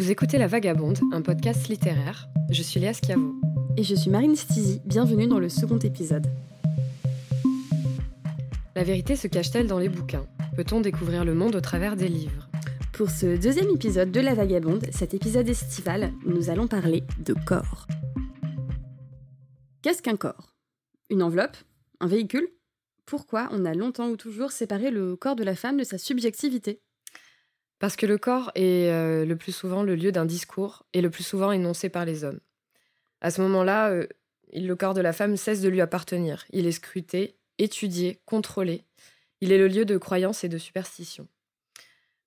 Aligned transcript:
Vous 0.00 0.10
écoutez 0.10 0.38
La 0.38 0.46
Vagabonde, 0.46 0.98
un 1.12 1.20
podcast 1.20 1.68
littéraire. 1.68 2.26
Je 2.48 2.62
suis 2.62 2.80
Léa 2.80 2.94
Schiavo. 2.94 3.34
Et 3.76 3.82
je 3.82 3.94
suis 3.94 4.08
Marine 4.08 4.34
Stizy, 4.34 4.80
bienvenue 4.86 5.26
dans 5.26 5.38
le 5.38 5.50
second 5.50 5.76
épisode. 5.76 6.26
La 8.74 8.82
vérité 8.82 9.14
se 9.14 9.28
cache-t-elle 9.28 9.66
dans 9.66 9.78
les 9.78 9.90
bouquins? 9.90 10.26
Peut-on 10.56 10.80
découvrir 10.80 11.26
le 11.26 11.34
monde 11.34 11.54
au 11.54 11.60
travers 11.60 11.96
des 11.96 12.08
livres? 12.08 12.48
Pour 12.94 13.10
ce 13.10 13.38
deuxième 13.38 13.68
épisode 13.68 14.10
de 14.10 14.20
La 14.20 14.32
Vagabonde, 14.32 14.86
cet 14.90 15.12
épisode 15.12 15.50
estival, 15.50 16.14
nous 16.24 16.48
allons 16.48 16.66
parler 16.66 17.04
de 17.18 17.34
corps. 17.34 17.86
Qu'est-ce 19.82 20.00
qu'un 20.00 20.16
corps? 20.16 20.54
Une 21.10 21.22
enveloppe? 21.22 21.58
Un 22.00 22.06
véhicule? 22.06 22.48
Pourquoi 23.04 23.50
on 23.52 23.66
a 23.66 23.74
longtemps 23.74 24.08
ou 24.08 24.16
toujours 24.16 24.50
séparé 24.50 24.90
le 24.90 25.14
corps 25.14 25.36
de 25.36 25.44
la 25.44 25.56
femme 25.56 25.76
de 25.76 25.84
sa 25.84 25.98
subjectivité? 25.98 26.80
Parce 27.80 27.96
que 27.96 28.06
le 28.06 28.18
corps 28.18 28.52
est 28.54 28.90
euh, 28.90 29.24
le 29.24 29.36
plus 29.36 29.52
souvent 29.52 29.82
le 29.82 29.96
lieu 29.96 30.12
d'un 30.12 30.26
discours 30.26 30.84
et 30.92 31.00
le 31.00 31.10
plus 31.10 31.24
souvent 31.24 31.50
énoncé 31.50 31.88
par 31.88 32.04
les 32.04 32.22
hommes. 32.22 32.38
À 33.22 33.30
ce 33.30 33.40
moment-là, 33.40 33.90
euh, 33.90 34.06
le 34.52 34.74
corps 34.74 34.94
de 34.94 35.00
la 35.00 35.14
femme 35.14 35.36
cesse 35.36 35.62
de 35.62 35.68
lui 35.68 35.80
appartenir. 35.80 36.44
Il 36.50 36.66
est 36.66 36.72
scruté, 36.72 37.38
étudié, 37.58 38.20
contrôlé. 38.26 38.84
Il 39.40 39.50
est 39.50 39.58
le 39.58 39.66
lieu 39.66 39.86
de 39.86 39.96
croyance 39.96 40.44
et 40.44 40.48
de 40.48 40.58
superstition. 40.58 41.26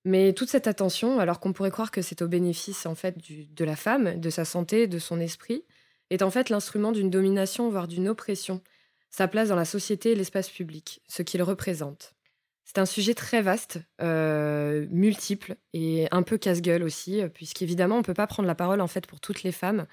Mais 0.04 0.32
toute 0.32 0.50
cette 0.50 0.66
attention, 0.66 1.20
alors 1.20 1.38
qu'on 1.38 1.52
pourrait 1.52 1.70
croire 1.70 1.92
que 1.92 2.02
c'est 2.02 2.20
au 2.20 2.28
bénéfice 2.28 2.84
en 2.84 2.96
fait 2.96 3.16
de 3.18 3.64
la 3.64 3.76
femme, 3.76 4.20
de 4.20 4.30
sa 4.30 4.44
santé, 4.44 4.88
de 4.88 4.98
son 4.98 5.20
esprit, 5.20 5.64
est 6.10 6.22
en 6.22 6.30
fait 6.30 6.50
l'instrument 6.50 6.90
d'une 6.90 7.10
domination, 7.10 7.70
voire 7.70 7.88
d'une 7.88 8.08
oppression, 8.08 8.60
sa 9.08 9.28
place 9.28 9.48
dans 9.48 9.56
la 9.56 9.64
société 9.64 10.10
et 10.10 10.14
l'espace 10.16 10.50
public, 10.50 11.00
ce 11.06 11.22
qu'il 11.22 11.42
représente. 11.42 12.13
C'est 12.64 12.78
un 12.78 12.86
sujet 12.86 13.14
très 13.14 13.42
vaste, 13.42 13.80
euh, 14.00 14.86
multiple 14.90 15.56
et 15.72 16.08
un 16.10 16.22
peu 16.22 16.38
casse-gueule 16.38 16.82
aussi, 16.82 17.20
euh, 17.20 17.28
puisqu'évidemment 17.28 17.98
on 17.98 18.02
peut 18.02 18.14
pas 18.14 18.26
prendre 18.26 18.46
la 18.46 18.54
parole 18.54 18.80
en 18.80 18.86
fait 18.86 19.06
pour 19.06 19.20
toutes 19.20 19.42
les 19.42 19.52
femmes, 19.52 19.86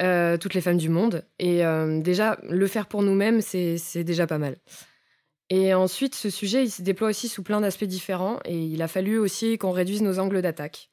euh, 0.00 0.38
toutes 0.38 0.54
les 0.54 0.60
femmes 0.60 0.78
du 0.78 0.88
monde. 0.88 1.24
Et 1.38 1.62
déjà 2.02 2.38
le 2.42 2.66
faire 2.66 2.86
pour 2.86 3.02
nous-mêmes, 3.02 3.40
c'est 3.40 4.04
déjà 4.04 4.26
pas 4.26 4.38
mal. 4.38 4.56
Et 5.50 5.74
ensuite, 5.74 6.14
ce 6.14 6.30
sujet, 6.30 6.64
il 6.64 6.70
se 6.70 6.80
déploie 6.80 7.08
aussi 7.08 7.28
sous 7.28 7.42
plein 7.42 7.60
d'aspects 7.60 7.84
différents, 7.84 8.38
et 8.44 8.56
il 8.56 8.80
a 8.82 8.88
fallu 8.88 9.18
aussi 9.18 9.58
qu'on 9.58 9.72
réduise 9.72 10.00
nos 10.00 10.20
angles 10.20 10.42
d'attaque. 10.42 10.90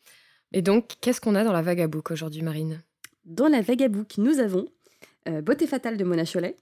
Et 0.52 0.64
donc, 0.64 0.96
qu'est-ce 1.00 1.22
qu'on 1.22 1.36
a 1.36 1.44
dans 1.44 1.54
la 1.54 1.62
Vagabook 1.62 2.10
aujourd'hui, 2.10 2.42
Marine? 2.42 2.82
Dans 3.26 3.48
la 3.48 3.62
Vagabook, 3.62 4.18
nous 4.18 4.40
avons 4.40 4.66
Beauté 5.44 5.68
fatale 5.68 5.98
de 5.98 6.04
Mona 6.04 6.26
Chollet, 6.26 6.56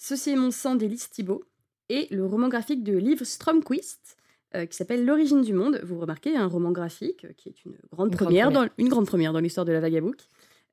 Ceci 0.00 0.30
est 0.30 0.36
mon 0.36 0.52
sang 0.52 0.76
d'Élise 0.76 1.10
Thibault 1.10 1.42
et 1.88 2.08
le 2.10 2.24
roman 2.24 2.48
graphique 2.48 2.82
de 2.84 2.96
Liv 2.96 3.22
Stromquist 3.24 4.18
euh, 4.54 4.64
qui 4.64 4.78
s'appelle 4.78 5.04
L'origine 5.04 5.42
du 5.42 5.52
monde. 5.52 5.78
Vous 5.84 5.98
remarquez, 5.98 6.34
un 6.34 6.46
roman 6.46 6.72
graphique 6.72 7.26
euh, 7.26 7.32
qui 7.36 7.50
est 7.50 7.64
une 7.66 7.72
grande 7.92 8.08
Une 8.08 8.16
grande 8.16 8.16
première, 8.16 8.50
dans, 8.50 8.66
une 8.78 8.88
grande 8.88 9.06
première 9.06 9.34
dans 9.34 9.40
l'histoire 9.40 9.66
de 9.66 9.72
la 9.72 9.80
Vagabook. 9.80 10.16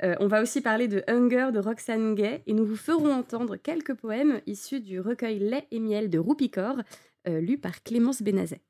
Euh, 0.02 0.16
on 0.22 0.28
va 0.28 0.42
aussi 0.42 0.62
parler 0.62 0.88
de 0.88 1.04
Hunger 1.10 1.50
de 1.54 1.60
Roxane 1.60 2.16
Gay 2.16 2.42
et 2.48 2.54
nous 2.54 2.66
vous 2.66 2.78
ferons 2.78 3.12
entendre 3.12 3.58
quelques 3.58 3.94
poèmes 3.94 4.40
issus 4.48 4.80
du 4.80 5.02
recueil 5.02 5.40
Lait 5.40 5.68
et 5.72 5.82
miel 5.82 6.10
de 6.10 6.18
Roupicor, 6.20 6.78
lu 7.28 7.58
par 7.58 7.82
Clémence 7.82 8.22
Bénazet. 8.22 8.62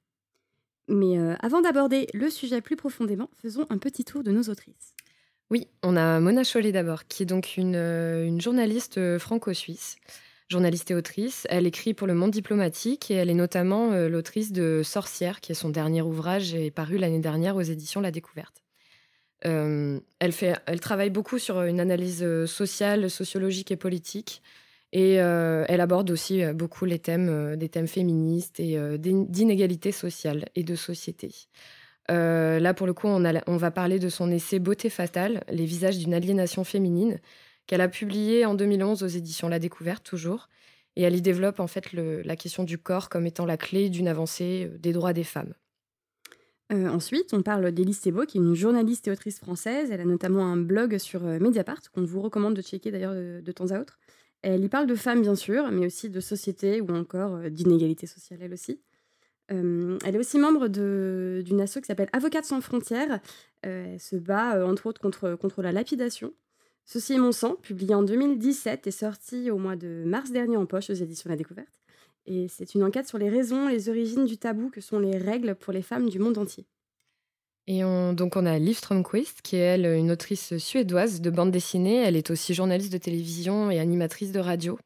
Mais 0.87 1.17
avant 1.41 1.61
d'aborder 1.61 2.07
le 2.13 2.29
sujet 2.29 2.61
plus 2.61 2.77
profondément, 2.77 3.29
faisons 3.33 3.65
un 3.69 3.77
petit 3.77 4.05
tour 4.05 4.23
de 4.23 4.31
nos 4.31 4.43
autrices. 4.43 4.93
Oui, 5.49 5.67
on 5.83 5.97
a 5.97 6.19
Mona 6.19 6.43
Chollet 6.43 6.71
d'abord, 6.71 7.05
qui 7.05 7.23
est 7.23 7.25
donc 7.25 7.57
une, 7.57 7.75
une 7.75 8.39
journaliste 8.39 9.17
franco-suisse, 9.17 9.97
journaliste 10.49 10.91
et 10.91 10.95
autrice. 10.95 11.47
Elle 11.49 11.67
écrit 11.67 11.93
pour 11.93 12.07
le 12.07 12.13
monde 12.13 12.31
diplomatique 12.31 13.09
et 13.11 13.15
elle 13.15 13.29
est 13.29 13.33
notamment 13.35 13.91
euh, 13.91 14.09
l'autrice 14.09 14.51
de 14.51 14.81
Sorcière, 14.83 15.41
qui 15.41 15.51
est 15.51 15.55
son 15.55 15.69
dernier 15.69 16.01
ouvrage 16.01 16.53
et 16.53 16.71
paru 16.71 16.97
l'année 16.97 17.19
dernière 17.19 17.55
aux 17.55 17.61
éditions 17.61 18.01
La 18.01 18.11
Découverte. 18.11 18.63
Euh, 19.45 19.99
elle, 20.19 20.79
travaille 20.79 21.09
beaucoup 21.09 21.39
sur 21.39 21.61
une 21.61 21.79
analyse 21.79 22.23
euh, 22.23 22.47
sociale, 22.47 23.09
sociologique 23.09 23.71
et 23.71 23.75
politique. 23.75 24.41
Et 24.91 25.19
euh, 25.19 25.65
elle 25.67 25.81
aborde 25.81 26.09
aussi 26.09 26.43
euh, 26.43 26.53
beaucoup 26.53 26.85
les 26.85 26.99
thèmes, 26.99 27.27
euh, 27.29 27.55
des 27.55 27.69
thèmes 27.69 27.87
féministes 27.87 28.59
et 28.59 28.77
euh, 28.77 28.97
d'in- 28.97 29.25
d'inégalité 29.27 29.91
sociale 29.91 30.45
et 30.55 30.63
de 30.63 30.75
société. 30.75 31.31
Euh, 32.11 32.59
là, 32.59 32.73
pour 32.73 32.87
le 32.87 32.93
coup, 32.93 33.07
on 33.07 33.57
va 33.57 33.71
parler 33.71 33.99
de 33.99 34.09
son 34.09 34.31
essai 34.31 34.59
Beauté 34.59 34.89
fatale, 34.89 35.43
les 35.49 35.65
visages 35.65 35.97
d'une 35.97 36.13
aliénation 36.13 36.63
féminine, 36.63 37.19
qu'elle 37.67 37.81
a 37.81 37.87
publié 37.87 38.45
en 38.45 38.53
2011 38.53 39.03
aux 39.03 39.07
éditions 39.07 39.49
La 39.49 39.59
Découverte, 39.59 40.03
toujours. 40.03 40.49
Et 40.95 41.03
elle 41.03 41.15
y 41.15 41.21
développe 41.21 41.59
en 41.59 41.67
fait 41.67 41.91
la 41.93 42.35
question 42.35 42.63
du 42.63 42.77
corps 42.77 43.09
comme 43.09 43.25
étant 43.25 43.45
la 43.45 43.57
clé 43.57 43.89
d'une 43.89 44.07
avancée 44.07 44.69
euh, 44.71 44.77
des 44.77 44.93
droits 44.93 45.13
des 45.13 45.23
femmes. 45.23 45.53
Euh, 46.73 46.87
ensuite, 46.89 47.33
on 47.33 47.43
parle 47.43 47.71
d'Élise 47.71 48.01
Thébault, 48.01 48.25
qui 48.25 48.37
est 48.37 48.41
une 48.41 48.55
journaliste 48.55 49.07
et 49.07 49.11
autrice 49.11 49.39
française. 49.39 49.91
Elle 49.91 50.01
a 50.01 50.05
notamment 50.05 50.45
un 50.45 50.57
blog 50.57 50.97
sur 50.97 51.25
euh, 51.25 51.37
Mediapart, 51.39 51.91
qu'on 51.93 52.05
vous 52.05 52.21
recommande 52.21 52.55
de 52.55 52.61
checker 52.61 52.91
d'ailleurs 52.91 53.13
de, 53.13 53.51
temps 53.51 53.71
à 53.71 53.79
autre. 53.79 53.99
Elle 54.41 54.63
y 54.63 54.69
parle 54.69 54.87
de 54.87 54.95
femmes, 54.95 55.21
bien 55.21 55.35
sûr, 55.35 55.69
mais 55.71 55.85
aussi 55.85 56.09
de 56.09 56.19
société 56.19 56.81
ou 56.81 56.89
encore 56.95 57.49
d'inégalité 57.49 58.07
sociale, 58.07 58.39
elle 58.41 58.53
aussi. 58.53 58.79
Elle 59.47 59.97
est 60.03 60.17
aussi 60.17 60.39
membre 60.39 60.67
d'une 60.67 61.61
asso 61.61 61.75
qui 61.75 61.85
s'appelle 61.85 62.09
Avocates 62.13 62.45
sans 62.45 62.61
frontières. 62.61 63.19
Elle 63.61 63.99
se 63.99 64.15
bat, 64.15 64.67
entre 64.67 64.87
autres, 64.87 65.01
contre, 65.01 65.35
contre 65.35 65.61
la 65.61 65.71
lapidation. 65.71 66.33
Ceci 66.85 67.13
est 67.13 67.17
mon 67.17 67.31
sang, 67.31 67.55
publié 67.55 67.95
en 67.95 68.03
2017 68.03 68.85
et 68.85 68.91
sorti 68.91 69.49
au 69.49 69.57
mois 69.57 69.75
de 69.75 70.03
mars 70.05 70.31
dernier 70.31 70.55
en 70.55 70.67
poche 70.67 70.91
aux 70.91 70.93
éditions 70.93 71.29
La 71.29 71.35
Découverte. 71.35 71.81
Et 72.27 72.47
c'est 72.47 72.75
une 72.75 72.83
enquête 72.83 73.07
sur 73.07 73.17
les 73.17 73.29
raisons, 73.29 73.67
les 73.67 73.89
origines 73.89 74.25
du 74.25 74.37
tabou 74.37 74.69
que 74.69 74.81
sont 74.81 74.99
les 74.99 75.17
règles 75.17 75.55
pour 75.55 75.73
les 75.73 75.81
femmes 75.81 76.09
du 76.09 76.19
monde 76.19 76.37
entier. 76.37 76.65
Et 77.67 77.83
on, 77.83 78.13
donc 78.13 78.35
on 78.35 78.45
a 78.45 78.59
Liv 78.59 78.77
Strömquist, 78.77 79.41
qui 79.41 79.55
est 79.55 79.59
elle 79.59 79.85
une 79.85 80.11
autrice 80.11 80.57
suédoise 80.57 81.21
de 81.21 81.29
bande 81.31 81.51
dessinée. 81.51 82.03
Elle 82.03 82.15
est 82.15 82.29
aussi 82.29 82.53
journaliste 82.53 82.93
de 82.93 82.99
télévision 82.99 83.71
et 83.71 83.79
animatrice 83.79 84.31
de 84.31 84.39
radio. 84.39 84.77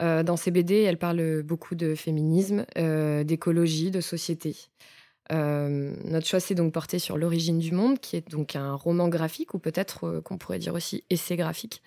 Euh, 0.00 0.22
dans 0.22 0.36
ses 0.36 0.52
BD, 0.52 0.76
elle 0.82 0.98
parle 0.98 1.42
beaucoup 1.42 1.74
de 1.74 1.96
féminisme, 1.96 2.64
euh, 2.78 3.24
d'écologie, 3.24 3.90
de 3.90 4.00
société. 4.00 4.56
Euh, 5.32 5.94
notre 6.04 6.26
choix 6.26 6.40
s'est 6.40 6.54
donc 6.54 6.72
porté 6.72 6.98
sur 6.98 7.16
L'origine 7.16 7.58
du 7.58 7.72
monde, 7.72 7.98
qui 7.98 8.16
est 8.16 8.28
donc 8.30 8.56
un 8.56 8.74
roman 8.74 9.08
graphique, 9.08 9.54
ou 9.54 9.58
peut-être 9.58 10.04
euh, 10.04 10.20
qu'on 10.20 10.38
pourrait 10.38 10.58
dire 10.58 10.74
aussi 10.74 11.04
essai 11.10 11.36
graphique. 11.36 11.82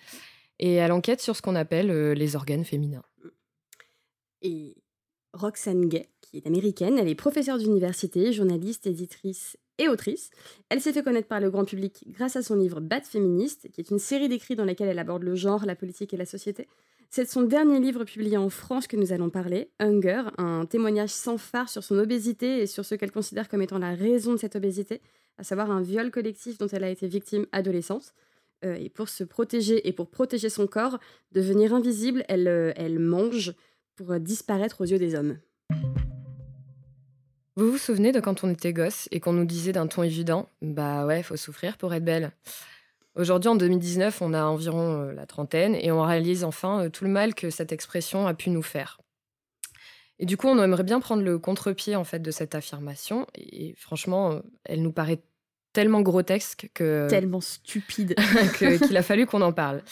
Et 0.58 0.74
elle 0.74 0.92
enquête 0.92 1.20
sur 1.20 1.36
ce 1.36 1.42
qu'on 1.42 1.54
appelle 1.54 1.90
euh, 1.90 2.14
les 2.14 2.34
organes 2.34 2.64
féminins. 2.64 3.04
Et 4.42 4.76
Roxane 5.32 5.88
Gay, 5.88 6.08
qui 6.22 6.38
est 6.38 6.46
américaine, 6.46 6.98
elle 6.98 7.08
est 7.08 7.14
professeure 7.14 7.58
d'université, 7.58 8.32
journaliste, 8.32 8.86
éditrice 8.86 9.58
et 9.78 9.88
autrice. 9.88 10.30
Elle 10.70 10.80
s'est 10.80 10.92
fait 10.92 11.02
connaître 11.02 11.28
par 11.28 11.40
le 11.40 11.50
grand 11.50 11.64
public 11.64 12.04
grâce 12.08 12.36
à 12.36 12.42
son 12.42 12.56
livre 12.56 12.80
Bad 12.80 13.04
féministe, 13.04 13.70
qui 13.70 13.80
est 13.80 13.90
une 13.90 13.98
série 13.98 14.28
d'écrits 14.28 14.56
dans 14.56 14.64
laquelle 14.64 14.88
elle 14.88 14.98
aborde 14.98 15.22
le 15.22 15.34
genre, 15.34 15.66
la 15.66 15.76
politique 15.76 16.14
et 16.14 16.16
la 16.16 16.26
société. 16.26 16.66
C'est 17.10 17.24
de 17.24 17.28
son 17.28 17.42
dernier 17.42 17.80
livre 17.80 18.04
publié 18.04 18.36
en 18.36 18.50
France 18.50 18.86
que 18.86 18.96
nous 18.96 19.12
allons 19.12 19.30
parler, 19.30 19.70
Hunger, 19.80 20.22
un 20.38 20.66
témoignage 20.66 21.10
sans 21.10 21.38
phare 21.38 21.68
sur 21.68 21.82
son 21.84 21.98
obésité 21.98 22.58
et 22.60 22.66
sur 22.66 22.84
ce 22.84 22.94
qu'elle 22.94 23.12
considère 23.12 23.48
comme 23.48 23.62
étant 23.62 23.78
la 23.78 23.94
raison 23.94 24.32
de 24.32 24.38
cette 24.38 24.56
obésité, 24.56 25.00
à 25.38 25.44
savoir 25.44 25.70
un 25.70 25.80
viol 25.80 26.10
collectif 26.10 26.58
dont 26.58 26.68
elle 26.68 26.84
a 26.84 26.90
été 26.90 27.06
victime 27.06 27.46
adolescente. 27.52 28.12
Euh, 28.64 28.74
et 28.74 28.88
pour 28.88 29.08
se 29.08 29.22
protéger 29.22 29.86
et 29.86 29.92
pour 29.92 30.08
protéger 30.08 30.48
son 30.48 30.66
corps, 30.66 30.98
devenir 31.32 31.74
invisible, 31.74 32.24
elle, 32.28 32.48
euh, 32.48 32.72
elle 32.76 32.98
mange 32.98 33.54
pour 33.96 34.12
euh, 34.12 34.18
disparaître 34.18 34.80
aux 34.80 34.86
yeux 34.86 34.98
des 34.98 35.14
hommes. 35.14 35.38
Vous 37.58 37.70
vous 37.70 37.78
souvenez 37.78 38.12
de 38.12 38.20
quand 38.20 38.44
on 38.44 38.50
était 38.50 38.72
gosse 38.72 39.08
et 39.10 39.20
qu'on 39.20 39.32
nous 39.32 39.44
disait 39.44 39.72
d'un 39.72 39.86
ton 39.86 40.02
évident 40.02 40.48
Bah 40.60 41.06
ouais, 41.06 41.22
faut 41.22 41.36
souffrir 41.36 41.78
pour 41.78 41.92
être 41.94 42.04
belle. 42.04 42.32
Aujourd'hui, 43.16 43.48
en 43.48 43.56
2019, 43.56 44.20
on 44.20 44.34
a 44.34 44.44
environ 44.44 45.00
euh, 45.00 45.12
la 45.12 45.24
trentaine 45.24 45.74
et 45.74 45.90
on 45.90 46.02
réalise 46.02 46.44
enfin 46.44 46.84
euh, 46.84 46.88
tout 46.90 47.04
le 47.04 47.10
mal 47.10 47.34
que 47.34 47.48
cette 47.48 47.72
expression 47.72 48.26
a 48.26 48.34
pu 48.34 48.50
nous 48.50 48.62
faire. 48.62 49.00
Et 50.18 50.26
du 50.26 50.36
coup, 50.36 50.48
on 50.48 50.62
aimerait 50.62 50.82
bien 50.82 51.00
prendre 51.00 51.22
le 51.22 51.38
contre-pied 51.38 51.96
en 51.96 52.04
fait 52.04 52.20
de 52.20 52.30
cette 52.30 52.54
affirmation. 52.54 53.26
Et 53.34 53.74
franchement, 53.78 54.32
euh, 54.32 54.40
elle 54.64 54.82
nous 54.82 54.92
paraît 54.92 55.22
tellement 55.72 56.02
grotesque 56.02 56.68
que 56.74 57.08
Tellement 57.08 57.40
stupide. 57.40 58.14
qu'il 58.58 58.96
a 58.96 59.02
fallu 59.02 59.26
qu'on 59.26 59.42
en 59.42 59.52
parle. 59.52 59.82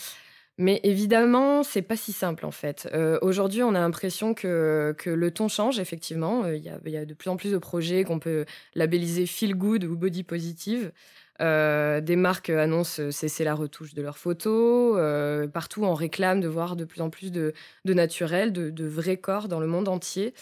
Mais 0.56 0.80
évidemment, 0.84 1.64
c'est 1.64 1.82
pas 1.82 1.96
si 1.96 2.12
simple 2.12 2.46
en 2.46 2.52
fait. 2.52 2.88
Euh, 2.94 3.18
Aujourd'hui, 3.22 3.64
on 3.64 3.74
a 3.74 3.80
l'impression 3.80 4.34
que, 4.34 4.94
que 4.96 5.10
le 5.10 5.30
ton 5.32 5.48
change, 5.48 5.80
effectivement. 5.80 6.44
Euh, 6.44 6.56
Il 6.56 6.62
y, 6.62 6.96
a, 6.96 7.04
de 7.04 7.14
plus 7.14 7.28
en 7.28 7.36
plus 7.36 7.50
de 7.50 7.58
projets 7.58 8.04
qu'on 8.04 8.20
peut 8.20 8.44
labelliser 8.76 9.26
feel 9.26 9.54
good 9.56 9.82
ou 9.84 9.96
body 9.96 10.22
positive. 10.22 10.92
Euh, 11.40 12.00
des 12.00 12.14
marques 12.14 12.50
annoncent 12.50 13.10
cesser 13.10 13.42
la 13.42 13.54
retouche 13.54 13.94
de 13.94 14.02
leurs 14.02 14.16
photos. 14.18 14.96
Partout, 15.52 15.82
on 15.82 15.94
réclame 15.94 16.40
de 16.40 16.46
voir 16.46 16.76
de 16.76 16.84
plus 16.84 17.00
en 17.00 17.10
plus 17.10 17.32
de, 17.32 17.52
de 17.84 17.92
naturel, 17.94 18.52
de, 18.52 18.70
de 18.70 18.84
vrais 18.86 19.16
corps 19.16 19.48
dans 19.48 19.58
le 19.58 19.66
monde 19.66 19.88
entier. 19.88 20.34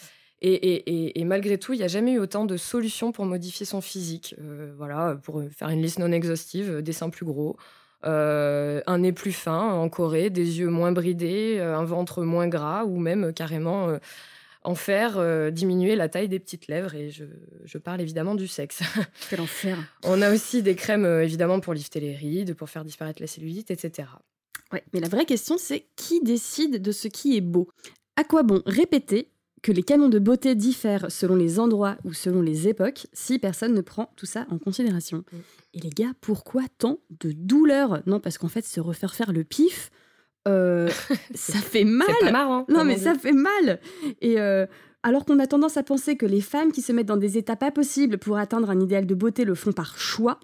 Et, 0.43 0.53
et- 0.53 0.89
et- 1.07 1.21
et 1.21 1.23
malgré 1.25 1.57
tout, 1.57 1.73
il 1.73 1.77
n'y 1.77 1.83
a 1.85 1.87
jamais 1.87 2.11
eu 2.13 2.19
autant 2.19 2.45
de 2.45 2.57
solutions 2.57 3.11
pour 3.11 3.25
modifier 3.25 3.65
son 3.65 3.81
physique. 3.81 4.35
Voilà, 4.77 5.17
pour 5.23 5.41
faire 5.49 5.69
une 5.69 5.81
liste 5.81 5.97
non 5.97 6.11
exhaustive, 6.11 6.81
des 6.83 6.93
seins 6.93 7.09
plus 7.09 7.25
gros, 7.25 7.57
euh, 8.05 8.81
un 8.85 8.99
nez 8.99 9.13
plus 9.13 9.31
fin 9.31 9.71
en 9.71 9.89
Corée, 9.89 10.29
des 10.29 10.59
yeux 10.59 10.69
moins 10.69 10.91
bridés, 10.91 11.57
euh, 11.59 11.77
un 11.77 11.85
ventre 11.85 12.23
moins 12.23 12.47
gras 12.47 12.83
ou 12.85 12.99
même 12.99 13.25
euh, 13.25 13.31
carrément 13.31 13.89
euh, 13.89 13.97
en 14.63 14.75
faire 14.75 15.17
euh, 15.17 15.51
diminuer 15.51 15.95
la 15.95 16.09
taille 16.09 16.29
des 16.29 16.39
petites 16.39 16.67
lèvres. 16.67 16.95
Et 16.95 17.11
je, 17.11 17.77
parle 17.77 18.01
évidemment 18.01 18.35
du 18.35 18.47
sexe. 18.47 18.81
Quel 19.29 19.41
enfer. 19.41 19.77
On 20.03 20.21
a 20.21 20.33
aussi 20.33 20.63
des 20.63 20.75
crèmes 20.75 21.05
évidemment 21.05 21.59
pour 21.59 21.73
lifter 21.73 21.99
les 21.99 22.15
rides, 22.15 22.53
pour 22.53 22.69
faire 22.69 22.85
disparaître 22.85 23.21
la 23.21 23.27
cellulite, 23.27 23.71
etc. 23.71 24.09
Ouais, 24.71 24.83
mais 24.93 24.99
la 24.99 25.09
vraie 25.09 25.25
question, 25.25 25.57
c'est 25.57 25.85
qui 25.95 26.21
décide 26.21 26.81
de 26.81 26.91
ce 26.91 27.07
qui 27.07 27.37
est 27.37 27.41
beau? 27.41 27.69
À 28.15 28.23
quoi 28.23 28.43
bon 28.43 28.61
répéter 28.65 29.32
que 29.63 29.71
les 29.71 29.81
canons 29.81 30.09
de 30.09 30.19
beauté 30.19 30.53
diffèrent 30.53 31.09
selon 31.09 31.35
les 31.35 31.59
endroits 31.59 31.97
ou 32.03 32.13
selon 32.13 32.41
les 32.41 32.67
époques 32.67 33.07
si 33.13 33.39
personne 33.39 33.73
ne 33.73 33.81
prend 33.81 34.11
tout 34.15 34.27
ça 34.27 34.45
en 34.51 34.59
considération 34.59 35.23
mm. 35.31 35.37
Et 35.75 35.79
les 35.79 35.89
gars, 35.89 36.13
pourquoi 36.21 36.61
tant 36.77 36.99
de 37.09 37.31
douleur? 37.31 38.03
Non, 38.05 38.19
parce 38.19 38.37
qu'en 38.37 38.47
fait, 38.47 38.63
se 38.63 38.79
refaire 38.79 39.15
faire 39.15 39.33
le 39.33 39.43
pif, 39.43 39.89
euh, 40.47 40.87
ça 41.33 41.57
fait 41.57 41.83
mal. 41.83 42.07
C'est 42.19 42.25
pas 42.27 42.31
marrant. 42.31 42.65
Non, 42.69 42.83
mais 42.83 42.97
ça 42.97 43.15
fait 43.15 43.31
mal. 43.31 43.79
Et 44.21 44.39
euh, 44.39 44.67
alors 45.01 45.25
qu'on 45.25 45.39
a 45.39 45.47
tendance 45.47 45.75
à 45.77 45.81
penser 45.81 46.15
que 46.15 46.27
les 46.27 46.41
femmes 46.41 46.71
qui 46.71 46.83
se 46.83 46.91
mettent 46.91 47.07
dans 47.07 47.17
des 47.17 47.39
états 47.39 47.55
pas 47.55 47.71
possibles 47.71 48.19
pour 48.19 48.37
atteindre 48.37 48.69
un 48.69 48.79
idéal 48.79 49.07
de 49.07 49.15
beauté 49.15 49.45
le 49.45 49.55
font 49.55 49.71
par 49.71 49.97
choix, 49.97 50.39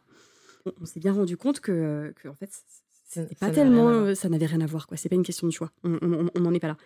on, 0.81 0.85
s'est 0.85 0.99
bien 0.99 1.13
rendu 1.13 1.37
compte 1.37 1.59
que, 1.59 2.11
en 2.27 2.33
fait, 2.33 2.49
c'était 3.07 3.35
pas 3.35 3.51
tellement, 3.51 4.15
ça 4.15 4.29
n'avait 4.29 4.47
rien 4.47 4.61
à 4.61 4.65
voir. 4.65 4.87
quoi. 4.87 4.97
C'est 4.97 5.09
pas 5.09 5.15
une 5.15 5.23
question 5.23 5.45
de 5.45 5.53
choix. 5.53 5.71
On 5.83 6.39
n'en 6.39 6.53
est 6.55 6.59
pas 6.59 6.69
là. 6.69 6.77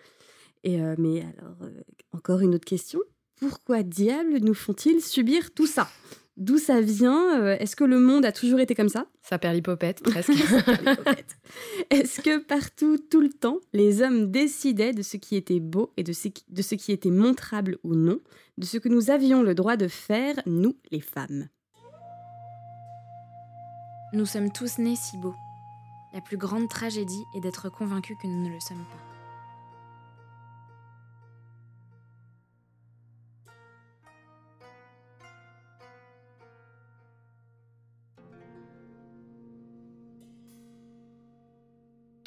Et 0.64 0.80
euh, 0.80 0.94
mais 0.98 1.20
alors, 1.20 1.56
encore 2.12 2.40
une 2.40 2.54
autre 2.54 2.64
question. 2.64 3.00
Pourquoi 3.36 3.82
diable 3.82 4.38
nous 4.38 4.54
font-ils 4.54 5.00
subir 5.00 5.52
tout 5.52 5.66
ça? 5.66 5.88
D'où 6.36 6.58
ça 6.58 6.80
vient? 6.80 7.40
Euh, 7.40 7.56
Est-ce 7.60 7.76
que 7.76 7.84
le 7.84 8.00
monde 8.00 8.24
a 8.24 8.32
toujours 8.32 8.58
été 8.58 8.74
comme 8.74 8.88
ça? 8.88 9.06
Ça 9.22 9.38
perd 9.38 9.54
l'hypopète, 9.54 10.02
presque. 10.02 10.30
Est-ce 11.90 12.20
que 12.20 12.38
partout, 12.38 12.98
tout 12.98 13.20
le 13.20 13.28
temps, 13.28 13.60
les 13.72 14.02
hommes 14.02 14.30
décidaient 14.32 14.92
de 14.92 15.02
ce 15.02 15.16
qui 15.16 15.36
était 15.36 15.60
beau 15.60 15.92
et 15.96 16.02
de 16.02 16.12
ce 16.12 16.28
qui, 16.28 16.44
de 16.48 16.62
ce 16.62 16.74
qui 16.74 16.90
était 16.90 17.10
montrable 17.10 17.78
ou 17.84 17.94
non, 17.94 18.18
de 18.58 18.64
ce 18.64 18.78
que 18.78 18.88
nous 18.88 19.10
avions 19.10 19.42
le 19.42 19.54
droit 19.54 19.76
de 19.76 19.86
faire, 19.86 20.40
nous, 20.46 20.76
les 20.90 21.00
femmes? 21.00 21.48
Nous 24.12 24.26
sommes 24.26 24.50
tous 24.50 24.78
nés 24.78 24.96
si 24.96 25.18
beaux. 25.18 25.34
La 26.12 26.20
plus 26.20 26.36
grande 26.36 26.68
tragédie 26.68 27.22
est 27.36 27.40
d'être 27.40 27.68
convaincus 27.68 28.16
que 28.20 28.26
nous 28.26 28.42
ne 28.44 28.52
le 28.52 28.60
sommes 28.60 28.84
pas. 28.84 29.13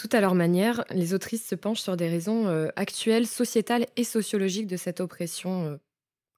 Tout 0.07 0.15
à 0.15 0.21
leur 0.21 0.36
manière, 0.36 0.86
les 0.92 1.13
autrices 1.13 1.45
se 1.45 1.56
penchent 1.56 1.81
sur 1.81 1.98
des 1.98 2.07
raisons 2.07 2.48
euh, 2.48 2.69
actuelles, 2.77 3.27
sociétales 3.27 3.88
et 3.98 4.06
sociologiques 4.06 4.68
de 4.68 4.77
cette 4.77 5.01
oppression 5.01 5.65
euh, 5.65 5.75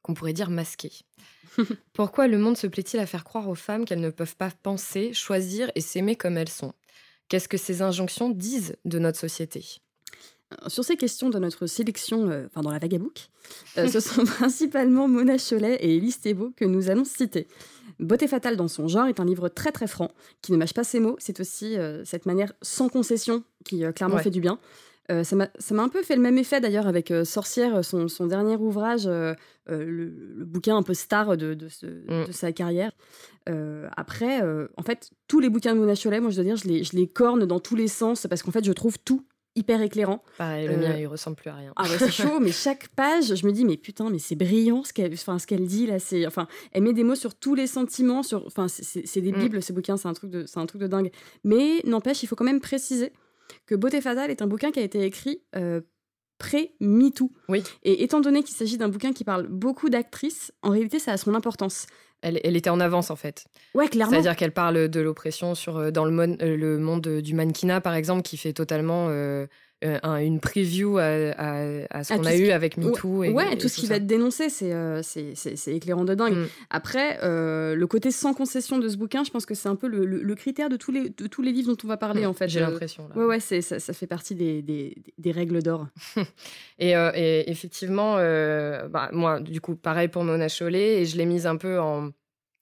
qu'on 0.01 0.15
pourrait 0.15 0.33
dire 0.33 0.49
masquée. 0.49 0.91
Pourquoi 1.93 2.27
le 2.27 2.39
monde 2.39 2.57
se 2.57 2.65
plaît-il 2.65 2.99
à 2.99 3.05
faire 3.05 3.23
croire 3.23 3.47
aux 3.47 3.53
femmes 3.53 3.85
qu'elles 3.85 3.99
ne 3.99 4.09
peuvent 4.09 4.35
pas 4.35 4.49
penser, 4.63 5.13
choisir 5.13 5.69
et 5.75 5.81
s'aimer 5.81 6.15
comme 6.15 6.37
elles 6.37 6.49
sont? 6.49 6.73
Qu'est-ce 7.27 7.47
que 7.47 7.57
ces 7.57 7.83
injonctions 7.83 8.29
disent 8.29 8.75
de 8.85 8.97
notre 8.97 9.19
société? 9.19 9.63
Sur 10.65 10.83
ces 10.83 10.97
questions 10.97 11.29
de 11.29 11.37
notre 11.37 11.67
sélection, 11.67 12.27
euh, 12.27 12.47
enfin 12.47 12.61
dans 12.61 12.71
la 12.71 12.79
Vagabook, 12.79 13.29
ce 13.75 13.99
sont 13.99 14.23
principalement 14.39 15.07
Mona 15.07 15.37
Cholet 15.37 15.75
et 15.75 15.95
Elise 15.95 16.21
Thébault 16.21 16.53
que 16.55 16.65
nous 16.65 16.89
allons 16.89 17.05
citer. 17.05 17.47
Beauté 17.99 18.27
fatale 18.27 18.55
dans 18.55 18.69
son 18.69 18.87
genre 18.87 19.07
est 19.07 19.19
un 19.19 19.25
livre 19.25 19.49
très 19.49 19.71
très 19.71 19.87
franc, 19.87 20.11
qui 20.41 20.51
ne 20.53 20.57
mâche 20.57 20.73
pas 20.73 20.85
ses 20.85 20.99
mots. 20.99 21.17
C'est 21.19 21.39
aussi 21.39 21.77
euh, 21.77 22.03
cette 22.05 22.25
manière 22.25 22.53
sans 22.61 22.87
concession 22.87 23.43
qui 23.65 23.83
euh, 23.83 23.91
clairement 23.91 24.17
fait 24.17 24.29
du 24.29 24.39
bien. 24.39 24.57
Euh, 25.11 25.23
ça 25.23 25.35
m'a 25.35 25.83
un 25.83 25.89
peu 25.89 26.03
fait 26.03 26.15
le 26.15 26.21
même 26.21 26.37
effet 26.37 26.61
d'ailleurs 26.61 26.87
avec 26.87 27.11
Sorcière, 27.25 27.83
son, 27.83 28.07
dernier 28.27 28.55
ouvrage, 28.55 29.07
le, 29.07 30.45
bouquin 30.45 30.77
un 30.77 30.83
peu 30.83 30.93
star 30.93 31.35
de, 31.35 31.55
mm. 31.55 32.27
de, 32.27 32.31
sa 32.31 32.51
carrière. 32.51 32.91
après, 33.97 34.41
en 34.77 34.83
fait, 34.83 35.09
tous 35.27 35.39
les 35.39 35.49
bouquins 35.49 35.73
de 35.73 35.79
Mona 35.79 35.95
Cholet, 35.95 36.19
moi 36.19 36.29
je 36.29 36.35
dois 36.35 36.45
dire, 36.45 36.57
je 36.57 36.67
les, 36.67 36.83
je 36.83 36.95
les 36.95 37.07
corne 37.07 37.45
dans 37.45 37.59
tous 37.59 37.75
les 37.75 37.87
sens 37.87 38.27
parce 38.29 38.43
qu'en 38.43 38.51
fait, 38.51 38.63
je 38.63 38.71
trouve 38.71 38.99
tout 38.99 39.25
hyper 39.55 39.81
éclairant. 39.81 40.23
Pareil, 40.37 40.67
le 40.67 40.77
mien, 40.77 40.91
euh, 40.91 40.99
il 40.99 41.07
ressemble 41.07 41.35
plus 41.35 41.49
à 41.49 41.55
rien. 41.55 41.73
Ah 41.75 41.83
ouais, 41.83 41.97
c'est 41.97 42.11
chaud, 42.11 42.39
mais 42.39 42.51
chaque 42.53 42.89
page, 42.89 43.35
je 43.35 43.45
me 43.45 43.51
dis, 43.51 43.65
mais 43.65 43.77
putain, 43.77 44.09
mais 44.09 44.19
c'est 44.19 44.35
brillant 44.35 44.83
ce 44.83 44.93
qu'elle 44.93 45.13
enfin, 45.13 45.39
ce 45.39 45.47
qu'elle 45.47 45.65
dit 45.65 45.87
là. 45.87 45.99
C'est, 45.99 46.25
enfin, 46.25 46.47
elle 46.71 46.83
met 46.83 46.93
des 46.93 47.03
mots 47.03 47.15
sur 47.15 47.35
tous 47.35 47.55
les 47.55 47.67
sentiments, 47.67 48.23
sur, 48.23 48.45
enfin, 48.45 48.67
c'est 48.67 49.21
des 49.21 49.31
mm. 49.31 49.39
bibles, 49.39 49.61
ces 49.61 49.73
bouquins, 49.73 49.97
c'est 49.97 50.07
un, 50.07 50.13
truc 50.13 50.29
de, 50.29 50.45
un 50.55 50.65
truc 50.65 50.81
de 50.81 50.87
dingue. 50.87 51.11
Mais 51.43 51.81
n'empêche, 51.83 52.23
il 52.23 52.27
faut 52.27 52.35
quand 52.35 52.45
même 52.45 52.61
préciser 52.61 53.11
que 53.65 53.75
Beauté 53.75 54.01
Fatale 54.01 54.31
est 54.31 54.41
un 54.41 54.47
bouquin 54.47 54.71
qui 54.71 54.79
a 54.79 54.83
été 54.83 55.03
écrit 55.03 55.41
euh, 55.55 55.81
pré-MeToo. 56.37 57.31
Oui. 57.49 57.63
Et 57.83 58.03
étant 58.03 58.21
donné 58.21 58.43
qu'il 58.43 58.55
s'agit 58.55 58.77
d'un 58.77 58.89
bouquin 58.89 59.13
qui 59.13 59.23
parle 59.23 59.47
beaucoup 59.47 59.89
d'actrices, 59.89 60.51
en 60.61 60.69
réalité, 60.69 60.99
ça 60.99 61.13
a 61.13 61.17
son 61.17 61.35
importance. 61.35 61.87
Elle, 62.21 62.39
elle, 62.43 62.57
était 62.57 62.69
en 62.69 62.79
avance 62.79 63.11
en 63.11 63.15
fait. 63.15 63.45
Ouais, 63.73 63.87
clairement. 63.87 64.11
C'est-à-dire 64.11 64.35
qu'elle 64.35 64.51
parle 64.51 64.89
de 64.89 64.99
l'oppression 64.99 65.55
sur 65.55 65.77
euh, 65.77 65.91
dans 65.91 66.05
le, 66.05 66.35
le, 66.55 66.77
monde 66.77 67.07
du 67.07 67.33
mannequinat 67.33 67.81
par 67.81 67.93
exemple, 67.93 68.23
qui 68.23 68.37
fait 68.37 68.53
totalement 68.53 69.07
euh, 69.09 69.47
une 69.81 70.39
preview 70.39 70.97
à, 70.97 72.03
ce 72.03 72.13
qu'on 72.13 72.25
a 72.25 72.35
eu 72.35 72.49
avec 72.49 72.77
MeToo. 72.77 73.23
Et, 73.23 73.29
ouais, 73.31 73.57
tout 73.57 73.67
ce 73.67 73.79
qui 73.79 73.87
va 73.87 73.95
être 73.95 74.07
dénoncé, 74.07 74.47
euh, 74.63 75.01
c'est 75.03 75.33
c'est 75.35 75.75
éclairant 75.75 76.05
de 76.05 76.13
dingue. 76.15 76.35
Mm. 76.35 76.47
Après, 76.69 77.19
euh, 77.23 77.75
le 77.75 77.87
côté 77.87 78.11
sans 78.11 78.33
concession 78.33 78.77
de 78.77 78.87
ce 78.89 78.97
bouquin, 78.97 79.23
je 79.23 79.31
pense 79.31 79.45
que 79.45 79.55
c'est 79.55 79.69
un 79.69 79.75
peu 79.75 79.87
le, 79.87 80.05
le, 80.05 80.35
critère 80.35 80.69
de 80.69 80.77
tous, 80.77 80.91
les, 80.91 81.09
de 81.09 81.27
tous 81.27 81.41
les 81.41 81.51
livres 81.51 81.73
dont 81.73 81.77
on 81.83 81.87
va 81.87 81.97
parler, 81.97 82.23
mm. 82.23 82.29
en 82.29 82.33
fait. 82.33 82.49
J'ai 82.49 82.59
l'impression. 82.59 83.07
Ouais, 83.15 83.25
ouais, 83.25 83.39
ça, 83.39 83.61
ça, 83.61 83.93
fait 83.93 84.07
partie 84.07 84.35
des, 84.35 84.61
des, 84.61 84.95
des 85.17 85.31
règles 85.31 85.61
d'or. 85.63 85.87
et, 86.79 86.91
et, 86.91 87.49
effectivement, 87.49 88.15
bah, 88.15 89.09
moi, 89.11 89.39
du 89.39 89.61
coup, 89.61 89.75
pareil 89.75 90.07
pour 90.09 90.23
Mona 90.23 90.47
Chollet, 90.49 91.01
et 91.01 91.05
je 91.05 91.17
l'ai 91.17 91.25
mise 91.25 91.47
un 91.47 91.55
peu 91.55 91.79
en, 91.79 92.11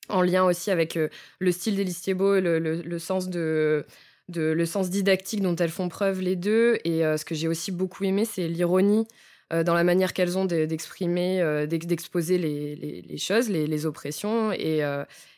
en 0.10 0.22
lien 0.22 0.44
aussi 0.44 0.72
avec 0.72 0.98
le 1.40 1.52
style 1.52 1.76
des 1.76 1.84
Listiebo, 1.84 2.40
le, 2.40 2.60
le, 2.60 2.82
le 2.82 3.00
sens 3.00 3.30
de 3.30 3.86
de 4.30 4.42
le 4.42 4.66
sens 4.66 4.90
didactique 4.90 5.42
dont 5.42 5.56
elles 5.56 5.70
font 5.70 5.90
preuve 5.90 6.22
les 6.22 6.36
deux. 6.36 6.78
Et 6.84 7.06
euh, 7.06 7.18
ce 7.18 7.26
que 7.26 7.36
j'ai 7.36 7.48
aussi 7.48 7.72
beaucoup 7.72 8.04
aimé, 8.04 8.26
c'est 8.26 8.48
l'ironie 8.48 9.08
euh, 9.54 9.64
dans 9.64 9.74
la 9.74 9.84
manière 9.84 10.14
qu'elles 10.14 10.38
ont 10.38 10.46
d'exprimer, 10.46 11.42
euh, 11.42 11.66
d'exposer 11.66 12.38
les, 12.38 13.18
choses, 13.18 13.50
les, 13.50 13.86
oppressions. 13.86 14.52
Et, 14.54 14.84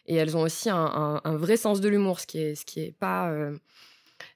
elles 0.08 0.36
ont 0.36 0.42
aussi 0.42 0.70
un, 0.70 1.22
vrai 1.38 1.58
sens 1.58 1.82
de 1.82 1.90
l'humour, 1.90 2.20
ce 2.20 2.28
qui 2.28 2.40
est, 2.40 2.56
ce 2.56 2.66
qui 2.66 2.82
est 2.82 2.96
pas 2.98 3.32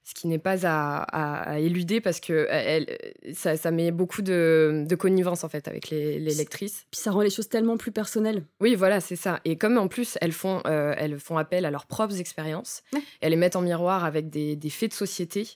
ce 0.04 0.14
qui 0.14 0.28
n'est 0.28 0.40
pas 0.40 0.66
à, 0.66 1.60
éluder 1.60 2.02
parce 2.02 2.20
que 2.20 2.48
elle, 2.50 2.98
ça, 3.34 3.72
met 3.72 3.92
beaucoup 3.92 4.22
de, 4.22 4.86
connivence 5.00 5.44
en 5.44 5.50
fait 5.50 5.68
avec 5.68 5.90
les, 5.90 6.20
lectrices. 6.20 6.86
Puis 6.92 7.00
ça 7.00 7.12
rend 7.12 7.22
les 7.22 7.30
choses 7.30 7.48
tellement 7.48 7.78
plus 7.78 7.92
personnelles. 7.92 8.44
Oui, 8.60 8.76
voilà, 8.76 9.00
c'est 9.00 9.16
ça. 9.16 9.40
Et 9.46 9.58
comme 9.58 9.78
en 9.78 9.88
plus 9.88 10.18
elles 10.22 10.34
font, 10.34 10.62
euh, 10.66 10.94
elles 10.98 11.20
font 11.20 11.38
appel 11.38 11.66
à 11.66 11.72
leurs 11.72 11.86
propres 11.86 12.20
expériences, 12.20 12.84
elles 13.22 13.32
les 13.32 13.38
mettent 13.38 13.56
en 13.56 13.62
miroir 13.62 14.04
avec 14.04 14.30
des, 14.30 14.58
faits 14.70 14.92
de 14.92 14.96
société, 14.96 15.48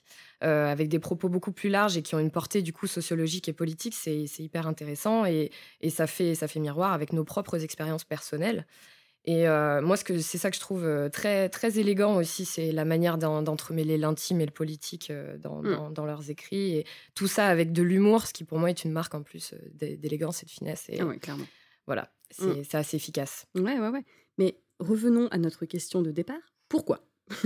euh, 0.42 0.66
avec 0.66 0.88
des 0.88 0.98
propos 0.98 1.28
beaucoup 1.28 1.52
plus 1.52 1.68
larges 1.68 1.96
et 1.96 2.02
qui 2.02 2.14
ont 2.14 2.18
une 2.20 2.30
portée 2.30 2.62
du 2.62 2.72
coup 2.72 2.86
sociologique 2.86 3.48
et 3.48 3.52
politique, 3.52 3.94
c'est 3.94 4.26
hyper 4.38 4.66
intéressant 4.66 5.26
et, 5.26 5.50
et, 5.82 5.90
ça, 5.90 6.06
fait, 6.06 6.34
ça 6.34 6.48
fait 6.48 6.60
miroir 6.60 6.92
avec 6.92 7.12
nos 7.12 7.24
propres 7.24 7.62
expériences 7.62 8.04
personnelles. 8.04 8.66
Et 9.24 9.46
euh, 9.46 9.82
moi, 9.82 9.96
c'est 9.96 10.38
ça 10.38 10.50
que 10.50 10.56
je 10.56 10.60
trouve 10.60 10.84
euh, 10.84 11.08
très, 11.08 11.48
très 11.48 11.78
élégant 11.78 12.16
aussi, 12.16 12.44
c'est 12.44 12.72
la 12.72 12.84
manière 12.84 13.18
d'entremêler 13.18 13.98
l'intime 13.98 14.40
et 14.40 14.46
le 14.46 14.52
politique 14.52 15.10
euh, 15.10 15.36
mm. 15.36 15.92
dans, 15.92 16.06
leurs 16.06 16.30
écrits. 16.30 16.76
Et 16.76 16.86
tout 17.14 17.26
ça 17.26 17.48
avec 17.48 17.72
de 17.72 17.82
l'humour, 17.82 18.26
ce 18.26 18.32
qui 18.32 18.44
pour 18.44 18.58
moi 18.58 18.70
est 18.70 18.84
une 18.84 18.92
marque 18.92 19.14
en 19.14 19.22
plus 19.22 19.54
d'élégance 19.74 20.42
et 20.42 20.46
de 20.46 20.50
finesse. 20.50 20.86
Et, 20.88 21.00
ah 21.00 21.16
clairement. 21.20 21.46
Voilà, 21.86 22.10
mm. 22.40 22.62
c'est 22.68 22.76
assez 22.76 22.96
efficace. 22.96 23.46
Ouais, 23.54 23.78
ouais, 23.78 23.88
ouais. 23.88 24.04
Mais 24.38 24.58
revenons 24.78 25.28
à 25.28 25.38
notre 25.38 25.66
question 25.66 26.00
de 26.00 26.10
départ. 26.10 26.54
Pourquoi? 26.68 27.00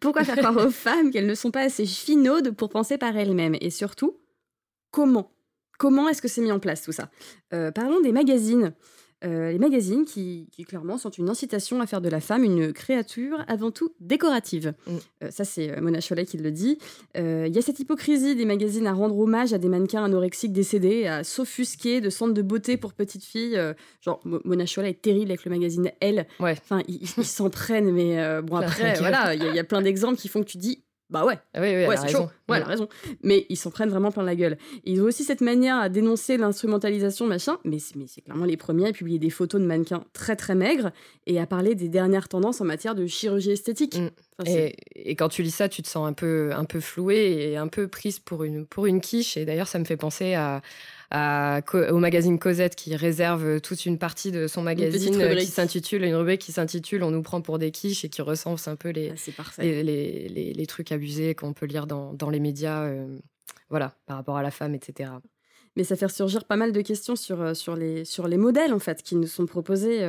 Pourquoi 0.00 0.24
faire 0.24 0.36
croire 0.36 0.56
aux 0.56 0.70
femmes 0.70 1.12
qu'elles 1.12 1.26
ne 1.26 1.34
sont 1.36 1.52
pas 1.52 1.62
assez 1.62 1.86
finaudes 1.86 2.50
pour 2.56 2.70
penser 2.70 2.98
par 2.98 3.16
elles-mêmes? 3.16 3.56
Et 3.60 3.70
surtout, 3.70 4.18
comment? 4.90 5.32
Comment 5.78 6.08
est-ce 6.08 6.22
que 6.22 6.28
c'est 6.28 6.40
mis 6.40 6.50
en 6.50 6.58
place 6.58 6.82
tout 6.82 6.92
ça? 6.92 7.08
Parlons 7.50 8.00
des 8.00 8.12
magazines. 8.12 8.74
Euh, 9.22 9.52
les 9.52 9.58
magazines 9.58 10.04
qui, 10.04 10.48
clairement 10.66 10.96
sont 10.96 11.10
une 11.10 11.28
incitation 11.28 11.80
à 11.80 11.86
faire 11.86 12.00
de 12.00 12.08
la 12.08 12.20
femme 12.20 12.44
une 12.44 12.72
créature 12.72 13.44
avant 13.48 13.70
tout 13.70 13.92
décorative. 14.00 14.72
Mm. 14.86 14.96
Euh, 15.24 15.30
ça, 15.30 15.44
c'est 15.44 15.70
euh, 15.70 15.80
Mona 15.80 16.00
Cholet 16.00 16.24
qui 16.24 16.38
le 16.38 16.50
dit. 16.50 16.78
Il 17.16 17.54
y 17.54 17.58
a 17.58 17.62
cette 17.62 17.78
hypocrisie 17.80 18.34
des 18.34 18.44
magazines 18.44 18.86
à 18.86 18.92
rendre 18.92 19.18
hommage 19.18 19.52
à 19.52 19.58
des 19.58 19.68
mannequins 19.68 20.04
anorexiques 20.04 20.52
décédés, 20.52 21.06
à 21.06 21.24
s'offusquer 21.24 22.00
de 22.00 22.08
centres 22.08 22.34
de 22.34 22.42
beauté 22.42 22.76
pour 22.76 22.92
petites 22.92 23.24
filles. 23.24 23.58
genre, 24.00 24.20
Mona 24.24 24.64
Cholet 24.64 24.90
est 24.90 25.02
terrible 25.02 25.30
avec 25.30 25.44
le 25.44 25.50
magazine 25.50 25.90
Elle. 26.00 26.26
Ouais. 26.38 26.52
Enfin, 26.52 26.82
ils 26.88 27.06
s'en 27.06 27.50
prennent, 27.50 27.90
mais 27.90 28.40
bon, 28.42 28.56
après, 28.56 28.94
voilà, 28.98 29.34
il 29.34 29.54
y, 29.54 29.58
a 29.58 29.64
plein 29.64 29.82
d'exemples 29.82 30.18
qui 30.18 30.28
font 30.28 30.40
que 30.40 30.48
tu 30.48 30.58
dis 30.58 30.82
bah 31.10 31.24
ouais, 31.24 31.38
ah 31.54 31.60
oui, 31.60 31.74
oui, 31.74 31.86
ouais, 31.86 31.96
c'est 31.96 32.08
chaud. 32.08 32.30
Ouais, 32.48 32.58
elle 32.58 32.62
a 32.62 32.66
raison. 32.66 32.88
Mais 33.22 33.46
ils 33.48 33.56
s'en 33.56 33.70
prennent 33.70 33.90
vraiment 33.90 34.12
plein 34.12 34.22
la 34.22 34.36
gueule. 34.36 34.56
ils 34.84 35.02
ont 35.02 35.04
aussi 35.04 35.24
cette 35.24 35.40
manière 35.40 35.76
à 35.76 35.88
dénoncer 35.88 36.36
l'instrumentalisation, 36.36 37.26
machin. 37.26 37.58
Mais 37.64 37.78
c'est 37.78 38.20
clairement 38.20 38.44
les 38.44 38.56
premiers 38.56 38.88
à 38.88 38.92
publier 38.92 39.18
des 39.18 39.30
photos 39.30 39.60
de 39.60 39.66
mannequins 39.66 40.04
très 40.12 40.36
très 40.36 40.54
maigres 40.54 40.92
et 41.26 41.40
à 41.40 41.46
parler 41.46 41.74
des 41.74 41.88
dernières 41.88 42.28
tendances 42.28 42.60
en 42.60 42.64
matière 42.64 42.94
de 42.94 43.06
chirurgie 43.06 43.50
esthétique. 43.50 43.98
Mm. 43.98 44.46
et, 44.46 45.16
quand 45.16 45.28
tu 45.28 45.42
lis 45.42 45.50
ça, 45.50 45.68
tu 45.68 45.82
te 45.82 45.88
sens 45.88 46.06
un 46.06 46.12
peu, 46.12 46.52
un 46.54 46.64
peu 46.64 46.80
flouée 46.80 47.50
et 47.50 47.56
un 47.56 47.68
peu 47.68 47.88
prise 47.88 48.20
pour 48.20 48.44
une, 48.44 48.64
pour 48.64 48.86
une 48.86 49.00
quiche. 49.00 49.36
Et 49.36 49.44
d'ailleurs, 49.44 49.68
ça 49.68 49.80
me 49.80 49.84
fait 49.84 49.96
penser 49.96 50.34
à, 50.34 50.62
au 51.12 51.98
magazine 51.98 52.38
Cosette 52.38 52.76
qui 52.76 52.94
réserve 52.94 53.60
toute 53.60 53.86
une 53.86 53.98
partie 53.98 54.30
de 54.30 54.46
son 54.46 54.62
magazine 54.62 55.36
qui 55.36 55.46
s'intitule 55.46 56.04
une 56.04 56.14
rubrique 56.14 56.40
qui 56.40 56.52
s'intitule 56.52 57.02
On 57.02 57.10
nous 57.10 57.22
prend 57.22 57.40
pour 57.40 57.58
des 57.58 57.70
quiches 57.70 58.04
et 58.04 58.08
qui 58.08 58.22
recense 58.22 58.68
un 58.68 58.76
peu 58.76 58.90
les, 58.90 59.12
ah, 59.38 59.42
les, 59.58 59.82
les, 59.82 60.52
les, 60.52 60.66
trucs 60.66 60.92
abusés 60.92 61.34
qu'on 61.34 61.52
peut 61.52 61.66
lire 61.66 61.86
dans, 61.86 62.14
dans 62.14 62.30
les 62.30 62.40
médias, 62.40 62.88
voilà, 63.68 63.94
par 64.06 64.16
rapport 64.16 64.36
à 64.36 64.42
la 64.42 64.50
femme, 64.50 64.74
etc 64.74 65.10
mais 65.76 65.84
ça 65.84 65.94
fait 65.94 66.08
surgir 66.08 66.44
pas 66.44 66.56
mal 66.56 66.72
de 66.72 66.80
questions 66.80 67.14
sur, 67.14 67.54
sur, 67.56 67.76
les, 67.76 68.04
sur 68.04 68.26
les 68.26 68.36
modèles 68.36 68.74
en 68.74 68.80
fait 68.80 69.04
qui 69.04 69.14
nous 69.14 69.28
sont 69.28 69.46
proposés. 69.46 70.04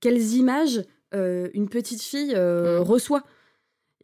quelles 0.00 0.32
images 0.32 0.82
une 1.12 1.68
petite 1.68 2.02
fille 2.02 2.34
mmh. 2.34 2.78
reçoit? 2.78 3.22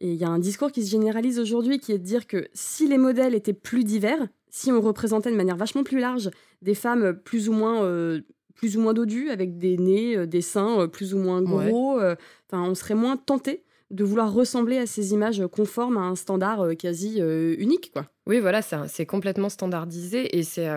Et 0.01 0.13
il 0.13 0.15
y 0.15 0.23
a 0.23 0.29
un 0.29 0.39
discours 0.39 0.71
qui 0.71 0.83
se 0.83 0.89
généralise 0.89 1.39
aujourd'hui 1.39 1.79
qui 1.79 1.91
est 1.91 1.99
de 1.99 2.03
dire 2.03 2.25
que 2.25 2.47
si 2.53 2.87
les 2.87 2.97
modèles 2.97 3.35
étaient 3.35 3.53
plus 3.53 3.83
divers, 3.83 4.27
si 4.51 4.71
on 4.71 4.81
représentait 4.81 5.31
de 5.31 5.35
manière 5.35 5.55
vachement 5.55 5.83
plus 5.83 5.99
large 5.99 6.29
des 6.61 6.75
femmes 6.75 7.13
plus 7.23 7.49
ou 7.49 7.53
moins, 7.53 7.83
euh, 7.83 8.21
plus 8.53 8.77
ou 8.77 8.81
moins 8.81 8.93
dodues, 8.93 9.29
avec 9.31 9.57
des 9.57 9.77
nez, 9.77 10.15
euh, 10.15 10.27
des 10.27 10.41
seins 10.41 10.81
euh, 10.81 10.87
plus 10.87 11.15
ou 11.15 11.17
moins 11.17 11.41
gros, 11.41 11.99
enfin, 11.99 12.61
on 12.61 12.75
serait 12.75 12.93
moins 12.93 13.17
tenté 13.17 13.63
de 13.89 14.05
vouloir 14.05 14.31
ressembler 14.31 14.77
à 14.77 14.85
ces 14.85 15.11
images 15.11 15.43
conformes 15.51 15.97
à 15.97 16.01
un 16.01 16.15
standard 16.15 16.65
quasi 16.79 17.19
unique. 17.19 17.91
Quoi. 17.91 18.05
Oui, 18.25 18.39
voilà, 18.39 18.61
c'est 18.61 19.05
complètement 19.05 19.49
standardisé 19.49 20.37
et 20.37 20.43
c'est 20.43 20.69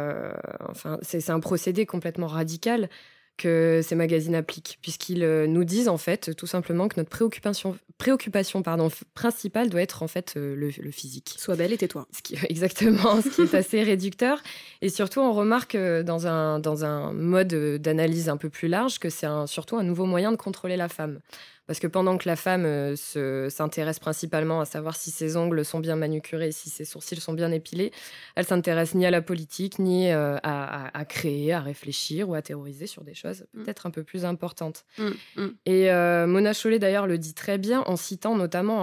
enfin, 0.68 0.98
un 1.28 1.40
procédé 1.40 1.86
complètement 1.86 2.26
radical 2.26 2.88
que 3.36 3.80
ces 3.82 3.94
magazines 3.94 4.34
appliquent, 4.34 4.78
puisqu'ils 4.80 5.24
euh, 5.24 5.46
nous 5.46 5.64
disent 5.64 5.88
en 5.88 5.96
fait 5.96 6.34
tout 6.36 6.46
simplement 6.46 6.88
que 6.88 6.94
notre 6.98 7.10
préoccupation, 7.10 7.76
préoccupation 7.98 8.62
pardon, 8.62 8.90
principale 9.14 9.70
doit 9.70 9.82
être 9.82 10.02
en 10.02 10.08
fait 10.08 10.34
euh, 10.36 10.54
le, 10.54 10.90
physique. 10.90 11.34
Sois 11.36 11.56
belle 11.56 11.72
et 11.72 11.78
tais-toi. 11.78 12.06
exactement, 12.48 13.20
ce 13.20 13.28
qui 13.28 13.42
est 13.42 13.54
assez 13.54 13.82
réducteur. 13.82 14.42
Et 14.82 14.88
surtout, 14.88 15.20
on 15.20 15.32
remarque 15.32 15.74
euh, 15.74 16.02
dans 16.02 16.26
un, 16.26 16.60
dans 16.60 16.84
un 16.84 17.12
mode 17.12 17.54
d'analyse 17.80 18.28
un 18.28 18.36
peu 18.36 18.50
plus 18.50 18.68
large 18.68 18.98
que 18.98 19.10
c'est 19.10 19.26
surtout 19.46 19.76
un 19.76 19.84
nouveau 19.84 20.06
moyen 20.06 20.30
de 20.30 20.36
contrôler 20.36 20.76
la 20.76 20.88
femme. 20.88 21.18
Parce 21.66 21.78
que 21.78 21.86
pendant 21.86 22.18
que 22.18 22.28
la 22.28 22.36
femme 22.36 22.66
euh, 22.66 23.48
s'intéresse 23.48 23.98
principalement 23.98 24.60
à 24.60 24.66
savoir 24.66 24.96
si 24.96 25.10
ses 25.10 25.36
ongles 25.36 25.64
sont 25.64 25.80
bien 25.80 25.96
manucurés, 25.96 26.52
si 26.52 26.68
ses 26.68 26.84
sourcils 26.84 27.20
sont 27.20 27.32
bien 27.32 27.50
épilés, 27.52 27.90
elle 28.36 28.44
s'intéresse 28.44 28.94
ni 28.94 29.06
à 29.06 29.10
la 29.10 29.22
politique, 29.22 29.78
ni 29.78 30.12
euh, 30.12 30.36
à, 30.42 31.04
créer, 31.08 31.52
à 31.52 31.60
réfléchir 31.60 32.28
ou 32.28 32.34
à 32.34 32.42
théoriser 32.42 32.86
sur 32.86 33.02
des 33.02 33.14
choses 33.14 33.46
mm. 33.54 33.62
peut-être 33.62 33.86
un 33.86 33.90
peu 33.90 34.04
plus 34.04 34.26
importantes. 34.26 34.84
Mm, 34.98 35.08
mm. 35.36 35.50
Et 35.64 35.90
euh, 35.90 36.26
Mona 36.26 36.52
Chollet, 36.52 36.78
d'ailleurs, 36.78 37.06
le 37.06 37.16
dit 37.16 37.34
très 37.34 37.56
bien 37.56 37.82
en 37.86 37.96
citant 37.96 38.36
notamment 38.36 38.74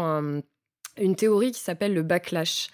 une 0.98 1.16
théorie 1.16 1.52
qui 1.52 1.60
s'appelle 1.60 1.94
le 1.94 2.02
backlash. 2.02 2.70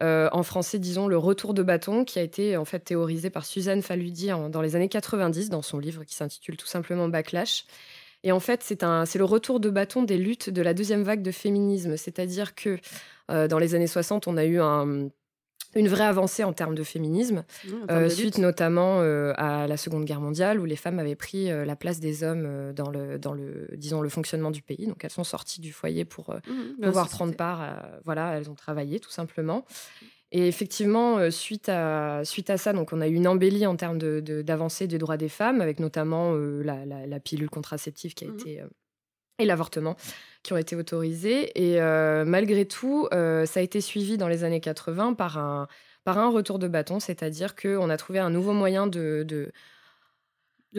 en 0.00 0.42
français, 0.42 0.80
disons, 0.80 1.06
le 1.06 1.16
retour 1.16 1.54
de 1.54 1.62
bâton, 1.62 2.04
qui 2.04 2.18
a 2.18 2.22
été 2.22 2.56
en 2.56 2.64
fait 2.64 2.80
théorisé 2.80 3.30
par 3.30 3.44
Suzanne 3.44 3.82
Faludi 3.82 4.30
dans 4.50 4.60
les 4.60 4.74
années 4.74 4.88
90 4.88 5.50
dans 5.50 5.62
son 5.62 5.78
livre 5.78 6.02
qui 6.02 6.14
s'intitule 6.14 6.56
tout 6.56 6.66
simplement 6.66 7.08
Backlash. 7.08 7.64
Et 8.24 8.32
en 8.32 8.40
fait, 8.40 8.62
c'est 8.62 9.18
le 9.18 9.24
retour 9.24 9.60
de 9.60 9.70
bâton 9.70 10.02
des 10.02 10.18
luttes 10.18 10.50
de 10.50 10.62
la 10.62 10.74
deuxième 10.74 11.02
vague 11.02 11.22
de 11.22 11.32
féminisme. 11.32 11.96
C'est-à-dire 11.96 12.54
que 12.54 12.78
euh, 13.30 13.48
dans 13.48 13.58
les 13.58 13.74
années 13.74 13.86
60, 13.86 14.28
on 14.28 14.36
a 14.36 14.44
eu 14.44 14.60
une 14.60 15.88
vraie 15.88 16.04
avancée 16.04 16.44
en 16.44 16.52
termes 16.52 16.74
de 16.74 16.84
féminisme, 16.84 17.44
euh, 17.90 18.08
suite 18.08 18.38
notamment 18.38 19.00
euh, 19.00 19.32
à 19.36 19.66
la 19.66 19.76
Seconde 19.76 20.04
Guerre 20.04 20.20
mondiale, 20.20 20.60
où 20.60 20.64
les 20.64 20.76
femmes 20.76 20.98
avaient 20.98 21.16
pris 21.16 21.46
la 21.46 21.76
place 21.76 21.98
des 21.98 22.22
hommes 22.22 22.72
dans, 22.74 22.90
le, 22.90 23.18
dans 23.18 23.32
le, 23.32 23.68
disons, 23.76 24.00
le 24.00 24.08
fonctionnement 24.08 24.50
du 24.50 24.62
pays. 24.62 24.86
Donc 24.86 25.04
elles 25.04 25.10
sont 25.10 25.24
sorties 25.24 25.60
du 25.60 25.72
foyer 25.72 26.04
pour 26.04 26.34
mmh, 26.34 26.84
pouvoir 26.84 27.08
prendre 27.08 27.34
part. 27.34 27.64
voilà, 28.04 28.36
elles 28.36 28.50
ont 28.50 28.54
travaillé 28.54 29.00
tout 29.00 29.10
simplement. 29.10 29.64
Et 30.34 30.48
effectivement, 30.48 31.18
euh, 31.18 31.30
suite 31.30 31.68
à, 31.68 32.22
suite 32.24 32.48
à 32.48 32.56
ça, 32.56 32.72
donc 32.72 32.94
on 32.94 33.02
a 33.02 33.08
eu 33.08 33.14
une 33.14 33.28
embellie 33.28 33.66
en 33.66 33.76
termes 33.76 33.98
d'avancée 33.98 34.86
de, 34.86 34.92
des 34.92 34.98
droits 34.98 35.18
des 35.18 35.28
femmes, 35.28 35.60
avec 35.60 35.78
notamment 35.78 36.32
euh, 36.34 36.62
la, 36.64 37.20
pilule 37.20 37.50
contraceptive 37.50 38.14
qui 38.14 38.24
a 38.24 38.28
mmh 38.28 38.34
été 38.38 38.60
euh, 38.62 38.66
et 39.38 39.44
l'avortement 39.44 39.94
qui 40.42 40.54
ont 40.54 40.56
été 40.56 40.74
autorisés. 40.74 41.52
Et 41.54 41.80
malgré 42.24 42.64
tout, 42.64 43.08
ça 43.10 43.60
a 43.60 43.60
été 43.60 43.80
suivi 43.80 44.16
dans 44.16 44.28
les 44.28 44.44
années 44.44 44.60
80 44.60 45.14
par 45.14 45.38
un, 45.38 45.68
par 46.04 46.18
un 46.18 46.30
retour 46.30 46.58
de 46.58 46.68
bâton, 46.68 47.00
c'est-à-dire 47.00 47.56
qu'on 47.56 47.90
a 47.90 47.96
trouvé 47.96 48.18
un 48.18 48.30
nouveau 48.30 48.52
moyen 48.52 48.86
de 48.86 49.24
de, 49.26 49.52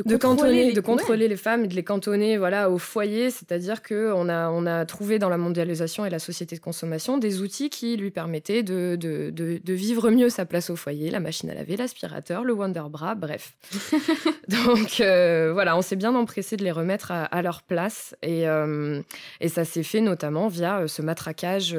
contrôler, 0.02 0.66
les... 0.66 0.74
de 0.74 0.82
contrôler 0.82 1.28
les 1.28 1.36
femmes 1.36 1.66
et 1.66 1.68
de 1.68 1.76
les 1.76 1.84
cantonner 1.84 2.38
voilà 2.38 2.70
au 2.72 2.80
foyer, 2.80 3.30
c'est-à-dire 3.30 3.82
que 3.84 4.12
on 4.14 4.28
a 4.28 4.50
on 4.50 4.66
a 4.66 4.86
trouvé 4.86 5.20
dans 5.20 5.30
la 5.30 5.38
mondialisation 5.38 6.06
et 6.06 6.10
la 6.10 6.20
société 6.20 6.56
de 6.56 6.62
consommation 6.62 7.18
des 7.18 7.42
outils 7.42 7.70
qui 7.70 7.96
lui 7.96 8.12
permettaient 8.12 8.64
de, 8.64 8.96
de, 9.00 9.30
de, 9.32 9.74
vivre 9.74 10.10
mieux 10.10 10.30
sa 10.30 10.46
place 10.46 10.70
au 10.70 10.76
foyer, 10.76 11.12
la 11.12 11.20
machine 11.20 11.50
à 11.50 11.54
laver, 11.54 11.78
l'aspirateur, 11.78 12.44
le 12.44 12.54
Wonder 12.54 12.84
Bra, 12.90 13.16
bref. 13.16 13.54
Donc 14.48 15.00
euh, 15.00 15.52
voilà, 15.54 15.78
on 15.78 15.82
s'est 15.82 15.96
bien 15.96 16.16
empressé 16.16 16.58
de 16.58 16.64
les 16.64 16.72
remettre 16.72 17.12
à, 17.12 17.42
leur 17.42 17.62
place 17.62 18.16
et, 18.22 18.48
euh, 18.48 19.02
et 19.42 19.50
ça 19.50 19.66
s'est 19.66 19.84
fait 19.84 20.02
notamment 20.02 20.48
via 20.48 20.80
euh, 20.80 20.88
ce 20.88 21.02
matraquage 21.02 21.78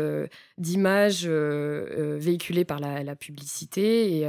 d'images 0.59 1.26
véhiculées 1.26 2.64
par 2.64 2.78
la, 2.78 3.02
la 3.02 3.16
publicité 3.16 4.18
et 4.18 4.28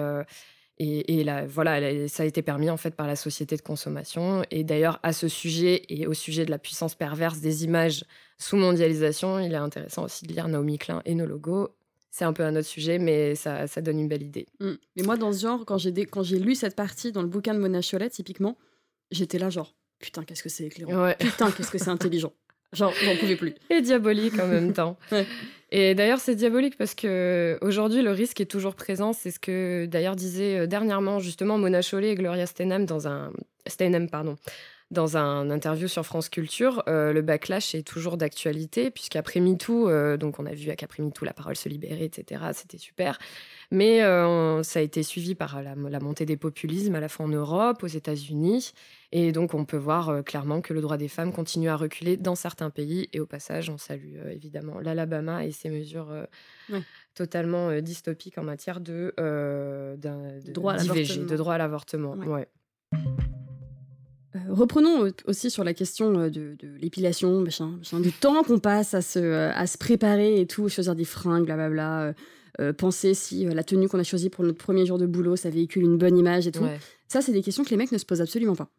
et, 0.77 1.23
là, 1.23 1.45
voilà, 1.45 2.07
ça 2.09 2.23
a 2.23 2.25
été 2.25 2.41
permis 2.41 2.69
en 2.69 2.75
fait 2.75 2.95
par 2.95 3.07
la 3.07 3.15
société 3.15 3.55
de 3.55 3.61
consommation. 3.61 4.43
Et 4.51 4.65
d'ailleurs, 4.65 4.99
à 5.03 5.13
ce 5.13 5.29
sujet 5.29 5.83
et 5.87 6.05
au 6.05 6.13
sujet 6.13 6.45
de 6.45 6.51
la 6.51 6.59
puissance 6.59 6.95
perverse 6.95 7.39
des 7.39 7.63
images 7.63 8.03
sous 8.37 8.57
mondialisation, 8.57 9.39
il 9.39 9.53
est 9.53 9.57
intéressant 9.57 10.03
aussi 10.03 10.25
de 10.25 10.33
lire 10.33 10.49
Naomi 10.49 10.77
Klein 10.77 11.01
et 11.05 11.15
nos 11.15 11.25
logos. 11.25 11.69
C'est 12.11 12.25
un 12.25 12.33
peu 12.33 12.43
un 12.43 12.55
autre 12.55 12.67
sujet, 12.67 12.99
mais 12.99 13.35
ça, 13.35 13.67
ça 13.67 13.81
donne 13.81 13.99
une 13.99 14.09
belle 14.09 14.23
idée. 14.23 14.47
Mmh. 14.59 14.71
Mais 14.97 15.03
moi, 15.03 15.15
dans 15.15 15.31
ce 15.31 15.41
genre, 15.41 15.65
quand 15.65 15.77
j'ai 15.77 16.39
lu 16.39 16.55
cette 16.55 16.75
partie 16.75 17.13
dans 17.13 17.21
le 17.21 17.27
bouquin 17.27 17.53
de 17.53 17.59
Mona 17.59 17.79
Cholet, 17.81 18.09
typiquement, 18.09 18.57
j'étais 19.11 19.37
là 19.37 19.49
genre, 19.49 19.75
putain, 19.99 20.23
qu'est-ce 20.23 20.43
que 20.43 20.49
c'est 20.49 20.65
éclairant. 20.65 21.13
Putain, 21.17 21.51
qu'est-ce 21.51 21.71
que 21.71 21.77
c'est 21.77 21.89
intelligent. 21.89 22.33
Genre, 22.73 22.93
j'en 23.03 23.15
pouvais 23.15 23.35
plus. 23.35 23.55
Et 23.69 23.81
diabolique 23.81 24.39
en 24.39 24.47
même 24.47 24.73
temps. 24.73 24.97
Et 25.71 25.95
d'ailleurs, 25.95 26.19
c'est 26.19 26.35
diabolique 26.35 26.77
parce 26.77 26.93
que 26.93 27.57
aujourd'hui, 27.61 28.01
le 28.01 28.11
risque 28.11 28.39
est 28.39 28.45
toujours 28.45 28.75
présent. 28.75 29.13
C'est 29.13 29.31
ce 29.31 29.39
que 29.39 29.85
d'ailleurs 29.87 30.15
disait 30.15 30.59
euh, 30.59 30.67
dernièrement 30.67 31.19
justement 31.19 31.57
Mona 31.57 31.81
Chollet 31.81 32.11
et 32.11 32.15
Gloria 32.15 32.45
Steinem 32.45 32.85
dans 32.85 33.07
un 33.07 33.31
Steinem, 33.67 34.09
pardon, 34.09 34.37
dans 34.91 35.17
un 35.17 35.49
interview 35.49 35.87
sur 35.87 36.05
France 36.05 36.29
Culture, 36.29 36.83
euh, 36.87 37.11
le 37.11 37.23
backlash 37.23 37.73
est 37.73 37.81
toujours 37.81 38.17
d'actualité, 38.17 38.91
puisqu'après 38.91 39.39
MeToo, 39.39 39.89
euh, 39.89 40.15
donc 40.15 40.37
on 40.39 40.45
a 40.45 40.53
vu 40.53 40.71
qu'après 40.75 41.01
MeToo, 41.01 41.25
la 41.25 41.33
parole 41.33 41.55
se 41.55 41.67
libérait, 41.67 42.05
etc. 42.05 42.43
C'était 42.53 42.77
super. 42.77 43.17
Mais 43.71 44.03
euh, 44.03 44.61
ça 44.61 44.79
a 44.79 44.81
été 44.83 45.01
suivi 45.01 45.33
par 45.33 45.61
la, 45.63 45.99
montée 45.99 46.27
des 46.27 46.37
populismes, 46.37 46.93
à 46.93 46.99
la 46.99 47.09
fois 47.09 47.25
en 47.25 47.29
Europe, 47.29 47.81
aux 47.81 47.87
États-Unis. 47.87 48.73
Et 49.17 49.31
donc 49.31 49.53
on 49.53 49.63
peut 49.63 49.77
voir 49.77 50.23
clairement 50.25 50.59
que 50.59 50.73
le 50.73 50.81
droit 50.81 50.97
des 50.97 51.07
femmes 51.07 51.31
continue 51.31 51.69
à 51.69 51.77
reculer 51.77 52.17
dans 52.17 52.35
certains 52.35 52.69
pays. 52.69 53.07
Et 53.13 53.21
au 53.21 53.25
passage, 53.25 53.69
on 53.69 53.77
salue 53.77 54.17
évidemment 54.29 54.79
l'Alabama 54.79 55.45
et 55.45 55.51
ses 55.51 55.69
mesures 55.69 56.11
totalement 57.13 57.79
dystopiques 57.79 58.37
en 58.37 58.43
matière 58.43 58.81
de, 58.81 59.13
droit, 60.51 60.75
de 60.75 61.35
droit 61.37 61.53
à 61.53 61.57
l'avortement. 61.57 62.15
Ouais. 62.15 62.47
Euh, 64.35 64.39
reprenons 64.49 65.11
aussi 65.25 65.49
sur 65.49 65.63
la 65.63 65.73
question 65.73 66.19
euh, 66.19 66.29
de, 66.29 66.57
l'épilation, 66.79 67.41
machin, 67.41 67.79
du 68.01 68.11
temps 68.11 68.43
qu'on 68.43 68.59
passe 68.59 68.93
à 68.93 69.01
se, 69.01 69.19
euh, 69.19 69.51
à 69.53 69.67
se 69.67 69.77
préparer 69.77 70.39
et 70.39 70.45
tout, 70.45 70.67
choisir 70.67 70.95
des 70.95 71.05
fringues, 71.05 71.45
blablabla. 71.45 72.13
penser 72.77 73.13
si 73.13 73.45
la 73.45 73.63
tenue 73.63 73.87
qu'on 73.87 73.99
a 73.99 74.03
choisie 74.03 74.29
pour 74.29 74.43
notre 74.43 74.57
premier 74.57 74.85
jour 74.85 74.97
de 74.97 75.05
boulot, 75.05 75.35
ça 75.35 75.49
véhicule 75.49 75.83
une 75.83 75.97
bonne 75.97 76.17
image 76.17 76.47
et 76.47 76.51
tout. 76.51 76.65
Ça, 77.07 77.21
c'est 77.21 77.33
des 77.33 77.41
questions 77.41 77.63
que 77.63 77.69
les 77.69 77.77
mecs 77.77 77.91
ne 77.91 77.97
se 77.97 78.05
posent 78.05 78.21
absolument 78.21 78.55
pas. 78.55 78.69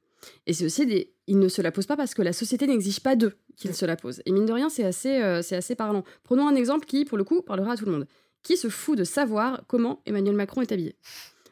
Et 0.47 0.53
c'est 0.53 0.65
aussi 0.65 0.87
des. 0.87 1.13
Ils 1.27 1.39
ne 1.39 1.49
se 1.49 1.61
la 1.63 1.73
posent 1.73 1.87
pas 1.87 1.97
parce 1.97 2.15
que 2.15 2.23
la 2.23 2.33
société 2.33 2.67
n'exige 2.67 3.01
pas 3.01 3.17
d'eux 3.17 3.35
qu'ils 3.57 3.75
se 3.75 3.85
la 3.85 3.97
posent. 3.97 4.23
Et 4.27 4.33
mine 4.33 4.47
de 4.47 4.53
rien, 4.53 4.69
c'est 4.69 4.85
assez, 4.85 5.43
c'est 5.43 5.57
assez 5.57 5.75
parlant. 5.75 6.05
Prenons 6.23 6.47
un 6.47 6.55
exemple 6.55 6.87
qui, 6.87 7.05
pour 7.05 7.19
le 7.19 7.25
coup, 7.25 7.43
parlera 7.43 7.73
à 7.73 7.77
tout 7.77 7.85
le 7.85 7.93
monde. 7.93 8.07
Qui 8.43 8.57
se 8.57 8.69
fout 8.69 8.97
de 8.97 9.03
savoir 9.03 9.63
comment 9.67 10.03
Emmanuel 10.07 10.37
Macron 10.37 10.63
est 10.63 10.71
habillé? 10.71 10.95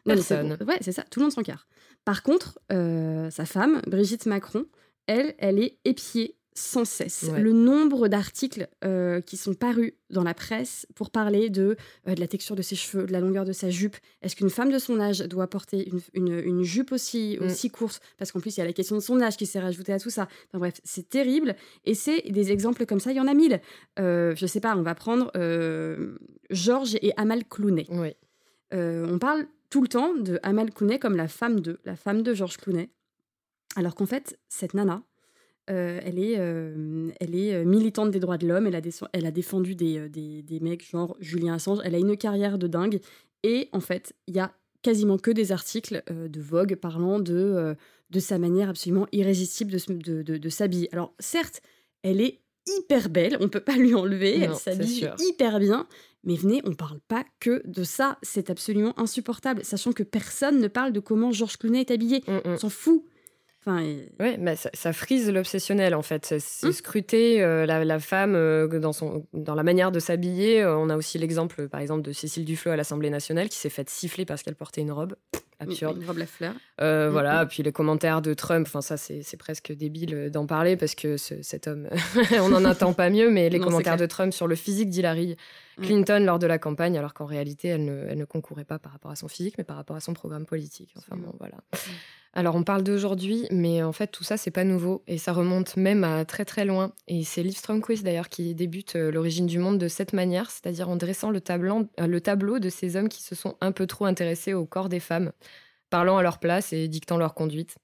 Personne. 0.04 0.56
Ouais, 0.66 0.78
c'est 0.80 0.92
ça, 0.92 1.02
tout 1.10 1.18
le 1.18 1.24
monde 1.24 1.32
s'en. 1.32 1.42
Par 2.04 2.22
contre, 2.22 2.60
euh, 2.70 3.30
sa 3.30 3.46
femme, 3.46 3.80
Brigitte 3.86 4.26
Macron, 4.26 4.66
elle, 5.06 5.34
elle 5.38 5.58
est 5.58 5.78
épiée 5.84 6.36
sans 6.54 6.84
cesse. 6.84 7.28
Le 7.36 7.52
nombre 7.52 8.06
d'articles 8.06 8.68
euh, 8.84 9.20
qui 9.20 9.36
sont 9.36 9.54
parus 9.54 9.92
dans 10.10 10.22
la 10.22 10.34
presse 10.34 10.86
pour 10.94 11.10
parler 11.10 11.50
de, 11.50 11.76
euh, 12.06 12.14
de 12.14 12.20
la 12.20 12.28
texture 12.28 12.54
de 12.54 12.62
ses 12.62 12.76
cheveux, 12.76 13.06
de 13.06 13.12
la 13.12 13.20
longueur 13.20 13.44
de 13.44 13.52
sa 13.52 13.70
jupe. 13.70 13.96
Est-ce 14.22 14.36
qu'une 14.36 14.50
femme 14.50 14.70
de 14.70 14.78
son 14.78 15.00
âge 15.00 15.18
doit 15.20 15.48
porter 15.48 15.90
une, 16.12 16.62
jupe 16.62 16.92
aussi, 16.92 17.38
mm. 17.40 17.46
aussi 17.46 17.70
courte? 17.70 18.00
Parce 18.18 18.30
qu'en 18.30 18.40
plus, 18.40 18.56
il 18.56 18.60
y 18.60 18.62
a 18.62 18.66
la 18.66 18.72
question 18.72 18.94
de 18.94 19.00
son 19.00 19.20
âge 19.20 19.36
qui 19.36 19.46
s'est 19.46 19.58
rajoutée 19.58 19.92
à 19.92 19.98
tout 19.98 20.10
ça. 20.10 20.28
Enfin 20.48 20.58
bref, 20.58 20.80
c'est 20.84 21.08
terrible. 21.08 21.56
Et 21.84 21.94
c'est 21.94 22.22
des 22.30 22.52
exemples 22.52 22.86
comme 22.86 23.00
ça, 23.00 23.10
il 23.10 23.16
y 23.16 23.20
en 23.20 23.26
a 23.26 23.34
mille. 23.34 23.60
je 23.98 24.46
sais 24.46 24.60
pas, 24.60 24.76
on 24.76 24.82
va 24.82 24.94
prendre 24.94 25.32
Georges 26.50 26.96
et 27.02 27.12
Amal 27.16 27.44
Clooney. 27.44 27.86
on 28.72 29.18
parle 29.18 29.46
tout 29.70 29.82
le 29.82 29.88
temps 29.88 30.14
de 30.14 30.38
Amal 30.44 30.72
Clooney 30.72 31.00
comme 31.00 31.16
la 31.16 31.26
femme 31.26 31.58
de, 31.58 31.80
la 31.84 31.96
femme 31.96 32.22
de 32.22 32.32
Georges 32.32 32.58
Clooney. 32.58 32.90
Alors 33.74 33.96
qu'en 33.96 34.06
fait, 34.06 34.38
cette 34.48 34.74
nana, 34.74 35.02
euh, 35.70 36.00
elle 36.04 36.18
est, 36.18 36.34
euh, 36.38 37.10
elle 37.20 37.34
est 37.34 37.54
euh, 37.54 37.64
militante 37.64 38.10
des 38.10 38.20
droits 38.20 38.36
de 38.36 38.46
l'homme, 38.46 38.66
elle 38.66 38.76
a, 38.76 38.80
elle 39.12 39.26
a 39.26 39.30
défendu 39.30 39.74
des, 39.74 40.08
des, 40.08 40.42
des, 40.42 40.60
mecs 40.60 40.88
genre 40.90 41.16
Julien 41.20 41.54
Assange, 41.54 41.78
elle 41.84 41.94
a 41.94 41.98
une 41.98 42.16
carrière 42.16 42.58
de 42.58 42.66
dingue. 42.66 43.00
Et 43.42 43.68
en 43.72 43.80
fait, 43.80 44.14
il 44.26 44.34
y 44.34 44.40
a 44.40 44.52
quasiment 44.82 45.16
que 45.16 45.30
des 45.30 45.52
articles 45.52 46.02
de 46.10 46.40
Vogue 46.40 46.74
parlant 46.76 47.18
de, 47.18 47.74
de 48.10 48.20
sa 48.20 48.38
manière 48.38 48.68
absolument 48.68 49.06
irrésistible 49.12 49.72
de, 49.72 50.22
de, 50.22 50.36
de 50.36 50.48
s'habiller. 50.50 50.88
Alors 50.92 51.14
certes, 51.18 51.62
elle 52.02 52.20
est 52.20 52.40
hyper 52.66 53.08
belle, 53.08 53.36
on 53.40 53.48
peut 53.48 53.60
pas 53.60 53.76
lui 53.76 53.94
enlever, 53.94 54.38
elle 54.40 54.54
s'habille 54.54 55.10
hyper 55.18 55.58
bien, 55.60 55.86
mais 56.24 56.36
venez, 56.36 56.62
on 56.64 56.74
parle 56.74 57.00
pas 57.08 57.24
que 57.40 57.62
de 57.66 57.84
ça, 57.84 58.18
c'est 58.22 58.50
absolument 58.50 58.98
insupportable, 58.98 59.64
sachant 59.64 59.92
que 59.92 60.02
personne 60.02 60.60
ne 60.60 60.68
parle 60.68 60.92
de 60.92 61.00
comment 61.00 61.32
Georges 61.32 61.58
Clooney 61.58 61.80
est 61.80 61.90
habillé, 61.90 62.22
mm, 62.26 62.32
mm. 62.32 62.40
on 62.44 62.56
s'en 62.56 62.70
fout. 62.70 63.04
Enfin, 63.66 63.82
Oui, 64.20 64.36
mais 64.38 64.56
ça, 64.56 64.92
frise 64.92 65.30
l'obsessionnel 65.30 65.94
en 65.94 66.02
fait. 66.02 66.34
C'est 66.38 66.68
mm. 66.68 66.72
scruter 66.72 67.42
euh, 67.42 67.64
la, 67.64 67.98
femme 67.98 68.34
euh, 68.34 68.68
dans, 68.78 68.92
son, 68.92 69.26
dans 69.32 69.54
la 69.54 69.62
manière 69.62 69.90
de 69.90 70.00
s'habiller. 70.00 70.62
Euh, 70.62 70.76
on 70.76 70.90
a 70.90 70.96
aussi 70.96 71.18
l'exemple, 71.18 71.68
par 71.68 71.80
exemple, 71.80 72.02
de 72.02 72.12
Cécile 72.12 72.44
Duflot 72.44 72.72
à 72.72 72.76
l'Assemblée 72.76 73.10
nationale 73.10 73.48
qui 73.48 73.56
s'est 73.56 73.70
faite 73.70 73.88
siffler 73.88 74.26
parce 74.26 74.42
qu'elle 74.42 74.54
portait 74.54 74.82
une 74.82 74.92
robe 74.92 75.14
absurde. 75.60 75.96
Une 75.98 76.06
robe 76.06 76.18
la 76.18 76.26
fleur. 76.26 76.52
Euh, 76.82 77.08
voilà, 77.10 77.46
puis 77.46 77.62
les 77.62 77.72
commentaires 77.72 78.20
de 78.20 78.34
Trump, 78.34 78.66
enfin 78.68 78.82
ça 78.82 78.96
c'est 78.96 79.36
presque 79.38 79.72
débile 79.72 80.30
d'en 80.30 80.46
parler 80.46 80.76
parce 80.76 80.94
que 80.94 81.16
cet 81.16 81.66
homme, 81.66 81.88
on 82.40 82.50
n'en 82.50 82.64
attend 82.64 82.92
pas 82.92 83.08
mieux, 83.08 83.30
mais 83.30 83.48
les 83.48 83.60
commentaires 83.60 83.96
de 83.96 84.06
Trump 84.06 84.32
sur 84.32 84.46
le 84.46 84.56
physique 84.56 84.90
d'Hillary 84.90 85.36
Clinton 85.80 86.22
lors 86.24 86.38
de 86.38 86.46
la 86.46 86.58
campagne, 86.58 86.96
alors 86.98 87.14
qu'en 87.14 87.26
réalité 87.26 87.68
elle 87.68 87.84
ne, 87.84 88.06
elle 88.08 88.18
ne, 88.18 88.24
concourait 88.24 88.64
pas 88.64 88.78
par 88.78 88.92
rapport 88.92 89.10
à 89.10 89.16
son 89.16 89.28
physique, 89.28 89.56
mais 89.58 89.64
par 89.64 89.76
rapport 89.76 89.96
à 89.96 90.00
son 90.00 90.14
programme 90.14 90.46
politique. 90.46 90.94
Enfin 90.96 91.16
bon, 91.16 91.32
voilà. 91.38 91.56
Alors 92.36 92.56
on 92.56 92.64
parle 92.64 92.82
d'aujourd'hui, 92.82 93.46
mais 93.52 93.82
en 93.82 93.92
fait 93.92 94.08
tout 94.08 94.24
ça 94.24 94.36
c'est 94.36 94.50
pas 94.50 94.64
nouveau 94.64 95.04
et 95.06 95.18
ça 95.18 95.32
remonte 95.32 95.76
même 95.76 96.02
à 96.02 96.24
très 96.24 96.44
très 96.44 96.64
loin. 96.64 96.92
Et 97.06 97.22
c'est 97.22 97.44
Liv 97.44 97.56
Stromquist 97.56 98.02
d'ailleurs 98.02 98.28
qui 98.28 98.54
débute 98.54 98.96
euh, 98.96 99.12
l'origine 99.12 99.46
du 99.46 99.60
monde 99.60 99.78
de 99.78 99.86
cette 99.86 100.12
manière, 100.12 100.50
c'est-à-dire 100.50 100.88
en 100.88 100.96
dressant 100.96 101.30
le, 101.30 101.40
euh, 101.48 102.06
le 102.06 102.20
tableau 102.20 102.58
de 102.58 102.68
ces 102.70 102.96
hommes 102.96 103.08
qui 103.08 103.22
se 103.22 103.36
sont 103.36 103.56
un 103.60 103.70
peu 103.70 103.86
trop 103.86 104.04
intéressés 104.04 104.52
au 104.52 104.66
corps 104.66 104.88
des 104.88 104.98
femmes, 104.98 105.30
parlant 105.90 106.16
à 106.16 106.22
leur 106.24 106.38
place 106.38 106.72
et 106.72 106.88
dictant 106.88 107.18
leur 107.18 107.34
conduite. 107.34 107.76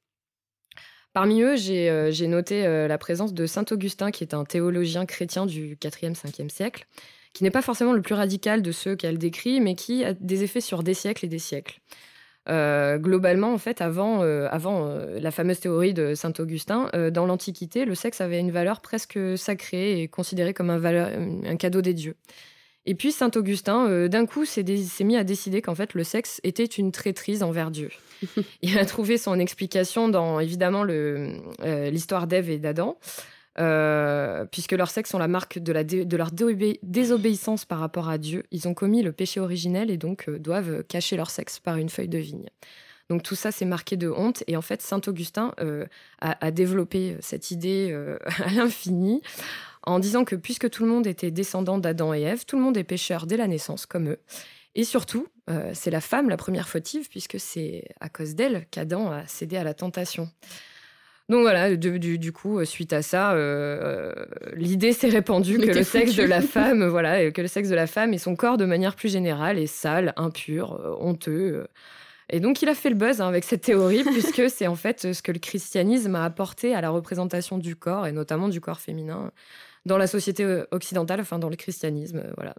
Parmi 1.12 1.42
eux, 1.42 1.56
j'ai 1.56 1.88
euh, 1.88 2.12
noté 2.26 2.64
la 2.88 2.98
présence 2.98 3.34
de 3.34 3.46
Saint 3.46 3.64
Augustin, 3.70 4.10
qui 4.10 4.24
est 4.24 4.34
un 4.34 4.44
théologien 4.44 5.06
chrétien 5.06 5.46
du 5.46 5.76
4e, 5.76 6.14
5e 6.14 6.48
siècle, 6.48 6.86
qui 7.32 7.44
n'est 7.44 7.50
pas 7.50 7.62
forcément 7.62 7.92
le 7.92 8.02
plus 8.02 8.14
radical 8.14 8.62
de 8.62 8.72
ceux 8.72 8.96
qu'elle 8.96 9.18
décrit, 9.18 9.60
mais 9.60 9.74
qui 9.74 10.04
a 10.04 10.14
des 10.14 10.42
effets 10.42 10.60
sur 10.60 10.82
des 10.82 10.94
siècles 10.94 11.26
et 11.26 11.28
des 11.28 11.38
siècles. 11.38 11.80
Euh, 12.48 12.98
globalement, 12.98 13.52
en 13.52 13.58
fait, 13.58 13.80
avant, 13.80 14.22
euh, 14.22 14.48
avant 14.50 14.86
euh, 14.86 15.20
la 15.20 15.30
fameuse 15.30 15.60
théorie 15.60 15.94
de 15.94 16.14
saint 16.14 16.32
Augustin, 16.38 16.90
dans 17.12 17.26
l'Antiquité, 17.26 17.84
le 17.84 17.94
sexe 17.94 18.20
avait 18.20 18.40
une 18.40 18.50
valeur 18.50 18.80
presque 18.80 19.18
sacrée 19.36 20.00
et 20.00 20.08
considéré 20.08 20.54
comme 20.54 20.70
un, 20.70 20.82
un 20.84 21.56
cadeau 21.56 21.82
des 21.82 21.94
dieux. 21.94 22.16
Et 22.86 22.94
puis 22.94 23.12
saint 23.12 23.30
Augustin, 23.36 24.08
d'un 24.08 24.24
coup, 24.24 24.46
s'est 24.46 24.64
mis 25.04 25.16
à 25.16 25.24
décider 25.24 25.60
qu'en 25.60 25.74
fait, 25.74 25.94
le 25.94 26.02
sexe 26.02 26.40
était 26.44 26.64
une 26.64 26.92
traîtrise 26.92 27.42
envers 27.42 27.70
Dieu. 27.70 27.90
Il 28.62 28.78
a 28.78 28.86
trouvé 28.86 29.18
son 29.18 29.38
explication 29.38 30.08
dans, 30.08 30.40
évidemment, 30.40 30.82
l'histoire 30.82 32.26
d'Ève 32.26 32.48
et 32.48 32.58
d'Adam. 32.58 32.96
Euh, 33.58 34.44
puisque 34.46 34.72
leurs 34.72 34.90
sexes 34.90 35.10
sont 35.10 35.18
la 35.18 35.26
marque 35.26 35.58
de, 35.58 35.72
leur 35.72 36.30
désobéissance 36.30 37.64
par 37.64 37.80
rapport 37.80 38.08
à 38.08 38.16
Dieu. 38.16 38.44
Ils 38.52 38.68
ont 38.68 38.74
commis 38.74 39.02
le 39.02 39.12
péché 39.12 39.40
originel 39.40 39.90
et 39.90 39.96
donc 39.96 40.28
euh, 40.28 40.38
doivent 40.38 40.84
cacher 40.84 41.16
leur 41.16 41.30
sexe 41.30 41.58
par 41.58 41.76
une 41.76 41.88
feuille 41.88 42.08
de 42.08 42.18
vigne. 42.18 42.48
Donc 43.08 43.24
tout 43.24 43.34
ça, 43.34 43.50
c'est 43.50 43.64
marqué 43.64 43.96
de 43.96 44.08
honte. 44.08 44.44
Et 44.46 44.56
en 44.56 44.62
fait, 44.62 44.82
Saint 44.82 45.00
Augustin 45.08 45.52
euh, 45.58 45.84
a, 46.20 46.50
développé 46.52 47.16
cette 47.18 47.50
idée 47.50 47.92
à 48.38 48.50
l'infini 48.50 49.20
en 49.82 49.98
disant 49.98 50.24
que 50.24 50.36
puisque 50.36 50.70
tout 50.70 50.84
le 50.84 50.90
monde 50.90 51.08
était 51.08 51.32
descendant 51.32 51.78
d'Adam 51.78 52.14
et 52.14 52.20
Ève, 52.20 52.44
tout 52.44 52.56
le 52.56 52.62
monde 52.62 52.76
est 52.76 52.84
pécheur 52.84 53.26
dès 53.26 53.36
la 53.36 53.48
naissance, 53.48 53.84
comme 53.84 54.10
eux. 54.10 54.20
Et 54.76 54.84
surtout, 54.84 55.26
c'est 55.72 55.90
la 55.90 56.00
femme 56.00 56.28
la 56.28 56.36
première 56.36 56.68
fautive, 56.68 57.08
puisque 57.08 57.40
c'est 57.40 57.88
à 57.98 58.08
cause 58.08 58.36
d'elle 58.36 58.66
qu'Adam 58.70 59.10
a 59.10 59.26
cédé 59.26 59.56
à 59.56 59.64
la 59.64 59.74
tentation. 59.74 60.30
Donc 61.30 61.42
voilà, 61.42 61.76
du, 61.76 62.32
coup, 62.32 62.58
euh, 62.58 62.64
suite 62.64 62.92
à 62.92 63.02
ça, 63.02 63.34
euh, 63.34 64.12
l'idée 64.54 64.92
s'est 64.92 65.08
répandue 65.08 65.58
que 65.58 65.70
le 65.70 65.84
sexe 65.84 66.16
de 66.16 66.24
la 66.24 66.40
femme, 66.42 66.84
voilà, 66.88 67.30
que 67.30 67.40
le 67.40 67.46
sexe 67.46 67.68
de 67.68 67.76
la 67.76 67.86
femme 67.86 68.12
et 68.12 68.18
son 68.18 68.34
corps 68.34 68.56
de 68.56 68.64
manière 68.64 68.96
plus 68.96 69.12
générale 69.12 69.56
est 69.56 69.68
sale, 69.68 70.12
impur, 70.16 70.72
euh, 70.72 70.96
honteux. 70.98 71.68
Et 72.30 72.40
donc 72.40 72.62
il 72.62 72.68
a 72.68 72.74
fait 72.74 72.90
le 72.90 72.96
buzz 72.96 73.20
hein, 73.20 73.28
avec 73.28 73.44
cette 73.44 73.60
théorie, 73.60 74.02
puisque 74.12 74.50
c'est 74.50 74.66
en 74.66 74.74
fait 74.74 75.12
ce 75.12 75.22
que 75.22 75.30
le 75.30 75.38
christianisme 75.38 76.16
a 76.16 76.24
apporté 76.24 76.74
à 76.74 76.80
la 76.80 76.90
représentation 76.90 77.58
du 77.58 77.76
corps, 77.76 78.08
et 78.08 78.12
notamment 78.12 78.48
du 78.48 78.60
corps 78.60 78.80
féminin, 78.80 79.30
dans 79.86 79.96
la 79.96 80.06
société 80.06 80.44
euh, 80.44 80.64
occidentale, 80.70 81.20
enfin 81.20 81.38
dans 81.38 81.48
le 81.48 81.56
christianisme. 81.56 82.18
Euh, 82.18 82.32
voilà. 82.36 82.54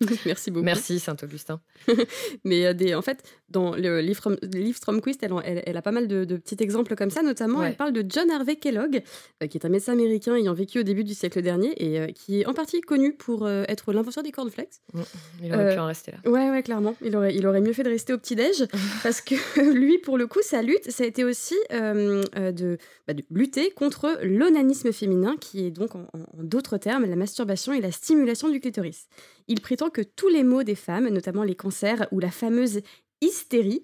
Merci 0.26 0.50
beaucoup. 0.50 0.64
Merci 0.64 0.98
Saint-Augustin. 0.98 1.60
Mais 2.44 2.66
euh, 2.66 2.72
des, 2.72 2.94
en 2.94 3.02
fait, 3.02 3.22
dans 3.50 3.74
le 3.74 4.00
livre, 4.00 4.36
livre 4.42 4.76
Stromquist, 4.76 5.22
elle, 5.22 5.62
elle, 5.66 5.76
a 5.76 5.82
pas 5.82 5.92
mal 5.92 6.08
de, 6.08 6.24
petits 6.36 6.56
exemples 6.60 6.96
comme 6.96 7.10
ça. 7.10 7.22
Notamment, 7.22 7.62
elle 7.62 7.76
parle 7.76 7.92
de 7.92 8.04
John 8.08 8.30
Harvey 8.30 8.56
Kellogg, 8.56 9.02
qui 9.48 9.58
est 9.58 9.66
un 9.66 9.68
médecin 9.68 9.92
américain 9.92 10.34
ayant 10.34 10.54
vécu 10.54 10.80
au 10.80 10.82
début 10.82 11.04
du 11.04 11.14
siècle 11.14 11.42
dernier 11.42 11.72
et 11.76 12.12
qui 12.14 12.40
est 12.40 12.46
en 12.46 12.54
partie 12.54 12.80
connu 12.80 13.12
pour 13.12 13.48
être 13.48 13.92
l'inventeur 13.92 14.22
des 14.22 14.32
cornflakes. 14.32 14.80
Mmh, 14.94 15.00
il 15.42 15.54
aurait 15.54 15.74
pu 15.74 15.80
en 15.80 15.86
rester 15.86 16.12
là. 16.12 16.30
Ouais, 16.30 16.50
ouais, 16.50 16.62
clairement. 16.62 16.96
Il 17.02 17.14
aurait, 17.16 17.34
il 17.34 17.46
aurait 17.46 17.60
mieux 17.60 17.74
fait 17.74 17.82
de 17.82 17.90
rester 17.90 18.14
au 18.14 18.18
petit-déj 18.18 18.66
parce 19.02 19.20
que 19.20 19.34
lui, 19.72 19.98
pour 19.98 20.16
le 20.16 20.26
coup, 20.26 20.40
sa 20.42 20.62
lutte, 20.62 20.90
ça 20.90 21.04
a 21.04 21.06
été 21.06 21.24
aussi 21.24 21.56
de, 21.70 22.78
bah, 23.06 23.12
de, 23.12 23.22
lutter 23.30 23.70
contre 23.70 24.18
l'onanisme 24.22 24.92
féminin, 24.92 25.36
qui 25.38 25.66
est 25.66 25.70
donc 25.70 25.94
en, 25.94 26.06
en 26.14 26.42
d'autres 26.62 26.78
termes 26.78 27.06
la 27.06 27.16
masturbation 27.16 27.72
et 27.72 27.80
la 27.80 27.90
stimulation 27.90 28.48
du 28.48 28.60
clitoris. 28.60 29.08
Il 29.48 29.60
prétend 29.60 29.90
que 29.90 30.00
tous 30.00 30.28
les 30.28 30.44
maux 30.44 30.62
des 30.62 30.76
femmes, 30.76 31.08
notamment 31.08 31.42
les 31.42 31.56
cancers 31.56 32.06
ou 32.12 32.20
la 32.20 32.30
fameuse 32.30 32.80
hystérie, 33.20 33.82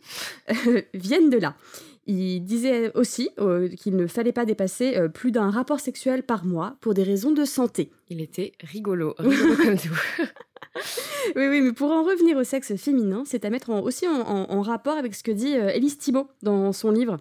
euh, 0.51 0.83
viennent 0.95 1.29
de 1.29 1.39
là. 1.39 1.57
Il 2.07 2.41
disait 2.41 2.93
aussi 2.97 3.31
euh, 3.39 3.69
qu'il 3.69 3.97
ne 3.97 4.07
fallait 4.07 4.33
pas 4.33 4.45
dépasser 4.45 4.97
euh, 4.97 5.09
plus 5.09 5.33
d'un 5.33 5.51
rapport 5.51 5.81
sexuel 5.81 6.23
par 6.23 6.45
mois 6.45 6.77
pour 6.81 6.95
des 6.95 7.03
raisons 7.03 7.33
de 7.33 7.45
santé. 7.45 7.91
Il 8.09 8.21
était 8.21 8.53
rigolo, 8.61 9.15
rigolo 9.19 9.57
comme 9.57 9.77
tout. 9.79 9.99
oui, 11.37 11.49
oui, 11.49 11.61
mais 11.61 11.73
pour 11.73 11.91
en 11.91 12.05
revenir 12.05 12.37
au 12.37 12.45
sexe 12.45 12.77
féminin, 12.77 13.25
c'est 13.27 13.45
à 13.45 13.51
mettre 13.51 13.71
aussi 13.71 14.07
en, 14.07 14.63
rapport 14.63 14.97
avec 14.97 15.17
ce 15.17 15.25
que 15.25 15.33
dit 15.33 15.53
Élise 15.53 15.99
Thibault 15.99 16.29
dans 16.43 16.73
son 16.73 16.93
livre 16.93 17.19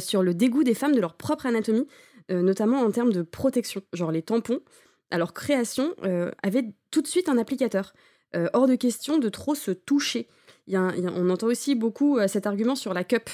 sur 0.00 0.22
le 0.22 0.34
dégoût 0.34 0.64
des 0.64 0.74
femmes 0.74 0.94
de 0.94 1.00
leur 1.00 1.14
propre 1.14 1.46
anatomie. 1.46 1.86
Euh, 2.30 2.40
notamment 2.40 2.80
en 2.80 2.90
termes 2.90 3.12
de 3.12 3.22
protection. 3.22 3.82
Genre 3.92 4.10
les 4.10 4.22
tampons, 4.22 4.60
à 5.10 5.18
leur 5.18 5.34
création, 5.34 5.94
euh, 6.04 6.30
avaient 6.42 6.64
tout 6.90 7.02
de 7.02 7.06
suite 7.06 7.28
un 7.28 7.36
applicateur. 7.36 7.92
Euh, 8.34 8.48
hors 8.54 8.66
de 8.66 8.76
question 8.76 9.18
de 9.18 9.28
trop 9.28 9.54
se 9.54 9.70
toucher. 9.70 10.28
on 10.72 11.30
entend 11.30 11.46
aussi 11.46 11.74
beaucoup 11.74 12.18
cet 12.26 12.46
argument 12.46 12.76
sur 12.76 12.94
la 12.94 13.04
cup. 13.04 13.28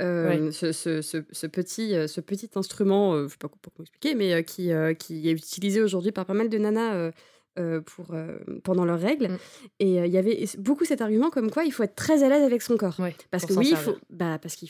ce, 0.00 1.46
petit, 1.46 1.92
ce 2.08 2.20
petit 2.20 2.50
instrument, 2.56 3.16
je 3.16 3.22
ne 3.22 3.28
sais 3.28 3.36
pas 3.38 3.48
comment 3.48 3.60
expliquer, 3.80 4.14
mais 4.16 4.44
qui, 4.44 4.72
qui 4.98 5.28
est 5.28 5.32
utilisé 5.32 5.80
aujourd'hui 5.80 6.10
par 6.10 6.26
pas 6.26 6.34
mal 6.34 6.48
de 6.48 6.58
nanas 6.58 7.12
euh, 7.58 7.80
pour, 7.80 8.12
euh, 8.12 8.38
pendant 8.64 8.84
leurs 8.84 9.00
règles. 9.00 9.28
Mm. 9.28 9.38
Et 9.80 10.00
euh, 10.00 10.06
il 10.06 10.12
y 10.12 10.18
avait 10.18 10.46
beaucoup 10.58 10.84
cet 10.84 11.00
argument 11.00 11.30
comme 11.30 11.50
quoi 11.50 11.64
il 11.64 11.72
faut 11.72 11.82
être 11.82 11.94
très 11.94 12.22
à 12.22 12.28
l'aise 12.28 12.42
avec 12.42 12.62
son 12.62 12.76
corps. 12.76 12.96
parce 13.30 13.46
que 13.46 13.54
oui, 13.54 13.68
il 13.70 13.76
faut, 13.76 13.96
bah, 14.10 14.38
parce 14.40 14.56
qu'il 14.56 14.68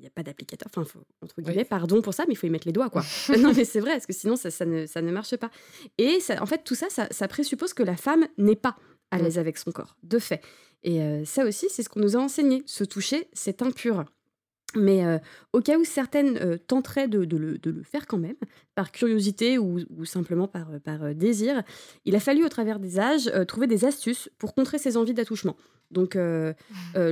n'y 0.00 0.06
a 0.06 0.10
pas 0.10 0.22
d'applicateur, 0.22 0.68
enfin, 0.74 1.00
entre 1.22 1.42
guillemets, 1.42 1.64
pardon 1.64 2.02
pour 2.02 2.14
ça, 2.14 2.24
mais 2.26 2.34
il 2.34 2.36
faut 2.36 2.46
y 2.46 2.50
mettre 2.50 2.66
les 2.66 2.72
doigts, 2.72 2.90
quoi. 2.90 3.02
non, 3.38 3.52
mais 3.54 3.64
c'est 3.64 3.80
vrai, 3.80 3.92
parce 3.92 4.06
que 4.06 4.12
sinon, 4.12 4.36
ça, 4.36 4.50
ça, 4.50 4.64
ne, 4.64 4.86
ça 4.86 5.02
ne 5.02 5.10
marche 5.10 5.36
pas. 5.36 5.50
Et 5.98 6.20
ça, 6.20 6.42
en 6.42 6.46
fait, 6.46 6.62
tout 6.64 6.74
ça, 6.74 6.86
ça, 6.88 7.28
présuppose 7.28 7.74
que 7.74 7.82
la 7.82 7.96
femme 7.96 8.26
n'est 8.38 8.56
pas 8.56 8.76
à 9.10 9.18
mm. 9.18 9.22
l'aise 9.22 9.38
avec 9.38 9.58
son 9.58 9.72
corps, 9.72 9.96
de 10.02 10.18
fait. 10.18 10.40
Et 10.82 11.24
ça 11.24 11.46
aussi, 11.46 11.66
c'est 11.70 11.82
ce 11.82 11.88
qu'on 11.88 12.00
nous 12.00 12.14
a 12.14 12.20
enseigné. 12.20 12.62
Se 12.66 12.84
toucher, 12.84 13.28
c'est 13.32 13.62
impur. 13.62 14.04
Mais 14.76 15.04
euh, 15.04 15.18
au 15.52 15.60
cas 15.60 15.78
où 15.78 15.84
certaines 15.84 16.36
euh, 16.38 16.58
tenteraient 16.58 17.08
de, 17.08 17.18
le, 17.36 17.82
faire 17.82 18.06
quand 18.06 18.18
même, 18.18 18.36
par 18.74 18.92
curiosité 18.92 19.58
ou, 19.58 19.80
simplement 20.04 20.48
par, 20.48 20.66
par 20.84 21.14
désir, 21.14 21.62
il 22.04 22.16
a 22.16 22.20
fallu 22.20 22.44
au 22.44 22.48
travers 22.48 22.78
des 22.78 22.98
âges 22.98 23.28
euh, 23.28 23.44
trouver 23.44 23.66
des 23.66 23.84
astuces 23.84 24.28
pour 24.38 24.54
contrer 24.54 24.78
ses 24.78 24.96
envies 24.96 25.14
d'attouchement. 25.14 25.56
Donc 25.90 26.16
le 26.16 26.54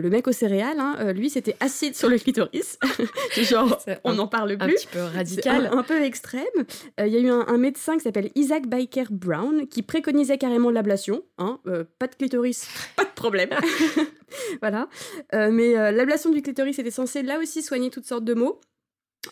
mec 0.09 0.27
aux 0.27 0.33
céréales, 0.33 0.81
hein, 0.81 1.13
lui, 1.13 1.31
c'était 1.31 1.55
acide 1.61 1.95
sur 1.95 2.09
le 2.09 2.19
clitoris. 2.19 2.79
Genre, 3.37 3.79
on 4.05 4.15
n'en 4.15 4.27
parle 4.27 4.57
plus. 4.59 4.65
Un 4.65 4.69
petit 4.71 4.87
peu 4.89 5.03
radical. 5.03 5.71
Un, 5.73 5.83
peu 5.85 6.03
extrême. 6.03 6.43
Il 6.99 7.07
y 7.07 7.17
a 7.17 7.21
eu 7.21 7.29
un, 7.29 7.59
médecin 7.59 7.97
qui 7.97 8.01
s'appelle 8.01 8.31
Isaac 8.35 8.67
Biker 8.67 9.13
Brown 9.13 9.69
qui 9.69 9.83
préconisait 9.83 10.39
carrément 10.39 10.71
l'ablation. 10.71 11.23
Hein, 11.39 11.61
pas 12.01 12.09
de 12.09 12.15
clitoris, 12.17 12.67
pas 12.97 13.05
de 13.05 13.11
problème. 13.15 13.51
voilà. 14.61 14.89
Euh, 15.35 15.51
mais 15.51 15.77
euh, 15.77 15.91
l'ablation 15.91 16.31
du 16.31 16.43
clitoris 16.43 16.79
était 16.79 16.91
censée 16.91 17.23
là 17.23 17.39
aussi 17.39 17.63
soigner 17.63 17.91
toutes 17.91 18.07
sortes 18.07 18.25
de 18.25 18.35
maux. 18.35 18.61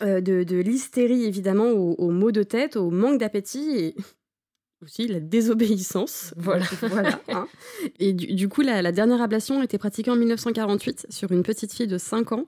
Euh, 0.01 0.21
de, 0.21 0.55
l'hystérie 0.55 1.25
évidemment 1.25 1.69
aux, 1.71 2.11
maux 2.11 2.31
de 2.31 2.43
tête, 2.43 2.77
au 2.77 2.91
manque 2.91 3.19
d'appétit 3.19 3.77
et 3.77 3.95
aussi 4.83 5.07
la 5.07 5.19
désobéissance. 5.19 6.33
Voilà. 6.37 6.65
voilà 6.81 7.21
hein. 7.29 7.47
Et 7.99 8.13
du, 8.13 8.47
coup, 8.47 8.61
la, 8.61 8.91
dernière 8.91 9.21
ablation 9.21 9.61
était 9.61 9.77
pratiquée 9.77 10.11
en 10.11 10.15
1948 10.15 11.07
sur 11.09 11.31
une 11.31 11.43
petite 11.43 11.73
fille 11.73 11.87
de 11.87 11.97
5 11.97 12.31
ans. 12.31 12.45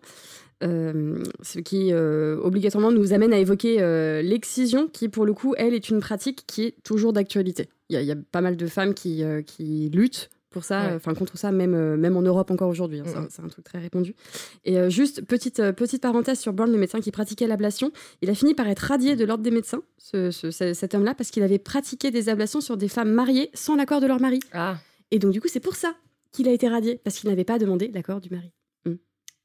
ce 0.61 1.59
qui 1.59 1.93
obligatoirement 1.93 2.91
nous 2.91 3.13
amène 3.13 3.33
à 3.33 3.39
évoquer 3.39 3.77
l'excision, 4.23 4.87
qui 4.87 5.09
pour 5.09 5.25
le 5.25 5.33
coup, 5.33 5.53
elle, 5.57 5.73
est 5.73 5.89
une 5.89 5.99
pratique 5.99 6.45
qui 6.47 6.63
est 6.63 6.83
toujours 6.83 7.11
d'actualité. 7.11 7.69
Il 7.89 8.01
y, 8.01 8.11
a 8.11 8.15
pas 8.31 8.41
mal 8.41 8.55
de 8.55 8.65
femmes 8.67 8.93
qui, 8.93 9.23
qui 9.45 9.89
luttent 9.93 10.29
pour 10.53 10.63
ça, 10.63 10.91
enfin 10.95 11.13
contre 11.13 11.37
ça, 11.37 11.51
même, 11.51 11.95
même 11.95 12.15
en 12.15 12.21
Europe 12.21 12.51
encore 12.51 12.69
aujourd'hui. 12.69 13.01
Hein, 13.01 13.27
c'est 13.29 13.41
un 13.41 13.47
truc 13.47 13.65
très 13.65 13.79
répandu. 13.79 14.15
Et 14.63 14.89
juste 14.89 15.25
petite, 15.25 15.71
petite 15.71 16.01
parenthèse 16.01 16.39
sur 16.39 16.53
Brown, 16.53 16.71
le 16.71 16.77
médecin 16.77 17.01
qui 17.01 17.11
pratiquait 17.11 17.47
l'ablation, 17.47 17.91
il 18.21 18.29
a 18.29 18.35
fini 18.35 18.53
par 18.53 18.67
être 18.67 18.79
radié 18.79 19.15
de 19.15 19.25
l'ordre 19.25 19.43
des 19.43 19.51
médecins, 19.51 19.81
ce, 19.97 20.31
cet 20.31 20.95
homme-là, 20.95 21.13
parce 21.15 21.31
qu'il 21.31 21.43
avait 21.43 21.59
pratiqué 21.59 22.11
des 22.11 22.29
ablations 22.29 22.61
sur 22.61 22.77
des 22.77 22.87
femmes 22.87 23.11
mariées 23.11 23.49
sans 23.53 23.75
l'accord 23.75 23.99
de 23.99 24.07
leur 24.07 24.21
mari. 24.21 24.39
Ah. 24.53 24.77
Et 25.11 25.19
donc 25.19 25.31
du 25.31 25.41
coup, 25.41 25.47
c'est 25.47 25.59
pour 25.59 25.75
ça 25.75 25.95
qu'il 26.31 26.47
a 26.47 26.51
été 26.51 26.67
radié, 26.67 26.99
parce 27.03 27.17
qu'il 27.17 27.29
n'avait 27.29 27.43
pas 27.43 27.59
demandé 27.59 27.91
l'accord 27.93 28.19
du 28.19 28.29
mari. 28.29 28.51
Hmm. 28.85 28.95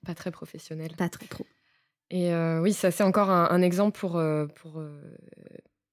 Pas 0.06 0.14
très 0.14 0.30
professionnel. 0.30 0.90
Pas 0.96 1.08
très 1.08 1.26
pro. 1.26 1.44
Et 2.10 2.32
euh, 2.32 2.60
oui, 2.60 2.72
ça 2.72 2.90
c'est 2.90 3.02
encore 3.02 3.30
un, 3.30 3.60
exemple 3.60 3.98
pour, 3.98 4.16
euh, 4.16 4.46
pour, 4.46 4.80
euh, 4.80 4.98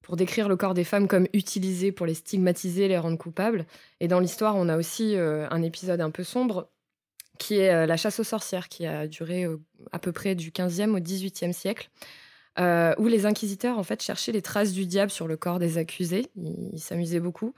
pour 0.05 0.17
décrire 0.17 0.47
le 0.47 0.55
corps 0.55 0.75
des 0.75 0.83
femmes 0.83 1.07
comme 1.07 1.27
utilisé 1.33 1.91
pour 1.91 2.05
les 2.05 2.13
stigmatiser, 2.13 2.87
les 2.87 2.99
rendre 2.99 3.17
coupables. 3.17 3.65
Et 3.99 4.07
dans 4.07 4.19
l'histoire, 4.19 4.55
on 4.55 4.69
a 4.69 4.77
aussi 4.77 5.15
un 5.17 5.63
épisode 5.63 5.99
un 5.99 6.11
peu 6.11 6.23
sombre 6.23 6.69
qui 7.39 7.57
est 7.57 7.87
la 7.87 7.97
chasse 7.97 8.19
aux 8.19 8.23
sorcières, 8.23 8.69
qui 8.69 8.85
a 8.85 9.07
duré 9.07 9.47
à 9.91 9.97
peu 9.97 10.11
près 10.11 10.35
du 10.35 10.51
15e 10.51 10.91
au 10.91 10.99
18e 10.99 11.53
siècle. 11.53 11.89
où 12.59 13.07
les 13.07 13.25
inquisiteurs 13.25 13.79
en 13.79 13.83
fait 13.83 14.03
cherchaient 14.03 14.31
les 14.31 14.43
traces 14.43 14.73
du 14.73 14.85
diable 14.85 15.09
sur 15.09 15.27
le 15.27 15.37
corps 15.37 15.57
des 15.57 15.79
accusés. 15.79 16.27
Ils 16.35 16.79
s'amusaient 16.79 17.19
beaucoup. 17.19 17.55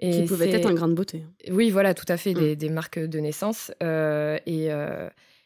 Et 0.00 0.22
qui 0.22 0.24
pouvait 0.24 0.50
être 0.50 0.66
un 0.66 0.74
grain 0.74 0.88
de 0.88 0.94
beauté. 0.94 1.26
Oui, 1.50 1.68
voilà, 1.68 1.92
tout 1.92 2.06
à 2.08 2.16
fait, 2.16 2.32
des, 2.32 2.54
mm. 2.54 2.56
des 2.56 2.68
marques 2.70 2.98
de 3.00 3.18
naissance. 3.18 3.70
et, 3.82 4.70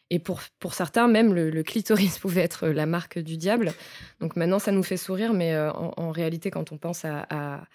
et 0.09 0.19
pour, 0.19 0.41
pour 0.59 0.73
certains, 0.73 1.07
même 1.07 1.33
le, 1.33 1.63
clitoris 1.63 2.17
pouvait 2.19 2.41
être 2.41 2.67
la 2.67 2.85
marque 2.85 3.19
du 3.19 3.37
diable. 3.37 3.73
Donc 4.19 4.35
maintenant, 4.35 4.59
ça 4.59 4.71
nous 4.71 4.83
fait 4.83 4.97
sourire, 4.97 5.33
mais 5.33 5.53
euh, 5.53 5.71
en, 5.71 6.11
réalité, 6.11 6.49
quand 6.51 6.71
on 6.71 6.77
pense 6.77 7.03
à, 7.05 7.27
à, 7.29 7.65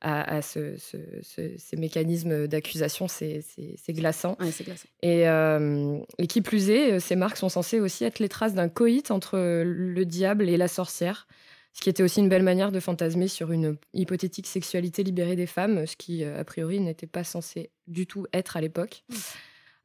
à, 0.00 0.42
ce, 0.42 0.76
ces 1.22 1.76
mécanismes 1.76 2.46
d'accusation, 2.48 3.08
c'est 3.08 3.44
glaçant. 3.90 4.36
glaçant. 4.40 4.88
Et, 5.02 5.28
euh, 5.28 5.98
et, 6.18 6.26
qui 6.26 6.40
plus 6.40 6.70
est, 6.70 6.98
ces 6.98 7.16
marques 7.16 7.36
sont 7.36 7.48
censées 7.48 7.80
aussi 7.80 8.04
être 8.04 8.18
les 8.18 8.28
traces 8.28 8.54
d'un 8.54 8.68
coït 8.68 9.10
entre 9.10 9.38
le 9.64 10.04
diable 10.04 10.48
et 10.48 10.56
la 10.56 10.68
sorcière. 10.68 11.26
Ce 11.74 11.80
qui 11.80 11.88
était 11.88 12.02
aussi 12.02 12.20
une 12.20 12.28
belle 12.28 12.42
manière 12.42 12.70
de 12.70 12.80
fantasmer 12.80 13.28
sur 13.28 13.50
une 13.50 13.76
hypothétique 13.94 14.46
sexualité 14.46 15.02
libérée 15.02 15.36
des 15.36 15.46
femmes, 15.46 15.86
ce 15.86 15.96
qui, 15.96 16.22
euh, 16.22 16.38
a 16.38 16.44
priori, 16.44 16.80
n'était 16.80 17.06
pas 17.06 17.24
censé 17.24 17.70
du 17.86 18.06
tout 18.06 18.26
être 18.34 18.56
à 18.56 18.60
l'époque. 18.60 19.04
Mmh. 19.08 19.14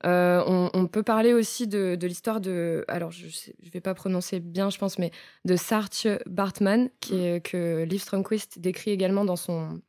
Euh, 0.05 0.69
on, 0.73 0.87
peut 0.87 1.03
parler 1.03 1.33
aussi 1.33 1.67
de, 1.67 1.97
l'histoire 2.01 2.39
de. 2.39 2.85
Alors, 2.87 3.11
je 3.11 3.25
ne 3.25 3.69
vais 3.71 3.81
pas 3.81 3.93
prononcer 3.93 4.39
bien, 4.39 4.69
je 4.69 4.77
pense, 4.77 4.99
mais 4.99 5.11
de 5.45 5.55
Sartre 5.55 6.19
Bartman, 6.27 6.89
qui 6.99 7.15
mm. 7.15 7.19
est, 7.19 7.41
que 7.41 7.83
Liv 7.83 8.01
Stromquist 8.01 8.59
décrit 8.59 8.91
également 8.91 9.25
dans 9.25 9.35
son, 9.35 9.81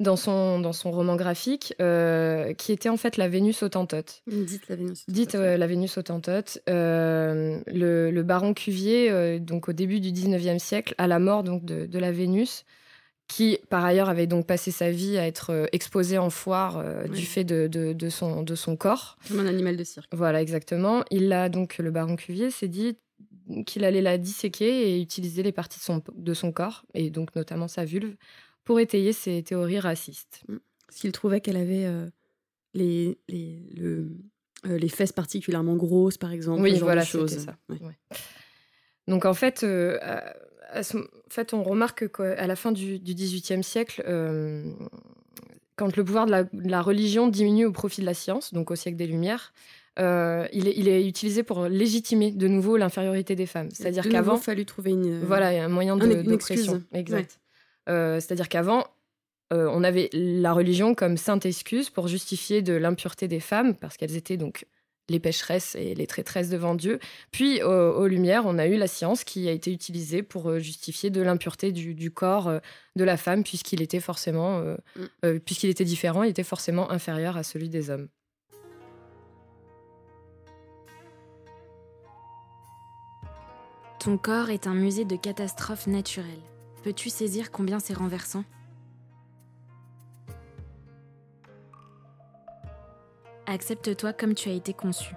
dans 0.00 0.16
son, 0.16 0.58
dans 0.58 0.72
son 0.72 0.90
roman 0.90 1.14
graphique, 1.14 1.74
euh, 1.80 2.52
qui 2.54 2.72
était 2.72 2.88
en 2.88 2.96
fait 2.96 3.16
la 3.16 3.28
Vénus 3.28 3.62
autantote. 3.62 4.22
Dites 4.26 4.68
la 4.68 4.76
Vénus 4.76 5.02
autantote. 5.02 5.14
Dites 5.14 5.34
la 5.34 5.66
Vénus 5.66 5.98
autantote. 5.98 6.58
Euh, 6.68 7.60
le, 7.68 8.22
baron 8.22 8.54
Cuvier, 8.54 9.38
donc 9.38 9.68
au 9.68 9.72
début 9.72 10.00
du 10.00 10.10
19e 10.10 10.58
siècle, 10.58 10.96
à 10.98 11.06
la 11.06 11.20
mort 11.20 11.44
donc, 11.44 11.64
de, 11.64 11.86
de 11.86 11.98
la 12.00 12.10
Vénus, 12.10 12.64
qui 13.30 13.58
par 13.68 13.84
ailleurs 13.84 14.08
avait 14.08 14.26
donc 14.26 14.44
passé 14.44 14.72
sa 14.72 14.90
vie 14.90 15.16
à 15.16 15.24
être 15.24 15.50
euh, 15.50 15.66
exposé 15.70 16.18
en 16.18 16.30
foire 16.30 16.78
euh, 16.78 17.06
du 17.06 17.22
fait 17.22 17.44
de, 17.44 17.68
de, 17.68 18.08
son, 18.08 18.42
de 18.42 18.56
son 18.56 18.76
corps. 18.76 19.18
Comme 19.28 19.38
un 19.38 19.46
animal 19.46 19.76
de 19.76 19.84
cirque. 19.84 20.12
Voilà, 20.12 20.42
exactement. 20.42 21.04
Il 21.12 21.32
a 21.32 21.48
donc, 21.48 21.78
le 21.78 21.92
baron 21.92 22.16
Cuvier 22.16 22.50
s'est 22.50 22.66
dit 22.66 22.98
qu'il 23.66 23.84
allait 23.84 24.02
la 24.02 24.18
disséquer 24.18 24.90
et 24.90 25.00
utiliser 25.00 25.44
les 25.44 25.52
parties 25.52 25.78
de 25.78 25.84
son, 25.84 26.02
de 26.12 26.34
son 26.34 26.50
corps, 26.50 26.84
et 26.92 27.10
donc 27.10 27.36
notamment 27.36 27.68
sa 27.68 27.84
vulve, 27.84 28.16
pour 28.64 28.80
étayer 28.80 29.12
ses 29.12 29.44
théories 29.44 29.78
racistes. 29.78 30.42
Mm. 30.48 30.56
Parce 30.88 31.00
qu'il 31.00 31.12
trouvait 31.12 31.40
qu'elle 31.40 31.56
avait 31.56 31.86
euh, 31.86 32.10
les, 32.74 33.16
les, 33.28 33.70
le, 33.76 34.10
les 34.64 34.88
fesses 34.88 35.12
particulièrement 35.12 35.76
grosses, 35.76 36.18
par 36.18 36.32
exemple. 36.32 36.62
Oui, 36.62 36.76
voilà, 36.80 37.04
c'était 37.04 37.28
ça. 37.28 37.56
Donc 39.06 39.24
en 39.24 39.34
fait, 39.34 39.64
en 40.74 40.82
fait, 41.28 41.54
on 41.54 41.62
remarque 41.62 42.10
qu'à 42.12 42.46
la 42.46 42.56
fin 42.56 42.72
du 42.72 42.98
XVIIIe 42.98 43.62
siècle, 43.62 44.02
euh, 44.06 44.64
quand 45.76 45.96
le 45.96 46.04
pouvoir 46.04 46.26
de 46.26 46.46
la, 46.52 46.82
religion 46.82 47.28
diminue 47.28 47.66
au 47.66 47.72
profit 47.72 48.00
de 48.00 48.06
la 48.06 48.14
science, 48.14 48.52
donc 48.52 48.70
au 48.70 48.76
siècle 48.76 48.96
des 48.96 49.06
Lumières, 49.06 49.52
euh, 49.98 50.46
il, 50.52 50.88
est, 50.88 51.06
utilisé 51.06 51.42
pour 51.42 51.66
légitimer 51.66 52.30
de 52.30 52.48
nouveau 52.48 52.76
l'infériorité 52.76 53.34
des 53.34 53.46
femmes. 53.46 53.70
C'est-à-dire 53.72 54.08
qu'avant, 54.08 54.36
il 54.36 54.42
fallu 54.42 54.64
trouver 54.64 54.92
une 54.92 55.20
voilà 55.20 55.48
un 55.48 55.68
moyen 55.68 55.96
d'oppression. 55.96 56.82
Exact. 56.92 57.40
Euh, 57.88 58.16
c'est-à-dire 58.16 58.48
qu'avant, 58.48 58.86
on 59.52 59.82
avait 59.82 60.10
la 60.12 60.52
religion 60.52 60.94
comme 60.94 61.16
sainte 61.16 61.44
excuse 61.44 61.90
pour 61.90 62.06
justifier 62.06 62.62
de 62.62 62.72
l'impureté 62.74 63.26
des 63.26 63.40
femmes 63.40 63.74
parce 63.74 63.96
qu'elles 63.96 64.14
étaient 64.14 64.36
donc 64.36 64.64
les 65.10 65.20
pécheresses 65.20 65.74
et 65.74 65.94
les 65.94 66.06
traîtresses 66.06 66.48
devant 66.48 66.74
Dieu. 66.74 66.98
Puis, 67.32 67.62
aux, 67.62 68.06
Lumières, 68.06 68.44
on 68.46 68.58
a 68.58 68.66
eu 68.66 68.76
la 68.76 68.86
science 68.86 69.24
qui 69.24 69.48
a 69.48 69.52
été 69.52 69.72
utilisée 69.72 70.22
pour 70.22 70.48
euh, 70.48 70.58
justifier 70.58 71.10
de 71.10 71.20
l'impureté 71.20 71.72
du, 71.72 72.10
corps 72.10 72.48
euh, 72.48 72.58
de 72.96 73.04
la 73.04 73.16
femme, 73.16 73.42
puisqu'il 73.42 73.82
était 73.82 74.00
forcément, 74.00 74.60
euh, 74.60 74.76
mm. 75.22 75.40
puisqu'il 75.40 75.68
était 75.68 75.84
différent, 75.84 76.22
il 76.22 76.30
était 76.30 76.44
forcément 76.44 76.90
inférieur 76.90 77.36
à 77.36 77.42
celui 77.42 77.68
des 77.68 77.90
hommes. 77.90 78.08
Ton 83.98 84.16
corps 84.16 84.48
est 84.48 84.66
un 84.66 84.74
musée 84.74 85.04
de 85.04 85.16
catastrophes 85.16 85.86
naturelles. 85.86 86.26
Peux-tu 86.82 87.10
saisir 87.10 87.50
combien 87.50 87.80
c'est 87.80 87.92
renversant? 87.92 88.44
Accepte-toi 93.50 94.12
comme 94.12 94.34
tu 94.36 94.48
as 94.48 94.52
été 94.52 94.72
conçu. 94.72 95.12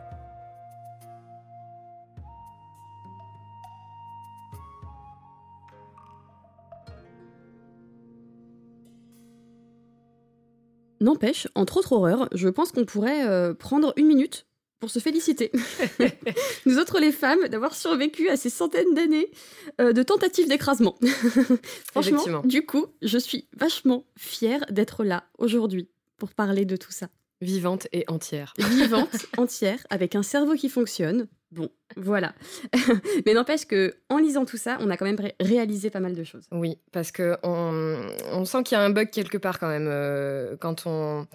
N'empêche, 11.00 11.48
entre 11.54 11.78
autres 11.78 11.91
horreurs, 11.91 12.28
je 12.34 12.50
pense 12.50 12.72
qu'on 12.72 12.86
pourrait 12.86 13.28
euh, 13.28 13.54
prendre 13.54 13.93
une 13.98 14.08
minute 14.08 14.48
pour 14.80 14.89
se 14.89 14.98
féliciter. 14.98 15.52
Nous 16.65 16.80
autres 16.80 17.00
les 17.00 17.12
femmes 17.12 17.48
d'avoir 17.50 17.76
survécu 17.76 18.30
à 18.30 18.36
ces 18.36 18.50
centaines 18.50 18.96
d'années 18.96 19.30
euh, 19.80 19.93
de 19.93 20.02
tentatives 20.02 20.48
d'écrasement. 20.48 20.96
Franchement, 21.91 22.41
du 22.46 22.65
coup, 22.65 22.88
je 23.04 23.19
suis 23.19 23.48
vachement 23.56 24.08
fière 24.17 24.65
d'être 24.72 25.04
là 25.04 25.26
aujourd'hui 25.38 25.88
pour 26.17 26.34
parler 26.34 26.65
de 26.65 26.78
tout 26.78 26.91
ça. 26.91 27.10
Vivante 27.41 27.88
et 27.91 28.06
entière. 28.08 28.54
Vivante, 28.60 29.26
entière, 29.38 29.80
avec 29.89 30.15
un 30.15 30.24
cerveau 30.24 30.54
qui 30.54 30.69
fonctionne. 30.69 31.28
Bon, 31.52 31.69
voilà. 31.98 32.34
Mais 33.26 33.34
n'empêche 33.34 33.65
que 33.65 33.96
en 34.10 34.17
lisant 34.17 34.46
tout 34.46 34.58
ça, 34.58 34.78
on 34.80 34.89
a 34.89 34.98
quand 34.98 35.06
même 35.06 35.19
réalisé 35.39 35.89
pas 35.89 36.00
mal 36.00 36.15
de 36.15 36.24
choses. 36.24 36.48
Oui, 36.52 36.80
parce 36.91 37.12
que 37.12 37.38
on, 37.43 38.46
sent 38.46 38.63
qu'il 38.63 38.76
y 38.78 38.82
a 38.82 38.84
un 38.84 38.89
bug 38.89 39.10
quelque 39.12 39.38
part 39.38 39.60
quand 39.60 39.67
même 39.67 39.88
euh, 39.88 40.56
quand 40.60 40.88
on 40.88 41.28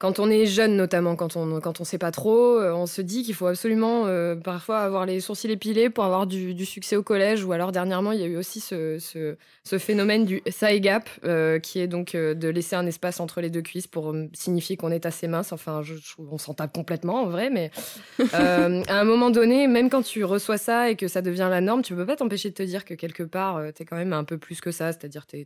quand 0.00 0.18
on 0.18 0.30
est 0.30 0.46
jeune, 0.46 0.76
notamment, 0.76 1.14
quand 1.14 1.36
on 1.36 1.60
quand 1.60 1.82
on 1.82 1.84
sait 1.84 1.98
pas 1.98 2.10
trop, 2.10 2.58
euh, 2.58 2.72
on 2.72 2.86
se 2.86 3.02
dit 3.02 3.22
qu'il 3.22 3.34
faut 3.34 3.46
absolument 3.46 4.06
euh, 4.06 4.34
parfois 4.34 4.78
avoir 4.78 5.04
les 5.04 5.20
sourcils 5.20 5.50
épilés 5.50 5.90
pour 5.90 6.04
avoir 6.04 6.26
du, 6.26 6.64
succès 6.64 6.96
au 6.96 7.02
collège. 7.02 7.44
Ou 7.44 7.52
alors 7.52 7.70
dernièrement, 7.70 8.12
il 8.12 8.20
y 8.20 8.22
a 8.22 8.26
eu 8.26 8.38
aussi 8.38 8.60
ce, 8.60 8.96
ce, 8.98 9.78
phénomène 9.78 10.24
du 10.24 10.40
side 10.48 10.82
gap, 10.82 11.10
euh, 11.24 11.58
qui 11.58 11.80
est 11.80 11.86
donc 11.86 12.16
de 12.16 12.48
laisser 12.48 12.76
un 12.76 12.86
espace 12.86 13.20
entre 13.20 13.42
les 13.42 13.50
deux 13.50 13.60
cuisses 13.60 13.86
pour 13.86 14.14
signifier 14.32 14.78
qu'on 14.78 14.90
est 14.90 15.04
assez 15.04 15.28
mince. 15.28 15.52
Enfin, 15.52 15.82
je, 15.82 15.92
on 16.18 16.38
s'en 16.38 16.54
tape 16.54 16.72
complètement 16.72 17.20
en 17.20 17.26
vrai, 17.26 17.50
mais 17.50 17.70
à 18.32 18.64
un 18.64 19.04
moment 19.04 19.28
donné, 19.28 19.66
même 19.66 19.90
quand 19.90 20.02
tu 20.02 20.24
reçois 20.24 20.56
ça 20.56 20.88
et 20.88 20.96
que 20.96 21.08
ça 21.08 21.20
devient 21.20 21.48
la 21.50 21.60
norme, 21.60 21.82
tu 21.82 21.94
peux 21.94 22.06
pas 22.06 22.16
t'empêcher 22.16 22.48
de 22.48 22.54
te 22.54 22.62
dire 22.62 22.86
que 22.86 22.94
quelque 22.94 23.22
part, 23.22 23.60
tu 23.76 23.82
es 23.82 23.84
quand 23.84 23.96
même 23.96 24.14
un 24.14 24.24
peu 24.24 24.38
plus 24.38 24.62
que 24.62 24.70
ça. 24.70 24.92
C'est-à-dire, 24.92 25.26
tu 25.26 25.44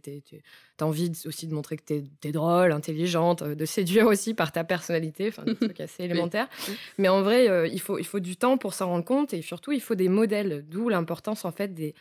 as 0.78 0.86
envie 0.86 1.10
aussi 1.26 1.48
de 1.48 1.54
montrer 1.54 1.76
que 1.76 1.82
tu 1.84 2.28
es, 2.28 2.32
drôle, 2.32 2.70
intelligente, 2.70 3.42
de 3.42 3.64
séduire 3.64 4.06
aussi 4.06 4.32
par 4.32 4.43
ta 4.52 4.64
personnalité, 4.64 5.28
enfin 5.28 5.44
des 5.44 5.54
trucs 5.56 5.80
assez 5.80 6.04
élémentaires. 6.04 6.48
Mais 6.98 7.08
en 7.08 7.22
vrai, 7.22 7.48
euh, 7.48 7.66
il, 7.66 7.80
faut, 7.80 7.98
il 7.98 8.06
faut 8.06 8.20
du 8.20 8.36
temps 8.36 8.58
pour 8.58 8.74
s'en 8.74 8.88
rendre 8.88 9.04
compte 9.04 9.34
et 9.34 9.42
surtout, 9.42 9.72
il 9.72 9.80
faut 9.80 9.94
des 9.94 10.08
modèles, 10.08 10.64
d'où 10.68 10.88
l'importance 10.88 11.44
en 11.44 11.52
fait 11.52 11.74
des, 11.74 11.94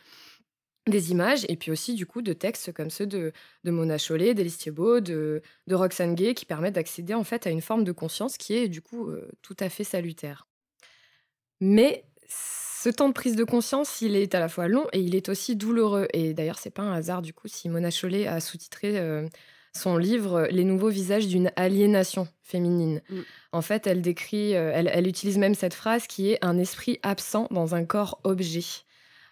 des 0.86 1.10
images 1.10 1.46
et 1.48 1.56
puis 1.56 1.70
aussi 1.70 1.94
du 1.94 2.06
coup 2.06 2.22
de 2.22 2.32
textes 2.32 2.72
comme 2.72 2.90
ceux 2.90 3.06
de, 3.06 3.32
de 3.64 3.70
Mona 3.70 3.98
Chollet, 3.98 4.34
d'Élise 4.34 4.58
Thiebaud, 4.58 5.00
de, 5.00 5.42
de 5.66 5.74
Roxane 5.74 6.14
Gay 6.14 6.34
qui 6.34 6.44
permettent 6.44 6.74
d'accéder 6.74 7.14
en 7.14 7.24
fait 7.24 7.46
à 7.46 7.50
une 7.50 7.62
forme 7.62 7.84
de 7.84 7.92
conscience 7.92 8.36
qui 8.36 8.54
est 8.54 8.68
du 8.68 8.82
coup 8.82 9.08
euh, 9.08 9.28
tout 9.42 9.56
à 9.60 9.68
fait 9.68 9.84
salutaire. 9.84 10.46
Mais 11.60 12.04
ce 12.28 12.90
temps 12.90 13.08
de 13.08 13.14
prise 13.14 13.36
de 13.36 13.44
conscience, 13.44 14.02
il 14.02 14.14
est 14.14 14.34
à 14.34 14.40
la 14.40 14.48
fois 14.48 14.68
long 14.68 14.86
et 14.92 15.00
il 15.00 15.14
est 15.14 15.30
aussi 15.30 15.56
douloureux. 15.56 16.06
Et 16.12 16.34
d'ailleurs, 16.34 16.58
c'est 16.58 16.70
pas 16.70 16.82
un 16.82 16.92
hasard 16.92 17.22
du 17.22 17.32
coup 17.32 17.48
si 17.48 17.70
Mona 17.70 17.90
Chollet 17.90 18.26
a 18.26 18.40
sous-titré 18.40 18.98
euh, 18.98 19.26
son 19.76 19.96
livre 19.96 20.48
Les 20.50 20.64
nouveaux 20.64 20.88
visages 20.88 21.26
d'une 21.26 21.50
aliénation 21.56 22.28
féminine. 22.42 23.00
Mm. 23.08 23.20
En 23.52 23.62
fait, 23.62 23.86
elle 23.86 24.02
décrit, 24.02 24.54
euh, 24.54 24.72
elle, 24.74 25.06
utilise 25.06 25.38
même 25.38 25.54
cette 25.54 25.74
phrase 25.74 26.06
qui 26.06 26.30
est 26.30 26.44
un 26.44 26.58
esprit 26.58 26.98
absent 27.02 27.48
dans 27.50 27.74
un 27.74 27.84
corps 27.84 28.20
objet. 28.24 28.64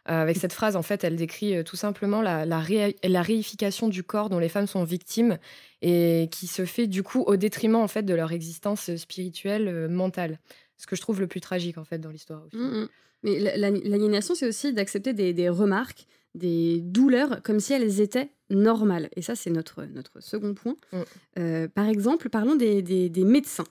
avec 0.04 0.36
cette 0.36 0.52
phrase, 0.52 0.76
en 0.76 0.82
fait, 0.82 1.04
elle 1.04 1.16
décrit 1.16 1.62
tout 1.64 1.76
simplement 1.76 2.22
la, 2.22 2.44
la, 2.44 3.22
réification 3.22 3.88
du 3.88 4.02
corps 4.02 4.30
dont 4.30 4.40
les 4.40 4.48
femmes 4.48 4.66
sont 4.66 4.84
victimes 4.84 5.38
et 5.80 6.28
qui 6.32 6.46
se 6.46 6.64
fait 6.64 6.86
du 6.86 7.02
coup 7.02 7.22
au 7.22 7.36
détriment 7.36 7.76
en 7.76 7.88
fait 7.88 8.02
de 8.02 8.14
leur 8.14 8.32
existence 8.32 8.94
spirituelle, 8.96 9.88
mentale. 9.88 10.38
Ce 10.76 10.86
que 10.88 10.96
je 10.96 11.00
trouve 11.00 11.20
le 11.20 11.28
plus 11.28 11.40
tragique 11.40 11.78
en 11.78 11.84
fait 11.84 11.98
dans 11.98 12.10
l'histoire. 12.10 12.42
Mmh, 12.52 12.58
mmh. 12.58 12.88
Mais 13.22 13.38
l'aliénation, 13.38 14.34
c'est 14.34 14.46
aussi 14.46 14.72
d'accepter 14.72 15.12
des, 15.12 15.48
remarques, 15.48 16.06
des 16.34 16.80
douleurs, 16.80 17.42
comme 17.42 17.60
si 17.60 17.72
elles 17.72 18.00
étaient 18.00 18.30
normales. 18.50 19.08
Et 19.16 19.22
ça, 19.22 19.34
c'est 19.34 19.50
notre, 19.50 19.84
notre 19.84 20.20
second 20.22 20.54
point. 20.54 20.76
Mmh. 20.92 21.68
par 21.68 21.88
exemple, 21.88 22.28
parlons 22.28 22.56
des, 22.56 22.82
des 22.82 23.24
médecins. 23.24 23.66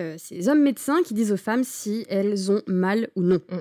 Euh, 0.00 0.16
ces 0.18 0.48
hommes 0.48 0.62
médecins 0.62 1.02
qui 1.02 1.12
disent 1.12 1.32
aux 1.32 1.36
femmes 1.36 1.64
si 1.64 2.06
elles 2.08 2.50
ont 2.50 2.62
mal 2.66 3.10
ou 3.14 3.22
non. 3.22 3.40
Mm. 3.50 3.58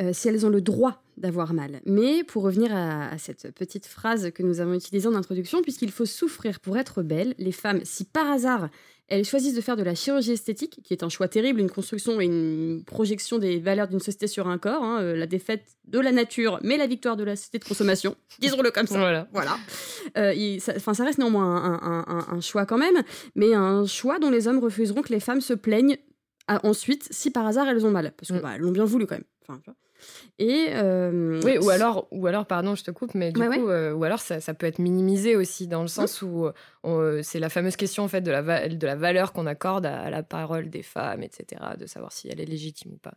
Euh, 0.00 0.10
si 0.12 0.28
elles 0.28 0.44
ont 0.44 0.50
le 0.50 0.60
droit 0.60 1.04
d'avoir 1.16 1.54
mal. 1.54 1.80
Mais 1.86 2.24
pour 2.24 2.42
revenir 2.42 2.74
à, 2.74 3.16
cette 3.18 3.52
petite 3.52 3.86
phrase 3.86 4.32
que 4.32 4.42
nous 4.42 4.58
avons 4.58 4.74
utilisée 4.74 5.06
en 5.06 5.14
introduction, 5.14 5.62
puisqu'il 5.62 5.92
faut 5.92 6.06
souffrir 6.06 6.58
pour 6.58 6.76
être 6.76 7.04
belle, 7.04 7.36
les 7.38 7.52
femmes, 7.52 7.80
si 7.84 8.04
par 8.04 8.28
hasard 8.28 8.68
elles 9.08 9.24
choisissent 9.24 9.54
de 9.54 9.60
faire 9.60 9.76
de 9.76 9.82
la 9.82 9.94
chirurgie 9.94 10.32
esthétique, 10.32 10.80
qui 10.82 10.94
est 10.94 11.02
un 11.02 11.08
choix 11.08 11.28
terrible, 11.28 11.60
une 11.60 11.70
construction 11.70 12.20
et 12.20 12.24
une 12.24 12.82
projection 12.84 13.38
des 13.38 13.58
valeurs 13.58 13.88
d'une 13.88 14.00
société 14.00 14.26
sur 14.26 14.48
un 14.48 14.58
corps, 14.58 14.82
hein, 14.82 15.02
euh, 15.02 15.16
la 15.16 15.26
défaite 15.26 15.76
de 15.84 16.00
la 16.00 16.10
nature, 16.10 16.58
mais 16.62 16.76
la 16.76 16.86
victoire 16.86 17.16
de 17.16 17.24
la 17.24 17.36
société 17.36 17.58
de 17.58 17.64
consommation, 17.64 18.16
disons-le 18.40 18.70
comme 18.70 18.86
ça. 18.86 18.98
Voilà. 18.98 19.28
voilà. 19.32 19.58
Euh, 20.16 20.58
ça, 20.58 20.78
ça, 20.78 21.04
reste 21.04 21.18
néanmoins 21.18 21.80
un, 21.82 22.26
un, 22.28 22.40
choix 22.40 22.64
quand 22.66 22.78
même, 22.78 23.02
mais 23.34 23.54
un 23.54 23.84
choix 23.86 24.18
dont 24.18 24.30
les 24.30 24.48
hommes 24.48 24.58
refuseront 24.58 25.02
que 25.02 25.12
les 25.12 25.20
femmes 25.20 25.40
se 25.40 25.54
plaignent 25.54 25.98
ensuite 26.48 27.08
si 27.10 27.30
par 27.30 27.46
hasard 27.46 27.68
elles 27.68 27.86
ont 27.86 27.90
mal, 27.90 28.12
parce 28.16 28.28
qu'elles 28.28 28.38
mm. 28.38 28.42
bah, 28.42 28.58
l'ont 28.58 28.72
bien 28.72 28.84
voulu 28.84 29.06
quand 29.06 29.16
même. 29.16 29.24
Enfin, 29.48 29.60
et 30.38 30.68
euh, 30.72 31.40
oui, 31.44 31.58
ou 31.58 31.70
alors, 31.70 32.08
ou 32.10 32.26
alors, 32.26 32.46
pardon, 32.46 32.74
je 32.74 32.82
te 32.82 32.90
coupe, 32.90 33.14
mais 33.14 33.30
du 33.30 33.40
coup, 33.40 33.68
euh, 33.68 33.92
ou 33.92 34.02
alors 34.02 34.20
ça, 34.20 34.40
ça, 34.40 34.52
peut 34.52 34.66
être 34.66 34.80
minimisé 34.80 35.36
aussi 35.36 35.68
dans 35.68 35.82
le 35.82 35.88
sens 35.88 36.22
où 36.22 36.48
euh, 36.84 37.20
c'est 37.22 37.38
la 37.38 37.48
fameuse 37.48 37.76
question 37.76 38.02
en 38.02 38.08
fait 38.08 38.20
de 38.20 38.32
la, 38.32 38.68
de 38.68 38.86
la 38.86 38.96
valeur 38.96 39.32
qu'on 39.32 39.46
accorde 39.46 39.86
à, 39.86 40.10
la 40.10 40.22
parole 40.24 40.70
des 40.70 40.82
femmes, 40.82 41.22
etc., 41.22 41.62
de 41.78 41.86
savoir 41.86 42.12
si 42.12 42.28
elle 42.28 42.40
est 42.40 42.46
légitime 42.46 42.92
ou 42.94 42.96
pas. 42.96 43.14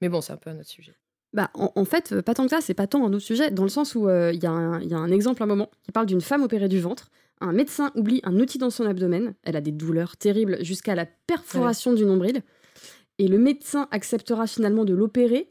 Mais 0.00 0.08
bon, 0.08 0.20
c'est 0.20 0.32
un 0.32 0.36
peu 0.36 0.50
un 0.50 0.58
autre 0.58 0.68
sujet. 0.68 0.94
Bah, 1.32 1.50
en, 1.54 1.84
fait, 1.84 2.22
pas 2.22 2.34
tant 2.34 2.44
que 2.44 2.50
ça, 2.50 2.60
c'est 2.60 2.74
pas 2.74 2.86
tant 2.86 3.06
un 3.06 3.12
autre 3.12 3.24
sujet, 3.24 3.50
dans 3.50 3.62
le 3.62 3.68
sens 3.68 3.94
où 3.94 4.08
il 4.08 4.34
y, 4.34 4.38
y, 4.38 4.46
a 4.46 4.50
un 4.50 5.10
exemple 5.10 5.42
un 5.42 5.46
moment 5.46 5.70
qui 5.82 5.92
parle 5.92 6.06
d'une 6.06 6.22
femme 6.22 6.42
opérée 6.42 6.68
du 6.68 6.80
ventre. 6.80 7.10
Un 7.40 7.52
médecin 7.52 7.92
oublie 7.94 8.20
un 8.24 8.40
outil 8.40 8.58
dans 8.58 8.70
son 8.70 8.84
abdomen. 8.86 9.34
Elle 9.44 9.54
a 9.54 9.60
des 9.60 9.70
douleurs 9.70 10.16
terribles 10.16 10.64
jusqu'à 10.64 10.96
la 10.96 11.06
perforation 11.06 11.92
du 11.92 12.04
nombril. 12.04 12.42
Et 13.18 13.28
le 13.28 13.38
médecin 13.38 13.88
acceptera 13.90 14.46
finalement 14.46 14.84
de 14.84 14.94
l'opérer 14.94 15.48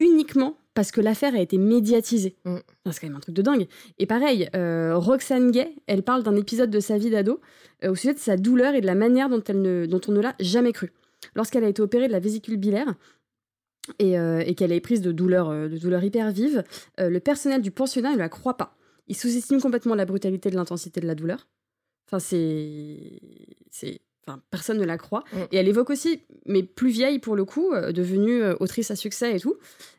uniquement 0.00 0.56
parce 0.74 0.92
que 0.92 1.00
l'affaire 1.00 1.34
a 1.34 1.40
été 1.40 1.58
médiatisée. 1.58 2.36
Mm. 2.44 2.58
C'est 2.90 3.00
quand 3.00 3.06
même 3.08 3.16
un 3.16 3.20
truc 3.20 3.34
de 3.34 3.42
dingue. 3.42 3.66
Et 3.98 4.06
pareil, 4.06 4.48
euh, 4.54 4.96
Roxane 4.96 5.50
Gay, 5.50 5.74
elle 5.88 6.04
parle 6.04 6.22
d'un 6.22 6.36
épisode 6.36 6.70
de 6.70 6.80
sa 6.80 6.98
vie 6.98 7.10
d'ado 7.10 7.40
euh, 7.82 7.90
au 7.90 7.94
sujet 7.96 8.14
de 8.14 8.18
sa 8.18 8.36
douleur 8.36 8.74
et 8.74 8.80
de 8.80 8.86
la 8.86 8.94
manière 8.94 9.28
dont, 9.28 9.42
elle 9.48 9.60
ne, 9.60 9.86
dont 9.86 10.00
on 10.06 10.12
ne 10.12 10.20
l'a 10.20 10.36
jamais 10.38 10.72
cru. 10.72 10.92
Lorsqu'elle 11.34 11.64
a 11.64 11.68
été 11.68 11.82
opérée 11.82 12.06
de 12.06 12.12
la 12.12 12.20
vésicule 12.20 12.56
biliaire, 12.56 12.94
et, 13.98 14.18
euh, 14.18 14.40
et 14.46 14.54
qu'elle 14.54 14.70
est 14.70 14.80
prise 14.80 15.00
de 15.00 15.10
douleurs 15.12 15.50
de 15.50 15.78
douleur 15.78 16.04
hyper 16.04 16.30
vives, 16.30 16.62
le 16.98 17.18
personnel 17.18 17.62
du 17.62 17.70
pensionnat 17.70 18.12
ne 18.12 18.18
la 18.18 18.28
croit 18.28 18.56
pas. 18.56 18.76
Il 19.08 19.16
sous-estime 19.16 19.60
complètement 19.60 19.94
la 19.94 20.04
brutalité 20.04 20.50
de 20.50 20.56
l'intensité 20.56 21.00
de 21.00 21.06
la 21.06 21.14
douleur. 21.14 21.48
Enfin, 22.06 22.18
c'est 22.20 23.20
personne 24.50 24.78
ne 24.78 24.84
la 24.84 24.98
croit. 24.98 25.24
Mm. 25.32 25.36
Et 25.52 25.56
elle 25.56 25.68
évoque 25.68 25.90
aussi, 25.90 26.22
mais 26.46 26.62
plus 26.62 26.90
vieille 26.90 27.18
pour 27.18 27.36
le 27.36 27.44
coup, 27.44 27.72
euh, 27.72 27.92
devenue 27.92 28.42
euh, 28.42 28.54
autrice 28.60 28.90
à 28.90 28.96
succès 28.96 29.36
et 29.36 29.40
tout. 29.40 29.56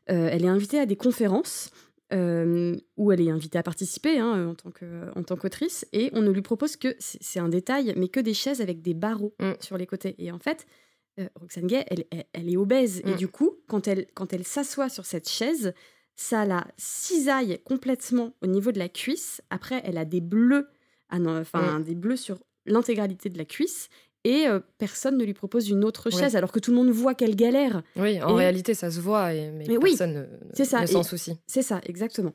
Euh, 0.10 0.30
elle 0.32 0.44
est 0.44 0.50
invitée 0.50 0.80
à 0.80 0.86
des 0.86 0.96
conférences 0.96 1.72
où 2.12 3.12
elle 3.12 3.22
est 3.22 3.30
invitée 3.30 3.60
à 3.60 3.62
participer 3.62 4.18
hein, 4.18 4.48
en 4.48 4.56
tant 4.56 4.72
en 5.16 5.22
tant 5.22 5.36
qu'autrice. 5.36 5.86
Et 5.94 6.10
on 6.14 6.24
ne 6.24 6.32
lui 6.32 6.42
propose 6.42 6.76
que, 6.76 6.96
c'est 6.98 7.40
un 7.40 7.50
détail, 7.50 7.94
mais 7.98 8.08
que 8.08 8.20
des 8.20 8.34
chaises 8.34 8.62
avec 8.62 8.82
des 8.82 8.96
barreaux 8.96 9.36
mm. 9.40 9.52
sur 9.60 9.78
les 9.78 9.86
côtés. 9.86 10.16
Et 10.18 10.32
en 10.32 10.40
fait, 10.40 10.66
Roxane 11.36 11.68
Gay, 11.68 11.86
elle, 11.88 12.06
elle, 12.34 12.50
est 12.50 12.58
obèse. 12.58 13.02
Et 13.06 13.12
mm. 13.12 13.16
du 13.16 13.28
coup, 13.28 13.58
quand 13.68 13.88
elle, 13.88 14.08
quand 14.16 14.34
elle 14.34 14.44
s'assoit 14.44 14.90
sur 14.90 15.06
cette 15.06 15.30
chaise, 15.30 15.74
ça 16.16 16.46
la 16.46 16.66
cisaille 16.78 17.60
complètement 17.64 18.34
au 18.42 18.48
niveau 18.48 18.72
de 18.72 18.80
la 18.80 18.90
cuisse. 18.90 19.44
Après, 19.52 19.80
elle 19.86 20.00
a 20.00 20.06
des 20.06 20.20
bleus, 20.20 20.68
ah 21.10 21.18
enfin 21.20 21.80
des 21.80 21.96
bleus 21.96 22.18
sur 22.18 22.40
l'intégralité 22.66 23.30
de 23.30 23.38
la 23.38 23.46
cuisse 23.46 23.90
et 24.24 24.48
euh, 24.48 24.60
personne 24.78 25.18
ne 25.18 25.24
lui 25.24 25.34
propose 25.34 25.70
une 25.70 25.84
autre 25.84 26.10
chaise 26.10 26.36
alors 26.36 26.52
que 26.52 26.60
tout 26.60 26.72
le 26.72 26.78
monde 26.78 26.90
voit 26.90 27.16
qu'elle 27.16 27.36
galère. 27.36 27.82
Oui, 27.96 28.22
en 28.22 28.36
réalité 28.36 28.74
ça 28.74 28.92
se 28.92 29.00
voit, 29.00 29.34
et, 29.34 29.52
mais, 29.52 29.66
personne 29.66 30.28
ne, 30.58 30.64
ça. 30.64 30.86
s'en 30.88 31.04
soucie. 31.04 31.38
C'est 31.48 31.62
ça, 31.62 31.80
exactement. 31.86 32.34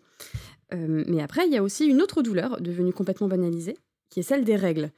Euh, 0.72 1.04
mais 1.06 1.22
après, 1.22 1.46
il 1.46 1.52
y 1.52 1.56
a 1.56 1.62
aussi 1.62 1.86
une 1.86 2.00
autre 2.00 2.22
douleur 2.22 2.60
devenue 2.60 2.92
complètement 2.92 3.28
banalisée, 3.28 3.76
qui 4.08 4.20
est 4.20 4.22
celle 4.24 4.44
des 4.44 4.56
règles. 4.56 4.90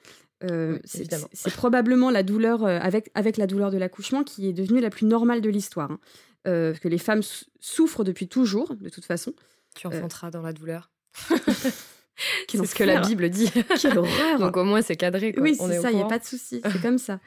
Euh, 0.45 0.79
c'est 0.85 1.55
probablement 1.55 2.11
la 2.11 2.23
douleur 2.23 2.65
avec, 2.65 3.11
avec 3.15 3.37
la 3.37 3.47
douleur 3.47 3.71
de 3.71 3.79
l'accouchement 3.79 4.23
qui 4.23 4.49
est 4.49 4.53
devenue 4.53 4.81
la 4.81 4.91
plus 4.91 5.07
normale 5.07 5.41
de 5.41 5.51
l'histoire. 5.51 5.91
Hein. 5.91 5.99
que 6.45 6.89
les 6.89 6.99
femmes 6.99 7.23
souffrent 7.59 8.05
depuis 8.05 8.29
toujours, 8.29 8.77
de 8.77 8.89
toute 8.89 9.07
façon. 9.07 9.35
Tu 9.75 9.87
enfanteras 9.87 10.31
dans 10.31 10.43
la 10.43 10.53
douleur. 10.53 10.91
c'est 12.49 12.67
ce 12.67 12.75
que 12.75 12.85
la 12.85 13.01
Bible 13.01 13.29
dit. 13.31 13.51
Quelle 13.81 13.99
horreur 13.99 14.39
Donc 14.39 14.57
au 14.57 14.65
moins 14.65 14.83
c'est 14.83 14.97
cadré. 14.97 15.35
Oui, 15.39 15.55
c'est 15.55 15.81
ça, 15.81 15.91
il 15.91 15.97
n'y 15.97 16.03
a 16.03 16.07
pas 16.07 16.19
de 16.19 16.25
souci, 16.25 16.61
c'est 16.63 16.83
comme 16.83 16.99
ça. 16.99 17.21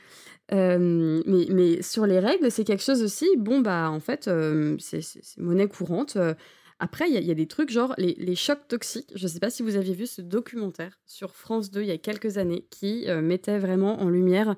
Euh, 0.52 1.22
mais, 1.26 1.46
mais, 1.50 1.82
sur 1.82 2.08
les 2.08 2.20
règles, 2.20 2.50
c'est 2.50 2.64
quelque 2.64 2.84
chose 2.84 3.04
aussi, 3.04 3.28
bon, 3.38 3.60
bah 3.60 3.92
en 3.92 4.00
fait, 4.00 4.28
euh, 4.28 4.76
c'est 4.80 5.02
monnaie 5.38 5.68
courante. 5.68 6.16
Euh, 6.16 6.34
après, 6.80 7.10
il 7.10 7.24
y, 7.24 7.32
a 7.32 7.34
des 7.36 7.46
trucs 7.46 7.70
genre 7.70 7.94
les, 7.98 8.16
les 8.18 8.36
chocs 8.36 8.68
toxiques. 8.68 9.12
Je 9.14 9.24
ne 9.24 9.28
sais 9.28 9.40
pas 9.40 9.50
si 9.50 9.64
vous 9.64 9.76
aviez 9.76 9.94
vu 9.94 10.08
ce 10.08 10.22
documentaire 10.22 10.98
sur 11.06 11.36
France 11.36 11.72
2 11.72 11.82
il 11.82 11.88
y 11.88 11.92
a 11.92 11.98
quelques 11.98 12.38
années 12.38 12.66
qui 12.70 13.06
mettait 13.22 13.60
vraiment 13.60 14.02
en 14.02 14.08
lumière 14.08 14.56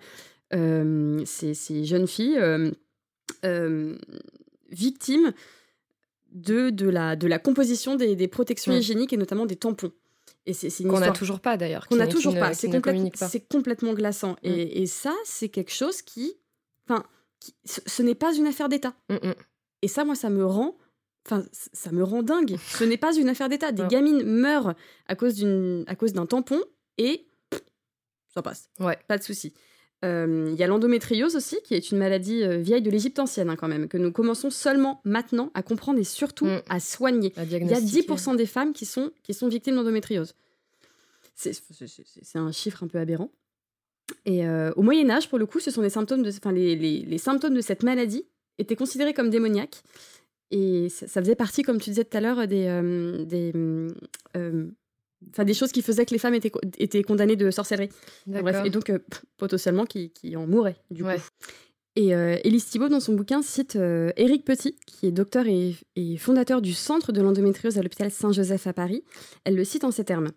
ces, 0.52 1.54
ces, 1.56 1.84
jeunes 1.84 2.06
filles 2.06 2.40
victimes 4.70 5.34
de, 6.32 6.70
de, 6.70 6.90
la, 6.90 7.16
de 7.16 7.26
la 7.26 7.40
composition 7.40 7.96
des, 7.96 8.16
des 8.16 8.28
protections 8.28 8.72
mmh. 8.72 8.78
hygiéniques 8.78 9.14
et 9.14 9.18
notamment 9.18 9.48
des 9.48 9.56
tampons. 9.56 9.92
Et 10.46 10.54
c'est 10.54 10.84
qu'on 10.84 11.00
n'a 11.00 11.12
toujours 11.12 11.40
pas 11.40 11.58
d'ailleurs. 11.58 11.88
Qu'on 11.88 11.98
n'a 11.98 12.08
toujours 12.08 12.34
pas. 12.34 12.54
C'est 12.54 13.48
complètement 13.48 13.94
glaçant. 13.94 14.34
Mm. 14.44 14.50
Et, 14.50 14.86
ça, 14.88 15.14
c'est 15.24 15.50
quelque 15.50 15.72
chose 15.72 16.02
qui, 16.02 16.34
enfin, 16.88 17.06
ce, 17.66 18.02
n'est 18.02 18.16
pas 18.16 18.34
une 18.36 18.48
affaire 18.48 18.70
d'État. 18.70 18.94
Mm, 19.10 19.16
mm. 19.16 19.36
Et 19.84 19.88
ça, 19.88 20.04
moi, 20.04 20.16
ça 20.16 20.30
me 20.30 20.46
rend, 20.46 20.78
enfin, 21.26 21.44
ça 21.52 21.92
me 21.92 22.04
rend 22.04 22.24
dingue. 22.24 22.58
ce 22.68 22.84
n'est 22.84 22.98
pas 22.98 23.16
une 23.16 23.30
affaire 23.30 23.50
d'État. 23.50 23.72
Des 23.72 23.86
gamines 23.88 24.24
meurent 24.24 24.74
à 25.08 25.16
cause 25.16 25.36
d'une, 25.36 25.84
à 25.88 25.96
cause 25.96 26.14
d'un 26.14 26.26
tampon 26.26 26.62
et 26.98 27.28
ça 28.34 28.42
passe. 28.42 28.70
Ouais. 28.80 28.98
Pas 29.08 29.18
de 29.18 29.24
souci. 29.24 29.54
Euh, 30.04 30.50
il 30.52 30.60
y 30.60 30.64
a 30.64 30.68
l'endométriose 30.68 31.36
aussi, 31.36 31.58
qui 31.64 31.76
est 31.76 31.92
une 31.92 32.00
maladie 32.00 32.44
euh, 32.44 32.58
vieille 32.58 32.82
de 32.82 32.90
l'Égypte 32.90 33.20
ancienne 33.20 33.50
hein, 33.50 33.56
quand 33.56 33.68
même, 33.68 33.88
que 33.88 33.98
nous 33.98 34.12
commençons 34.12 34.50
seulement 34.50 35.00
maintenant 35.04 35.52
à 35.54 35.62
comprendre 35.62 36.00
et 36.00 36.04
surtout 36.04 36.46
mm. 36.46 36.62
à 36.70 36.80
soigner. 36.80 37.34
il 37.38 37.52
y 37.52 37.74
a 37.74 37.80
10% 37.80 38.36
des 38.36 38.48
femmes 38.48 38.74
qui 38.74 38.86
sont, 38.86 39.12
qui 39.22 39.34
sont 39.34 39.48
victimes 39.48 39.76
d'endométriose. 39.76 40.34
C'est 41.36 41.54
un 42.36 42.52
chiffre 42.52 42.84
un 42.84 42.88
peu 42.88 42.98
aberrant. 42.98 43.32
Et 44.26 44.46
euh, 44.46 44.72
au 44.76 44.82
Moyen 44.82 45.10
Âge, 45.10 45.30
pour 45.30 45.38
le 45.38 45.46
coup, 45.46 45.60
ce 45.60 45.72
sont 45.72 45.82
des 45.82 45.90
symptômes 45.90 46.24
de, 46.24 46.32
les, 46.52 46.76
les, 46.76 47.00
les, 47.02 47.18
symptômes 47.18 47.54
de 47.54 47.62
cette 47.62 47.84
maladie 47.84 48.26
étaient 48.58 48.76
considérés 48.76 49.14
comme 49.14 49.30
démoniaques. 49.30 49.84
Et 50.50 50.90
ça, 50.90 51.22
faisait 51.22 51.36
partie, 51.36 51.62
comme 51.62 51.80
tu 51.80 51.92
disais 51.92 52.04
tout 52.04 52.18
à 52.18 52.22
l'heure, 52.22 52.46
des, 52.48 52.66
des 53.26 53.54
enfin 55.30 55.44
des 55.44 55.54
choses 55.54 55.72
qui 55.72 55.82
faisaient 55.82 56.06
que 56.06 56.12
les 56.12 56.20
femmes 56.20 56.34
étaient, 56.34 56.52
étaient 56.78 57.04
condamnées 57.04 57.36
de 57.36 57.52
sorcellerie. 57.52 57.90
Bref, 58.28 58.62
et 58.66 58.70
donc 58.70 58.90
euh, 58.90 59.00
potentiellement 59.38 59.86
qui, 59.86 60.12
qui, 60.12 60.36
en 60.36 60.48
mouraient 60.48 60.78
du 60.90 61.04
coup. 61.04 61.10
Et 61.98 62.16
euh, 62.16 62.38
Élise 62.46 62.68
Thibault, 62.68 62.88
dans 62.88 63.02
son 63.02 63.14
bouquin, 63.16 63.42
cite 63.42 63.76
euh, 63.76 64.14
Éric 64.16 64.46
Petit, 64.46 64.78
qui 64.86 65.08
est 65.08 65.12
docteur 65.12 65.46
et, 65.48 65.76
fondateur 66.18 66.62
du 66.62 66.74
Centre 66.74 67.12
de 67.12 67.22
l'endométriose 67.22 67.78
à 67.78 67.82
l'hôpital 67.82 68.10
Saint-Joseph 68.10 68.66
à 68.66 68.72
Paris. 68.72 69.04
Elle 69.44 69.56
le 69.56 69.66
cite 69.66 69.84
en 69.84 69.92
ces 69.92 70.06
termes. 70.06 70.32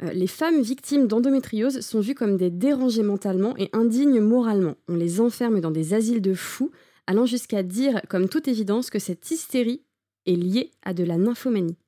les 0.00 0.26
femmes 0.26 0.60
victimes 0.60 1.06
d'endométriose 1.06 1.80
sont 1.80 2.00
vues 2.00 2.14
comme 2.14 2.36
des 2.36 2.50
dérangées 2.50 3.02
mentalement 3.02 3.56
et 3.56 3.70
indignes 3.72 4.20
moralement. 4.20 4.74
On 4.86 4.96
les 4.96 5.22
enferme 5.22 5.62
dans 5.62 5.70
des 5.70 5.94
asiles 5.94 6.20
de 6.20 6.34
fous, 6.34 6.72
allant 7.06 7.24
jusqu'à 7.24 7.62
dire, 7.62 8.02
comme 8.10 8.28
toute 8.28 8.46
évidence, 8.46 8.90
que 8.90 8.98
cette 8.98 9.30
hystérie 9.30 9.82
est 10.26 10.36
liée 10.36 10.72
à 10.82 10.92
de 10.92 11.04
la 11.04 11.16
nymphomanie. 11.16 11.78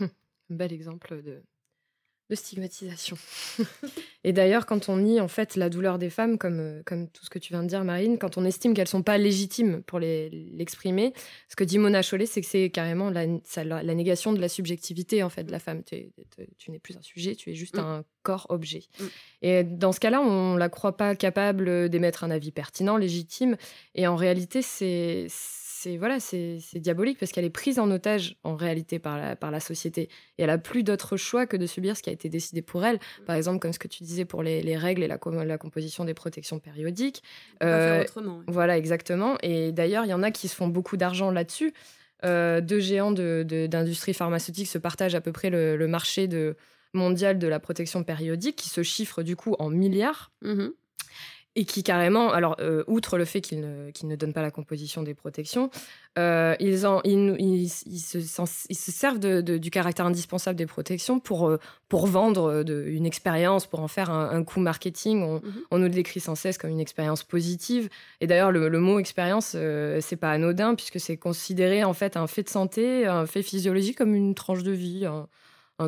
Bel 0.50 0.72
exemple 0.72 1.22
de, 1.22 1.42
de 2.32 2.36
stigmatisation. 2.36 3.18
et 4.24 4.32
d'ailleurs, 4.32 4.64
quand 4.64 4.88
on 4.88 4.96
nie 4.96 5.20
en 5.20 5.28
fait 5.28 5.56
la 5.56 5.68
douleur 5.68 5.98
des 5.98 6.08
femmes, 6.08 6.38
comme, 6.38 6.60
euh, 6.60 6.82
comme 6.84 7.08
tout 7.08 7.24
ce 7.24 7.30
que 7.30 7.38
tu 7.38 7.52
viens 7.52 7.62
de 7.62 7.68
dire, 7.68 7.84
Marine, 7.84 8.18
quand 8.18 8.38
on 8.38 8.44
estime 8.44 8.72
qu'elles 8.72 8.88
sont 8.88 9.02
pas 9.02 9.18
légitimes 9.18 9.82
pour 9.82 9.98
l'exprimer, 10.00 11.12
ce 11.48 11.56
que 11.56 11.64
dit 11.64 11.78
Mona 11.78 12.00
Chollet, 12.00 12.24
c'est 12.26 12.40
que 12.40 12.46
c'est 12.46 12.70
carrément 12.70 13.10
la, 13.10 13.26
la, 13.64 13.94
négation 13.94 14.32
de 14.32 14.40
la 14.40 14.48
subjectivité 14.48 15.22
en 15.22 15.28
fait 15.28 15.44
de 15.44 15.52
la 15.52 15.58
femme. 15.58 15.82
tu 15.84 16.70
n'es 16.70 16.78
plus 16.78 16.96
un 16.96 17.02
sujet, 17.02 17.34
tu 17.34 17.50
es 17.50 17.54
juste 17.54 17.76
mm. 17.76 17.80
un 17.80 18.04
corps 18.22 18.46
objet. 18.48 18.84
Mm. 18.98 19.04
Et 19.42 19.64
dans 19.64 19.92
ce 19.92 20.00
cas-là, 20.00 20.22
on 20.22 20.56
la 20.56 20.70
croit 20.70 20.96
pas 20.96 21.14
capable 21.14 21.90
d'émettre 21.90 22.24
un 22.24 22.30
avis 22.30 22.50
pertinent, 22.50 22.96
légitime. 22.96 23.56
Et 23.94 24.06
en 24.06 24.16
réalité, 24.16 24.62
c'est 24.62 25.26
c'est 25.82 25.96
voilà, 25.96 26.20
c'est 26.20 26.60
diabolique 26.76 27.18
parce 27.18 27.32
qu'elle 27.32 27.44
est 27.44 27.50
prise 27.50 27.78
en 27.78 27.90
otage 27.90 28.36
en 28.44 28.54
réalité 28.54 28.98
par 28.98 29.18
la, 29.18 29.34
par 29.34 29.50
la 29.50 29.58
société 29.58 30.02
et 30.38 30.44
elle 30.44 30.50
a 30.50 30.58
plus 30.58 30.84
d'autre 30.84 31.16
choix 31.16 31.46
que 31.46 31.56
de 31.56 31.66
subir 31.66 31.96
ce 31.96 32.02
qui 32.02 32.10
a 32.10 32.12
été 32.12 32.28
décidé 32.28 32.62
pour 32.62 32.84
elle. 32.84 33.00
Par 33.26 33.34
exemple, 33.34 33.58
comme 33.58 33.72
ce 33.72 33.80
que 33.80 33.88
tu 33.88 34.04
disais 34.04 34.24
pour 34.24 34.42
les, 34.42 34.62
les 34.62 34.76
règles 34.76 35.02
et 35.02 35.08
la, 35.08 35.18
la, 35.44 35.58
composition 35.58 36.04
des 36.04 36.14
protections 36.14 36.60
périodiques. 36.60 37.22
Euh, 37.62 38.02
autrement. 38.02 38.42
Voilà, 38.46 38.78
exactement. 38.78 39.36
Et 39.42 39.72
d'ailleurs, 39.72 40.04
il 40.04 40.10
y 40.10 40.14
en 40.14 40.22
a 40.22 40.30
qui 40.30 40.46
se 40.46 40.54
font 40.54 40.68
beaucoup 40.68 40.96
d'argent 40.96 41.30
là-dessus. 41.30 41.72
Euh, 42.24 42.60
deux 42.60 42.78
géants 42.78 43.10
d'industrie 43.10 44.12
de, 44.12 44.16
pharmaceutique 44.16 44.68
se 44.68 44.78
partagent 44.78 45.16
à 45.16 45.20
peu 45.20 45.32
près 45.32 45.50
le, 45.50 45.86
marché 45.88 46.28
de, 46.28 46.56
mondial 46.92 47.38
de 47.38 47.48
la 47.48 47.58
protection 47.58 48.04
périodique, 48.04 48.54
qui 48.54 48.68
se 48.68 48.84
chiffre 48.84 49.22
du 49.24 49.34
coup 49.34 49.56
en 49.58 49.68
milliards. 49.68 50.30
Mmh 50.42 50.68
et 51.54 51.64
qui 51.66 51.82
carrément, 51.82 52.32
alors 52.32 52.56
euh, 52.60 52.82
outre 52.86 53.18
le 53.18 53.26
fait 53.26 53.42
qu'ils 53.42 53.60
ne, 53.60 53.90
ne 54.04 54.16
donnent 54.16 54.32
pas 54.32 54.40
la 54.40 54.50
composition 54.50 55.02
des 55.02 55.12
protections, 55.12 55.70
euh, 56.18 56.56
ils, 56.60 56.86
en, 56.86 57.02
ils, 57.04 57.36
ils, 57.38 57.68
se, 57.68 58.18
ils, 58.18 58.76
se, 58.76 58.90
servent 58.90 59.18
de, 59.18 59.40
du 59.40 59.70
caractère 59.70 60.06
indispensable 60.06 60.56
des 60.56 60.66
protections 60.66 61.20
pour, 61.20 61.48
euh, 61.48 61.58
pour 61.90 62.06
vendre 62.06 62.62
de, 62.62 62.84
une 62.86 63.04
expérience, 63.04 63.66
pour 63.66 63.80
en 63.80 63.88
faire 63.88 64.10
un, 64.10 64.42
coup 64.44 64.60
marketing. 64.60 65.22
On, 65.22 65.34
mhm. 65.34 65.52
on, 65.70 65.78
nous 65.78 65.84
le 65.84 65.90
décrit 65.90 66.20
sans 66.20 66.34
cesse 66.34 66.56
comme 66.56 66.70
une 66.70 66.80
expérience 66.80 67.22
positive. 67.22 67.90
Et 68.22 68.26
d'ailleurs, 68.26 68.50
le, 68.50 68.68
le, 68.68 68.80
mot 68.80 68.98
expérience, 68.98 69.56
c'est 70.00 70.16
pas 70.16 70.30
anodin 70.30 70.74
puisque 70.74 71.00
c'est 71.00 71.18
considéré 71.18 71.84
en 71.84 71.92
fait 71.92 72.16
un 72.16 72.26
fait 72.26 72.44
de 72.44 72.48
santé, 72.48 73.06
un 73.06 73.26
fait 73.26 73.42
physiologique 73.42 73.98
comme 73.98 74.14
une 74.14 74.34
tranche 74.34 74.62
de 74.62 74.72
vie 74.72 75.04
un 75.06 75.28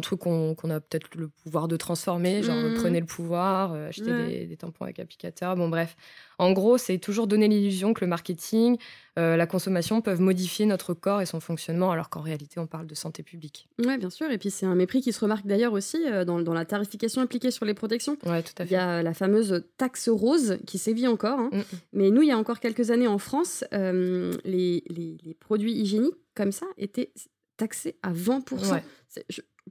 truc 0.00 0.20
qu'on 0.20 0.54
a 0.70 0.80
peut-être 0.80 1.14
le 1.14 1.28
pouvoir 1.28 1.68
de 1.68 1.76
transformer, 1.76 2.42
genre 2.42 2.56
mmh. 2.56 2.74
prenez 2.74 3.00
le 3.00 3.06
pouvoir, 3.06 3.72
euh, 3.72 3.88
achetez 3.88 4.46
des, 4.46 4.56
tampons 4.56 4.84
avec 4.84 4.98
applicateur. 4.98 5.56
Bon, 5.56 5.68
bref. 5.68 5.96
En 6.38 6.52
gros, 6.52 6.78
c'est 6.78 6.98
toujours 6.98 7.26
donner 7.26 7.46
l'illusion 7.48 7.94
que 7.94 8.04
le 8.04 8.08
marketing, 8.08 8.76
euh, 9.18 9.36
la 9.36 9.46
consommation 9.46 10.00
peuvent 10.00 10.20
modifier 10.20 10.66
notre 10.66 10.92
corps 10.94 11.20
et 11.20 11.26
son 11.26 11.40
fonctionnement, 11.40 11.92
alors 11.92 12.10
qu'en 12.10 12.20
réalité, 12.20 12.58
on 12.58 12.66
parle 12.66 12.86
de 12.86 12.94
santé 12.94 13.22
publique. 13.22 13.68
Oui, 13.78 13.96
bien 13.98 14.10
sûr. 14.10 14.30
Et 14.30 14.38
puis, 14.38 14.50
c'est 14.50 14.66
un 14.66 14.74
mépris 14.74 15.00
qui 15.00 15.12
se 15.12 15.20
remarque 15.20 15.46
d'ailleurs 15.46 15.72
aussi 15.72 15.98
euh, 16.06 16.24
dans, 16.24 16.40
dans, 16.40 16.54
la 16.54 16.64
tarification 16.64 17.22
appliquée 17.22 17.50
sur 17.50 17.64
les 17.64 17.74
protections. 17.74 18.16
Ouais, 18.26 18.42
tout 18.42 18.52
à 18.58 18.64
fait. 18.64 18.70
Il 18.70 18.72
y 18.72 18.76
a 18.76 19.02
la 19.02 19.14
fameuse 19.14 19.64
taxe 19.76 20.08
rose 20.08 20.58
qui 20.66 20.78
sévit 20.78 21.06
encore. 21.06 21.38
Hein. 21.38 21.50
Mmh. 21.52 21.62
Mais 21.92 22.10
nous, 22.10 22.22
il 22.22 22.28
y 22.28 22.32
a 22.32 22.38
encore 22.38 22.60
quelques 22.60 22.90
années 22.90 23.08
en 23.08 23.18
France, 23.18 23.64
les, 23.72 24.32
les, 24.44 25.16
les, 25.22 25.34
produits 25.34 25.72
hygiéniques 25.72 26.14
comme 26.34 26.52
ça 26.52 26.66
étaient 26.78 27.12
taxés 27.56 27.96
à 28.02 28.12
20% 28.12 28.80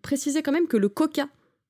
préciser 0.01 0.41
quand 0.41 0.51
même 0.51 0.67
que 0.67 0.77
le 0.77 0.89
coca 0.89 1.27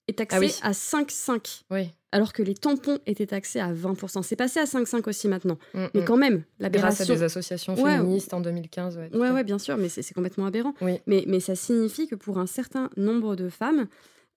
est 0.07 0.17
taxé 0.17 0.59
ah 0.61 0.69
à 0.69 0.71
5,5. 0.71 1.63
Oui. 1.71 1.89
Alors 2.11 2.33
que 2.33 2.43
les 2.43 2.53
tampons 2.53 2.99
étaient 3.05 3.25
taxés 3.25 3.59
à 3.59 3.73
20%. 3.73 4.21
C'est 4.21 4.35
passé 4.35 4.59
à 4.59 4.65
5,5 4.65 5.09
aussi 5.09 5.27
maintenant. 5.27 5.57
Mm, 5.73 5.85
mais 5.93 6.01
mm. 6.01 6.05
quand 6.05 6.17
même, 6.17 6.43
l'aberration. 6.59 7.05
Grâce 7.05 7.09
à 7.09 7.13
des 7.13 7.23
associations 7.23 7.75
féministes 7.75 8.33
en 8.33 8.41
2015. 8.41 8.97
Ouais, 8.97 9.09
ouais, 9.17 9.31
ouais, 9.31 9.43
bien 9.43 9.59
sûr, 9.59 9.77
mais 9.77 9.89
c'est 9.89 10.13
complètement 10.13 10.45
aberrant. 10.45 10.73
Oui. 10.81 10.99
Mais, 11.07 11.23
mais 11.27 11.39
ça 11.39 11.55
signifie 11.55 12.07
que 12.07 12.15
pour 12.15 12.37
un 12.37 12.45
certain 12.45 12.89
nombre 12.97 13.35
de 13.35 13.49
femmes, 13.49 13.87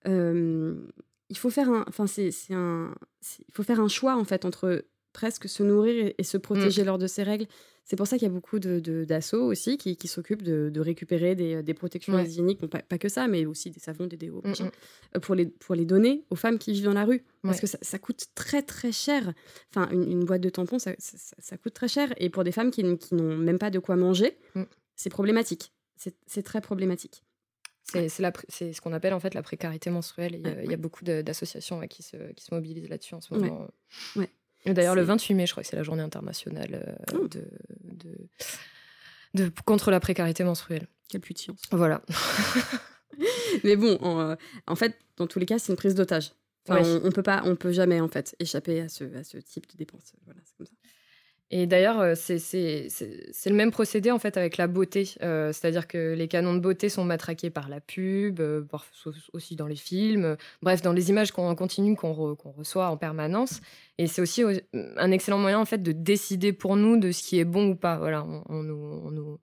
euh, 0.07 0.75
il 1.29 1.37
faut 1.37 1.51
faire 1.51 1.69
un, 1.69 1.85
enfin 1.89 2.07
c'est 2.07 2.31
un, 2.51 2.95
il 3.49 3.53
faut 3.53 3.65
faire 3.65 3.81
un 3.81 3.89
choix 3.89 4.17
en 4.17 4.25
fait 4.25 4.45
entre 4.45 4.85
presque 5.13 5.49
se 5.49 5.63
nourrir 5.63 6.13
et, 6.17 6.23
se 6.23 6.37
protéger 6.37 6.83
mm. 6.83 6.87
lors 6.87 6.99
de 6.99 7.07
ces 7.07 7.23
règles 7.23 7.47
c'est 7.87 7.95
pour 7.95 8.09
ça 8.09 8.19
qu'il 8.19 8.27
y 8.27 8.31
a 8.31 8.35
beaucoup 8.35 8.59
d'assauts 8.59 9.39
de, 9.39 9.43
aussi 9.45 9.79
qui, 9.79 9.97
qui 9.97 10.09
s'occupent 10.09 10.43
de, 10.43 10.71
de, 10.75 10.81
récupérer 10.81 11.37
des, 11.37 11.63
des 11.63 11.73
protections 11.73 12.19
hygiéniques, 12.19 12.59
pas, 12.67 12.81
pas, 12.81 12.99
que 12.99 13.09
ça, 13.09 13.29
mais 13.29 13.47
aussi 13.47 13.71
des 13.71 13.79
savons, 13.79 14.07
des 14.07 14.17
déos, 14.17 14.43
mm, 14.45 14.51
mm. 14.51 14.71
Euh, 15.15 15.21
pour, 15.21 15.37
les, 15.37 15.47
pour 15.47 15.77
les 15.77 15.85
donner 15.85 16.25
aux 16.31 16.35
femmes 16.35 16.59
qui 16.59 16.73
vivent 16.73 16.87
dans 16.87 16.93
la 16.93 17.05
rue. 17.05 17.23
Parce 17.43 17.61
que 17.61 17.69
ça, 17.69 17.79
ça, 17.83 18.01
coûte 18.01 18.27
très 18.35 18.63
très 18.63 18.91
cher. 18.91 19.33
Enfin, 19.71 19.89
une, 19.93 20.25
boîte 20.25 20.41
de 20.41 20.51
tampons, 20.51 20.81
ça, 20.81 20.95
ça, 20.99 21.57
coûte 21.59 21.75
très 21.75 21.87
cher. 21.87 22.13
Et 22.17 22.29
pour 22.29 22.43
des 22.43 22.51
femmes 22.51 22.73
qui, 22.73 22.83
qui 22.99 23.15
n'ont 23.15 23.37
même 23.37 23.59
pas 23.59 23.71
de 23.71 23.79
quoi 23.79 23.95
manger, 23.95 24.37
mm. 24.57 24.65
c'est 24.97 25.11
problématique. 25.11 25.73
C'est 26.27 26.43
très 26.43 26.61
problématique. 26.61 27.23
C'est 27.85 28.09
ce 28.09 28.81
qu'on 28.81 28.93
appelle 28.95 29.15
en 29.15 29.21
fait 29.21 29.35
la 29.35 29.43
précarité 29.43 29.91
menstruelle. 29.91 30.41
Il 30.65 30.71
y, 30.71 30.75
a 30.75 30.77
beaucoup 30.77 31.05
d'associations 31.05 31.81
qui, 31.87 32.03
se, 32.03 32.33
qui 32.33 32.45
se 32.45 32.53
mobilisent 32.53 32.89
là-dessus 32.89 33.15
en 33.15 33.21
ce 33.21 33.33
moment. 33.33 33.69
Ouais. 34.17 34.29
D'ailleurs, 34.67 34.95
le 34.95 35.03
28 35.03 35.35
mai, 35.35 35.47
je 35.47 35.53
crois 35.53 35.63
que 35.63 35.69
c'est 35.69 35.77
la 35.77 35.83
journée 35.83 36.03
internationale 36.03 36.97
euh, 37.13 37.19
oh. 37.19 37.29
de, 37.29 37.45
de, 39.35 39.53
contre 39.65 39.91
la 39.91 40.01
précarité 40.01 40.45
menstruelle. 40.45 40.89
Quelle 41.09 41.21
puissance. 41.21 41.61
Voilà. 41.71 42.03
Mais 43.65 43.77
bon, 43.77 43.97
en, 44.01 44.21
euh, 44.21 44.35
en, 44.67 44.75
fait, 44.75 44.99
dans 45.17 45.27
tous 45.27 45.39
les 45.39 45.47
cas, 45.47 45.59
c'est 45.59 45.73
une 45.73 45.77
prise 45.77 45.95
d'otage. 45.95 46.33
on, 46.69 47.01
on, 47.05 47.13
peut 47.13 47.23
pas, 47.23 47.43
on 47.45 47.57
peut 47.57 47.73
jamais 47.73 48.01
en 48.01 48.09
fait 48.09 48.35
échapper 48.41 48.81
à 48.81 48.89
ce, 48.89 49.05
à 49.17 49.25
ce 49.25 49.39
type 49.39 49.71
de 49.71 49.77
dépenses. 49.77 50.13
Voilà, 50.25 50.41
c'est 50.45 50.57
comme 50.57 50.67
ça. 50.67 50.73
Et 51.53 51.67
d'ailleurs, 51.67 52.01
euh, 52.01 52.15
c'est 52.17 52.89
le 53.47 53.55
même 53.55 53.71
procédé 53.71 54.11
en 54.11 54.19
fait 54.19 54.37
avec 54.37 54.57
la 54.57 54.67
beauté. 54.67 55.15
Euh, 55.23 55.53
c'est-à-dire 55.53 55.87
que 55.87 56.15
les 56.15 56.27
canons 56.27 56.55
de 56.55 56.59
beauté 56.59 56.89
sont 56.89 57.05
matraqués 57.05 57.51
par 57.51 57.69
la 57.69 57.81
pub, 57.81 58.41
euh, 58.41 58.65
aussi 59.33 59.55
dans 59.55 59.69
les 59.69 59.77
films, 59.77 60.37
bref, 60.63 60.83
dans 60.83 60.93
les 60.93 61.09
images 61.11 61.31
qu'on 61.31 61.55
continue 61.55 61.95
qu'on 61.95 62.13
reçoit 62.13 62.89
en 62.89 62.97
permanence. 62.97 63.61
Et 63.99 64.09
c'est 64.09 64.21
aussi 64.21 64.43
un 64.75 65.11
excellent 65.13 65.39
moyen 65.39 65.61
en 65.61 65.65
fait 65.65 65.83
de 65.83 65.93
décider 65.93 66.53
pour 66.53 66.77
nous 66.77 66.97
de 66.97 67.13
ce 67.13 67.23
qui 67.23 67.39
est 67.39 67.45
bon 67.45 67.71
ou 67.71 67.77
pas. 67.77 67.97
Voilà, 67.99 68.27
on, 68.49 68.63
nous, 68.65 69.01
on 69.05 69.11
nous, 69.13 69.39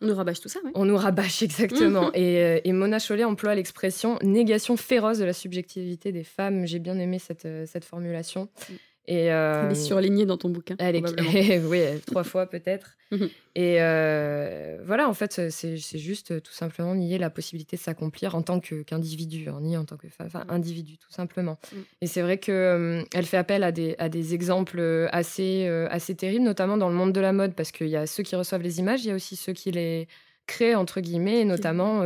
on 0.00 0.06
nous 0.06 0.14
rabâche 0.14 0.40
tout 0.40 0.48
ça, 0.48 0.60
On 0.74 0.84
nous 0.84 0.96
rabâche, 0.96 1.42
exactement. 1.42 2.10
et, 2.14 2.60
et, 2.62 2.72
Mona 2.72 3.00
Chollet 3.00 3.24
emploie 3.24 3.56
l'expression 3.56 4.16
négation 4.22 4.76
féroce 4.76 5.18
de 5.18 5.24
la 5.24 5.32
subjectivité 5.32 6.12
des 6.12 6.24
femmes. 6.24 6.66
J'ai 6.66 6.78
bien 6.78 6.98
aimé 7.00 7.18
cette, 7.18 7.48
cette 7.66 7.84
formulation. 7.84 8.48
Mm. 8.70 8.74
Et, 9.08 9.32
euh, 9.32 9.64
elle 9.64 9.72
est 9.72 9.74
surlignée 9.74 10.26
dans 10.26 10.36
ton 10.36 10.48
bouquin. 10.50 10.76
Elle 10.78 10.96
est, 10.96 11.58
oui, 11.66 11.80
trois 12.06 12.24
fois 12.24 12.46
peut-être. 12.46 12.92
Mhm. 13.12 13.28
et 13.54 13.76
euh, 13.78 14.78
voilà, 14.84 15.08
en 15.08 15.14
fait, 15.14 15.48
c'est 15.50 15.76
juste 15.76 16.42
tout 16.42 16.52
simplement 16.52 16.92
nier 16.96 17.18
la 17.18 17.30
possibilité 17.30 17.76
de 17.76 17.80
s'accomplir 17.80 18.34
en 18.34 18.42
tant 18.42 18.58
qu'individu, 18.58 19.48
hein, 19.48 19.60
ni 19.60 19.76
en 19.76 19.84
tant 19.84 19.96
que 19.96 20.08
femme, 20.08 20.26
enfin, 20.26 20.44
individu, 20.48 20.98
tout 20.98 21.12
simplement. 21.12 21.56
Mm. 21.72 21.76
Et 22.00 22.08
c'est 22.08 22.20
vrai 22.20 22.38
qu'elle 22.38 22.54
euh, 22.56 23.02
elle 23.14 23.26
fait 23.26 23.36
appel 23.36 23.62
à 23.62 23.70
des, 23.70 23.94
à 23.98 24.08
des 24.08 24.34
exemples 24.34 25.08
assez, 25.12 25.68
assez 25.88 26.16
terribles, 26.16 26.44
notamment 26.44 26.76
dans 26.76 26.88
le 26.88 26.96
monde 26.96 27.12
de 27.12 27.20
la 27.20 27.32
mode, 27.32 27.54
parce 27.54 27.70
qu'il 27.70 27.90
y 27.90 27.96
a 27.96 28.08
ceux 28.08 28.24
qui 28.24 28.34
reçoivent 28.34 28.62
les 28.62 28.80
images, 28.80 29.04
il 29.04 29.08
y 29.08 29.12
a 29.12 29.14
aussi 29.14 29.36
ceux 29.36 29.52
qui 29.52 29.70
les 29.70 30.08
créent, 30.48 30.74
entre 30.74 31.00
guillemets, 31.00 31.42
et 31.42 31.44
notamment 31.44 32.02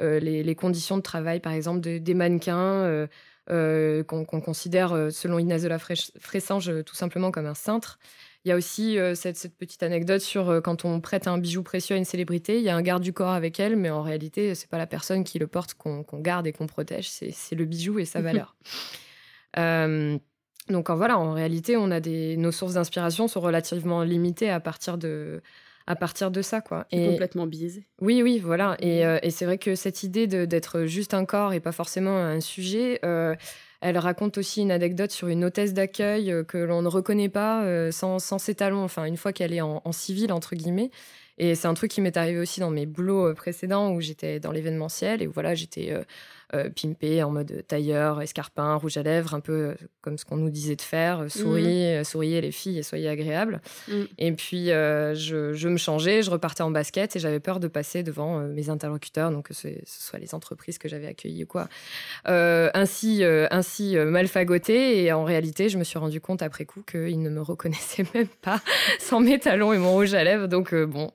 les, 0.00 0.42
les, 0.42 0.54
conditions 0.54 0.98
de 0.98 1.02
travail, 1.02 1.40
par 1.40 1.54
exemple, 1.54 1.80
des 1.80 2.14
mannequins. 2.14 2.84
Euh, 2.84 3.06
qu'on 3.48 4.40
considère, 4.40 4.92
euh, 4.92 5.10
selon 5.10 5.38
Inès 5.38 5.62
de 5.62 5.68
la 5.68 5.78
Fressange, 5.78 6.68
euh, 6.68 6.82
tout 6.82 6.94
simplement 6.94 7.30
comme 7.30 7.46
un 7.46 7.54
cintre. 7.54 7.98
Il 8.44 8.48
y 8.48 8.52
a 8.52 8.56
aussi 8.56 8.98
cette, 9.14 9.56
petite 9.56 9.84
anecdote 9.84 10.20
sur 10.20 10.60
quand 10.64 10.84
on 10.84 11.00
prête 11.00 11.28
un 11.28 11.38
bijou 11.38 11.62
précieux 11.62 11.94
à 11.94 11.96
une 11.96 12.04
célébrité, 12.04 12.58
il 12.58 12.64
y 12.64 12.70
a 12.70 12.74
un 12.74 12.82
garde 12.82 13.00
du 13.00 13.12
corps 13.12 13.30
avec 13.30 13.60
elle, 13.60 13.76
mais 13.76 13.88
en 13.88 14.02
réalité, 14.02 14.56
c'est 14.56 14.68
pas 14.68 14.78
la 14.78 14.88
personne 14.88 15.22
qui 15.22 15.38
le 15.38 15.46
porte 15.46 15.74
qu'on 15.74 16.02
garde 16.14 16.48
et 16.48 16.52
qu'on 16.52 16.66
protège, 16.66 17.08
c'est 17.08 17.54
le 17.54 17.64
bijou 17.66 18.00
et 18.00 18.04
sa 18.04 18.20
valeur. 18.20 18.56
donc 20.68 20.90
voilà, 20.90 21.20
en 21.20 21.34
réalité, 21.34 21.76
on 21.76 21.92
a 21.92 22.00
des, 22.00 22.36
nos 22.36 22.50
sources 22.50 22.74
d'inspiration 22.74 23.28
sont 23.28 23.40
relativement 23.40 24.02
limitées 24.02 24.50
à 24.50 24.58
partir 24.58 24.98
de, 24.98 25.40
à 25.86 25.96
partir 25.96 26.30
de 26.30 26.42
ça. 26.42 26.60
quoi. 26.60 26.86
Et 26.90 27.06
complètement 27.08 27.46
biaisé. 27.46 27.86
Oui, 28.00 28.22
oui, 28.22 28.38
voilà. 28.38 28.76
Et, 28.80 29.04
euh, 29.06 29.18
et 29.22 29.30
c'est 29.30 29.44
vrai 29.44 29.58
que 29.58 29.74
cette 29.74 30.02
idée 30.02 30.26
d'être 30.26 30.84
juste 30.84 31.14
un 31.14 31.24
corps 31.24 31.52
et 31.52 31.60
pas 31.60 31.72
forcément 31.72 32.16
un 32.16 32.40
sujet, 32.40 33.00
euh, 33.04 33.34
elle 33.80 33.98
raconte 33.98 34.38
aussi 34.38 34.62
une 34.62 34.70
anecdote 34.70 35.10
sur 35.10 35.28
une 35.28 35.44
hôtesse 35.44 35.74
d'accueil 35.74 36.30
euh, 36.30 36.44
que 36.44 36.58
l'on 36.58 36.82
ne 36.82 36.88
reconnaît 36.88 37.28
pas 37.28 37.64
sans, 37.90 38.18
sans, 38.18 38.38
ses 38.38 38.54
talons, 38.54 38.82
enfin 38.82 39.04
une 39.04 39.16
fois 39.16 39.32
qu'elle 39.32 39.52
est 39.52 39.60
en, 39.60 39.82
en, 39.84 39.92
civil, 39.92 40.32
entre 40.32 40.54
guillemets. 40.54 40.90
Et 41.38 41.54
c'est 41.54 41.66
un 41.66 41.74
truc 41.74 41.90
qui 41.90 42.00
m'est 42.00 42.16
arrivé 42.16 42.38
aussi 42.38 42.60
dans 42.60 42.70
mes 42.70 42.86
boulots 42.86 43.34
précédents 43.34 43.92
où 43.92 44.00
j'étais 44.00 44.38
dans 44.38 44.52
l'événementiel 44.52 45.22
et 45.22 45.26
où 45.26 45.32
voilà, 45.32 45.54
j'étais 45.54 45.92
pimpé 46.76 47.22
en 47.22 47.30
mode 47.30 47.64
tailleur, 47.66 48.20
escarpin, 48.20 48.74
rouge 48.76 48.96
à 48.96 49.02
lèvres, 49.02 49.34
un 49.34 49.40
peu 49.40 49.52
euh, 49.52 49.74
comme 50.00 50.18
ce 50.18 50.24
qu'on 50.24 50.36
nous 50.36 50.50
disait 50.50 50.76
de 50.76 50.82
faire, 50.82 51.20
euh, 51.20 51.28
souriez, 51.28 52.00
mmh. 52.00 52.04
souriez 52.04 52.40
les 52.40 52.52
filles 52.52 52.78
et 52.78 52.82
soyez 52.82 53.08
agréables. 53.08 53.60
Mmh. 53.88 54.02
Et 54.18 54.32
puis 54.32 54.66
je, 54.66 55.52
je, 55.54 55.68
me 55.68 55.76
changeais, 55.76 56.22
je 56.22 56.30
repartais 56.30 56.62
en 56.62 56.70
basket 56.70 57.16
et 57.16 57.18
j'avais 57.18 57.40
peur 57.40 57.60
de 57.60 57.68
passer 57.68 58.02
devant 58.02 58.40
mes 58.40 58.68
interlocuteurs, 58.68 59.30
donc 59.30 59.48
que 59.48 59.54
ce, 59.54 59.68
soit 59.84 60.18
les 60.18 60.34
entreprises 60.34 60.78
que 60.78 60.88
j'avais 60.88 61.06
accueillies 61.06 61.44
ou 61.44 61.46
quoi, 61.46 61.68
ainsi, 62.24 63.22
ainsi 63.24 63.96
mal 63.96 64.28
fagoté. 64.28 65.04
Et 65.04 65.12
en 65.12 65.24
réalité, 65.24 65.68
je 65.68 65.78
me 65.78 65.84
suis 65.84 65.98
rendu 65.98 66.20
compte 66.20 66.42
après 66.42 66.64
coup 66.64 66.82
qu'ils 66.82 67.22
ne 67.22 67.30
me 67.30 67.40
reconnaissaient 67.40 68.04
même 68.14 68.28
pas 68.42 68.60
sans 68.98 69.20
mes 69.20 69.38
talons 69.38 69.72
et 69.72 69.78
mon 69.78 69.92
rouge 69.92 70.14
à 70.14 70.24
lèvres. 70.24 70.46
Donc 70.46 70.74
bon. 70.74 71.10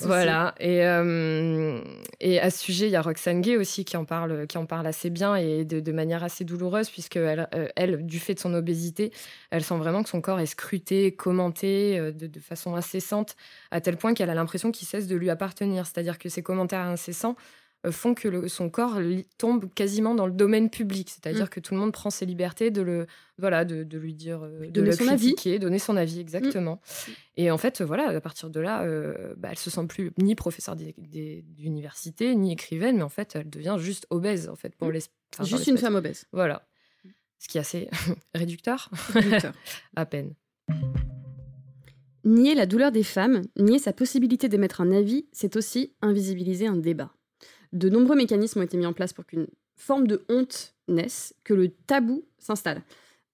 Voilà. 0.00 0.54
Et, 0.60 0.84
euh, 0.84 1.80
et 2.20 2.40
à 2.40 2.50
ce 2.50 2.58
sujet, 2.58 2.86
il 2.86 2.90
y 2.90 2.96
a 2.96 3.02
Roxane 3.02 3.40
Gay 3.40 3.56
aussi 3.56 3.84
qui 3.84 3.96
en 3.96 4.04
parle, 4.04 4.46
qui 4.48 4.58
en 4.58 4.66
parle 4.66 4.86
assez 4.86 5.10
bien 5.10 5.36
et 5.36 5.64
de, 5.64 5.92
manière 5.92 6.24
assez 6.24 6.44
douloureuse, 6.44 6.90
puisque 6.90 7.16
elle, 7.16 7.48
euh, 7.54 7.68
elle, 7.76 8.04
du 8.04 8.18
fait 8.18 8.34
de 8.34 8.40
son 8.40 8.54
obésité, 8.54 9.12
elle 9.50 9.62
sent 9.62 9.76
vraiment 9.76 10.02
que 10.02 10.08
son 10.08 10.20
corps 10.20 10.40
est 10.40 10.46
scruté, 10.46 11.14
commenté 11.14 11.98
euh, 11.98 12.10
de, 12.10 12.26
de 12.26 12.40
façon 12.40 12.74
incessante, 12.74 13.36
à 13.70 13.80
tel 13.80 13.96
point 13.96 14.14
qu'elle 14.14 14.30
a 14.30 14.34
l'impression 14.34 14.72
qu'il 14.72 14.88
cesse 14.88 15.06
de 15.06 15.16
lui 15.16 15.30
appartenir. 15.30 15.86
C'est-à-dire 15.86 16.18
que 16.18 16.28
ces 16.28 16.42
commentaires 16.42 16.80
incessants 16.80 17.36
font 17.90 18.14
que 18.14 18.48
son 18.48 18.70
corps 18.70 18.98
tombe 19.38 19.72
quasiment 19.72 20.14
dans 20.14 20.26
le 20.26 20.32
domaine 20.32 20.68
public, 20.68 21.10
c'est-à-dire 21.10 21.46
mm. 21.46 21.48
que 21.48 21.60
tout 21.60 21.74
le 21.74 21.80
monde 21.80 21.92
prend 21.92 22.10
ses 22.10 22.26
libertés 22.26 22.70
de 22.70 22.82
le 22.82 23.06
voilà 23.38 23.64
de, 23.64 23.84
lui 23.96 24.14
dire 24.14 24.42
euh, 24.42 24.66
de 24.66 24.70
donner 24.70 24.90
le 24.90 24.96
son 24.96 25.06
critiquer, 25.06 25.50
avis. 25.50 25.58
donner 25.60 25.78
son 25.78 25.96
avis 25.96 26.18
exactement. 26.18 26.80
Mm. 26.80 27.10
Et 27.36 27.50
en 27.50 27.58
fait 27.58 27.80
voilà 27.80 28.08
à 28.08 28.20
partir 28.20 28.50
de 28.50 28.60
là, 28.60 28.82
euh, 28.82 29.34
bah, 29.36 29.48
elle 29.52 29.58
se 29.58 29.70
sent 29.70 29.86
plus 29.86 30.12
ni 30.18 30.34
professeure 30.34 30.76
d'université 30.76 32.34
ni 32.34 32.52
écrivaine, 32.52 32.96
mais 32.96 33.02
en 33.02 33.08
fait 33.08 33.36
elle 33.36 33.48
devient 33.48 33.76
juste 33.78 34.06
obèse 34.10 34.48
en 34.48 34.56
fait 34.56 34.74
pour 34.74 34.88
mm. 34.88 34.92
les 34.92 35.00
juste 35.44 35.68
une 35.68 35.78
femme 35.78 35.94
obèse. 35.94 36.26
Voilà, 36.32 36.66
ce 37.38 37.48
qui 37.48 37.58
est 37.58 37.60
assez 37.60 37.88
réducteur, 38.34 38.90
à 39.96 40.04
peine. 40.04 40.34
Nier 42.24 42.54
la 42.54 42.66
douleur 42.66 42.90
des 42.90 43.04
femmes, 43.04 43.42
nier 43.56 43.78
sa 43.78 43.92
possibilité 43.92 44.48
d'émettre 44.48 44.80
un 44.80 44.90
avis, 44.90 45.28
c'est 45.32 45.56
aussi 45.56 45.94
invisibiliser 46.02 46.66
un 46.66 46.76
débat 46.76 47.12
de 47.72 47.88
nombreux 47.88 48.16
mécanismes 48.16 48.60
ont 48.60 48.62
été 48.62 48.76
mis 48.76 48.86
en 48.86 48.92
place 48.92 49.12
pour 49.12 49.26
qu'une 49.26 49.46
forme 49.76 50.06
de 50.06 50.24
honte 50.28 50.74
naisse, 50.88 51.34
que 51.44 51.54
le 51.54 51.70
tabou 51.70 52.24
s'installe. 52.38 52.82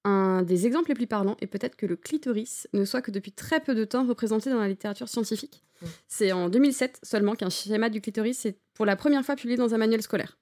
Un 0.04 0.42
des 0.42 0.66
exemples 0.66 0.90
les 0.90 0.94
plus 0.94 1.06
parlants 1.06 1.36
est 1.40 1.46
peut-être 1.46 1.76
que 1.76 1.86
le 1.86 1.96
clitoris 1.96 2.68
ne 2.74 2.84
soit 2.84 3.00
que 3.00 3.10
depuis 3.10 3.32
très 3.32 3.60
peu 3.60 3.74
de 3.74 3.84
temps 3.84 4.06
représenté 4.06 4.50
dans 4.50 4.60
la 4.60 4.68
littérature 4.68 5.08
scientifique. 5.08 5.62
Mmh. 5.80 5.86
C'est 6.08 6.32
en 6.32 6.50
2007 6.50 7.00
seulement 7.02 7.34
qu'un 7.34 7.48
schéma 7.48 7.88
du 7.88 8.02
clitoris 8.02 8.44
est 8.44 8.58
pour 8.74 8.84
la 8.84 8.96
première 8.96 9.24
fois 9.24 9.36
publié 9.36 9.56
dans 9.56 9.72
un 9.74 9.78
manuel 9.78 10.02
scolaire. 10.02 10.38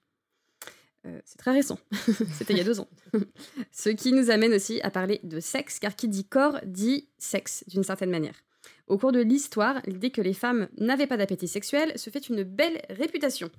Euh, 1.05 1.19
c'est 1.25 1.37
très 1.37 1.51
récent, 1.51 1.79
c'était 2.33 2.53
il 2.53 2.57
y 2.57 2.61
a 2.61 2.65
deux 2.65 2.79
ans. 2.79 2.87
Ce 3.71 3.89
qui 3.89 4.13
nous 4.13 4.29
amène 4.31 4.53
aussi 4.53 4.81
à 4.81 4.89
parler 4.89 5.19
de 5.23 5.39
sexe, 5.39 5.79
car 5.79 5.95
qui 5.95 6.07
dit 6.07 6.25
corps 6.25 6.59
dit 6.65 7.09
sexe 7.17 7.63
d'une 7.67 7.83
certaine 7.83 8.09
manière. 8.09 8.35
Au 8.87 8.97
cours 8.97 9.11
de 9.11 9.21
l'histoire, 9.21 9.81
l'idée 9.85 10.11
que 10.11 10.21
les 10.21 10.33
femmes 10.33 10.67
n'avaient 10.77 11.07
pas 11.07 11.17
d'appétit 11.17 11.47
sexuel 11.47 11.97
se 11.97 12.09
fait 12.09 12.29
une 12.29 12.43
belle 12.43 12.81
réputation. 12.89 13.49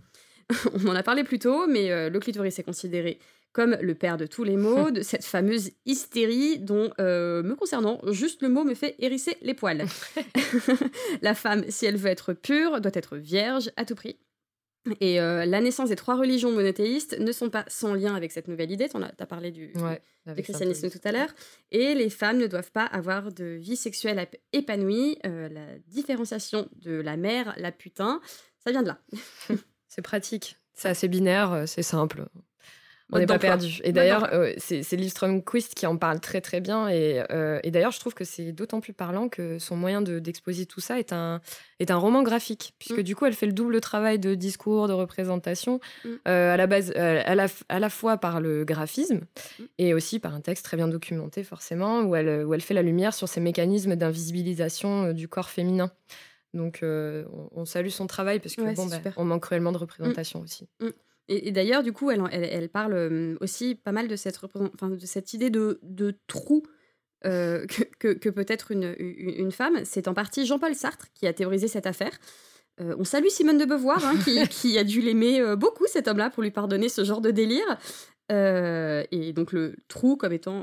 On 0.85 0.89
en 0.89 0.95
a 0.95 1.03
parlé 1.03 1.25
plus 1.25 1.39
tôt, 1.39 1.67
mais 1.67 1.91
euh, 1.91 2.11
le 2.11 2.21
clitoris 2.21 2.59
est 2.59 2.63
considéré 2.63 3.19
comme 3.53 3.77
le 3.81 3.95
père 3.95 4.17
de 4.17 4.27
tous 4.27 4.43
les 4.43 4.57
maux, 4.57 4.91
de 4.91 5.03
cette 5.03 5.25
fameuse 5.25 5.71
hystérie 5.87 6.59
dont, 6.59 6.91
euh, 6.99 7.41
me 7.45 7.55
concernant, 7.55 8.01
juste 8.11 8.43
le 8.43 8.49
mot 8.49 8.65
me 8.65 8.75
fait 8.75 8.97
hérisser 8.99 9.37
les 9.43 9.55
poils. 9.55 9.85
la 11.23 11.35
femme, 11.35 11.65
si 11.69 11.87
elle 11.87 11.97
veut 11.97 12.11
être 12.11 12.33
pure, 12.33 12.81
doit 12.81 12.91
être 12.95 13.17
vierge 13.17 13.71
à 13.77 13.85
tout 13.85 13.95
prix. 13.95 14.19
Et 15.01 15.21
euh, 15.21 15.47
la 15.47 15.61
naissance 15.61 15.89
des 15.89 15.97
trois 15.97 16.17
religions 16.17 16.51
monothéistes 16.51 17.19
ne 17.19 17.33
sont 17.33 17.49
pas 17.49 17.65
sans 17.69 17.95
lien 17.95 18.15
avec 18.15 18.33
cette 18.33 18.49
nouvelle 18.49 18.71
idée. 18.71 18.89
Tu 18.89 18.97
as 18.97 19.27
parlé 19.27 19.51
du, 19.51 19.73
christianisme 20.43 20.91
tout 20.91 21.01
à 21.05 21.13
l'heure. 21.13 21.33
Et 21.71 21.95
les 21.95 22.11
femmes 22.11 22.39
ne 22.39 22.49
doivent 22.49 22.73
pas 22.73 22.85
avoir 22.85 23.33
de 23.33 23.45
vie 23.45 23.77
sexuelle 23.77 24.27
épanouie. 24.53 25.17
la 25.23 25.79
différenciation 25.87 26.69
de 26.83 26.93
la 26.93 27.17
mère, 27.17 27.55
la 27.57 27.73
putain, 27.73 28.21
ça 28.59 28.73
vient 28.73 28.83
de 28.83 28.89
là. 28.89 28.99
C'est 29.95 30.03
pratique. 30.03 30.57
C'est 30.73 30.89
assez 30.89 31.07
binaire, 31.07 31.53
euh, 31.53 31.67
c'est 31.67 31.85
simple. 31.85 32.25
On 33.13 33.19
n'est 33.19 33.27
pas 33.27 33.39
perdu. 33.39 33.81
Et 33.85 33.93
d'ailleurs, 33.93 34.29
euh, 34.33 34.53
c'est 34.59 34.97
Liv 34.97 35.13
Quist 35.47 35.75
qui 35.77 35.87
en 35.87 35.97
parle 35.97 36.19
très 36.19 36.41
très 36.41 36.61
bien. 36.61 36.89
Euh, 36.89 37.61
et, 37.63 37.71
d'ailleurs, 37.71 37.93
je 37.93 38.01
trouve 38.01 38.13
que 38.13 38.25
c'est 38.25 38.51
d'autant 38.51 38.81
plus 38.81 38.93
parlant 38.93 39.29
que 39.29 39.61
son 39.61 39.77
moyen 39.77 40.03
d'exposer 40.03 40.67
tout 40.67 40.81
ça 40.81 40.99
est 40.99 41.13
un, 41.13 41.41
est 41.79 41.93
un 41.93 41.97
roman 41.97 42.25
graphique, 42.25 42.75
puisque 42.81 43.01
mm. 43.01 43.03
du 43.05 43.15
coup, 43.15 43.27
elle 43.27 43.35
fait 43.35 43.47
le 43.47 43.53
double 43.53 43.81
travail 43.81 44.19
de 44.19 44.35
discours, 44.35 44.89
de 44.89 44.95
représentation, 44.95 45.79
mm. 46.05 46.09
à 46.25 46.57
la 46.57 46.67
base, 46.67 46.91
à 46.97 47.37
la, 47.37 47.47
à, 47.69 47.79
la, 47.79 47.91
fois 47.91 48.17
par 48.17 48.41
le 48.41 48.65
graphisme 48.65 49.21
mm. 49.61 49.65
et 49.79 49.95
aussi 49.95 50.19
par 50.19 50.35
un 50.35 50.41
texte 50.41 50.65
très 50.65 50.77
bien 50.77 50.89
documenté, 50.89 51.45
forcément, 51.45 52.01
où 52.01 52.17
elle, 52.17 52.45
où 52.45 52.53
elle 52.53 52.63
fait 52.63 52.75
la 52.75 52.83
lumière 52.83 53.15
sur 53.15 53.29
ces 53.29 53.41
mécanismes 53.41 53.95
d'invisibilisation 53.95 55.13
du 55.13 55.29
corps 55.29 55.51
féminin. 55.51 55.93
Donc, 56.55 56.83
euh, 56.83 57.25
on, 57.51 57.65
salue 57.65 57.89
son 57.89 58.07
travail 58.07 58.39
parce 58.39 58.55
que 58.55 58.63
bon, 58.75 58.87
bah, 58.87 58.99
on 59.17 59.25
manque 59.25 59.43
cruellement 59.43 59.73
de 59.73 59.79
représentation 59.79 60.41
mmh. 60.41 60.45
aussi. 60.45 60.69
Mmh. 60.81 60.89
Et, 61.29 61.53
d'ailleurs, 61.53 61.83
du 61.83 61.93
coup, 61.93 62.11
elle, 62.11 62.23
elle, 62.31 62.69
parle 62.69 62.93
euh, 62.95 63.37
aussi 63.41 63.75
pas 63.75 63.93
mal 63.93 64.07
de 64.07 64.15
cette, 64.15 64.39
de 64.45 65.07
cette 65.07 65.35
idée 65.35 65.51
de, 65.51 65.81
de 65.83 66.15
trou 66.29 66.63
euh, 67.25 67.67
que, 67.99 68.13
que, 68.13 68.29
peut 68.29 68.47
être 68.47 68.71
une, 68.71 68.95
une 68.99 69.51
femme. 69.51 69.81
C'est 69.85 70.07
en 70.07 70.15
partie 70.15 70.47
Jean-Paul 70.47 70.75
Sartre 70.77 71.09
qui 71.13 71.27
a 71.27 71.33
théorisé 71.33 71.67
cette 71.67 71.87
affaire. 71.87 72.17
on 72.79 73.05
salue 73.05 73.29
Simone 73.29 73.59
de 73.59 73.65
Beauvoir, 73.65 74.05
hein, 74.05 74.15
qui, 74.23 74.47
qui, 74.49 74.79
a 74.79 74.85
dû 74.85 75.01
l'aimer 75.01 75.57
beaucoup, 75.57 75.87
cet 75.89 76.07
homme-là, 76.07 76.31
pour 76.31 76.45
lui 76.45 76.53
pardonner 76.53 76.89
ce 76.89 77.03
genre 77.03 77.21
de 77.21 77.33
délire. 77.33 77.79
et 78.31 79.33
donc, 79.33 79.51
le 79.51 79.75
trou 79.89 80.17
comme 80.17 80.33
étant 80.33 80.63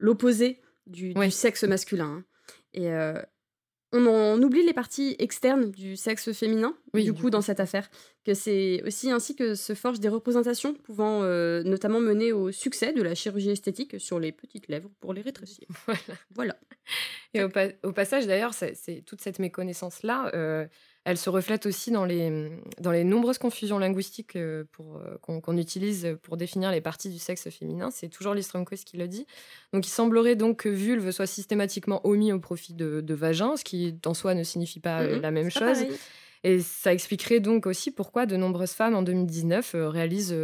l'opposé 0.00 0.60
du, 0.86 1.14
du, 1.14 1.30
sexe 1.30 1.62
masculin. 1.62 2.06
Hein. 2.06 2.24
Et 2.74 2.88
on 3.92 4.06
en 4.06 4.42
oublie 4.42 4.64
les 4.64 4.74
parties 4.74 5.16
externes 5.18 5.70
du 5.70 5.96
sexe 5.96 6.32
féminin, 6.32 6.74
du 6.94 7.14
coup, 7.14 7.30
dans 7.30 7.40
cette 7.40 7.60
affaire. 7.60 7.88
Que 8.24 8.34
c'est 8.34 8.82
aussi 8.86 9.10
ainsi 9.10 9.34
que 9.34 9.54
se 9.54 9.74
forgent 9.74 10.00
des 10.00 10.10
représentations 10.10 10.74
pouvant 10.74 11.22
euh, 11.22 11.62
notamment 11.62 12.00
mener 12.00 12.32
au 12.32 12.52
succès 12.52 12.92
de 12.92 13.02
la 13.02 13.14
chirurgie 13.14 13.50
esthétique 13.50 13.98
sur 13.98 14.20
les 14.20 14.32
petites 14.32 14.68
lèvres 14.68 14.90
pour 15.00 15.14
les 15.14 15.22
rétrécir. 15.22 15.66
Voilà. 16.34 16.56
Et 17.34 17.42
au, 17.42 17.92
passage, 17.92 18.26
d'ailleurs, 18.26 18.52
c'est 18.54 19.02
toute 19.06 19.20
cette 19.20 19.38
méconnaissance-là. 19.38 20.30
Euh, 20.34 20.66
elle 21.08 21.16
se 21.16 21.30
reflète 21.30 21.64
aussi 21.64 21.90
dans 21.90 22.04
les, 22.04 22.50
dans 22.80 22.90
les 22.90 23.02
nombreuses 23.02 23.38
confusions 23.38 23.78
linguistiques 23.78 24.36
euh, 24.36 24.64
euh, 24.78 25.16
qu'on 25.22 25.56
utilise 25.56 26.18
pour 26.22 26.36
définir 26.36 26.70
les 26.70 26.82
parties 26.82 27.08
du 27.08 27.18
sexe 27.18 27.48
féminin. 27.48 27.90
C'est 27.90 28.10
toujours 28.10 28.34
Lee 28.34 28.46
qui 28.84 28.98
le 28.98 29.08
dit. 29.08 29.26
Donc 29.72 29.86
il 29.86 29.90
semblerait 29.90 30.36
donc 30.36 30.64
que 30.64 30.68
vulve 30.68 31.10
soit 31.10 31.26
systématiquement 31.26 32.06
omis 32.06 32.30
au 32.30 32.40
profit 32.40 32.74
de, 32.74 33.14
vagin, 33.14 33.56
ce 33.56 33.64
qui 33.64 33.98
en 34.04 34.12
soi 34.12 34.34
ne 34.34 34.42
signifie 34.42 34.80
pas 34.80 35.00
euh, 35.00 35.18
la 35.18 35.30
même 35.30 35.50
chose. 35.50 35.78
Et 36.44 36.60
ça 36.60 36.92
expliquerait 36.92 37.40
donc 37.40 37.64
aussi 37.64 37.90
pourquoi 37.90 38.26
de 38.26 38.36
nombreuses 38.36 38.72
femmes 38.72 38.94
en 38.94 39.00
2019 39.00 39.76
réalisent 39.78 40.36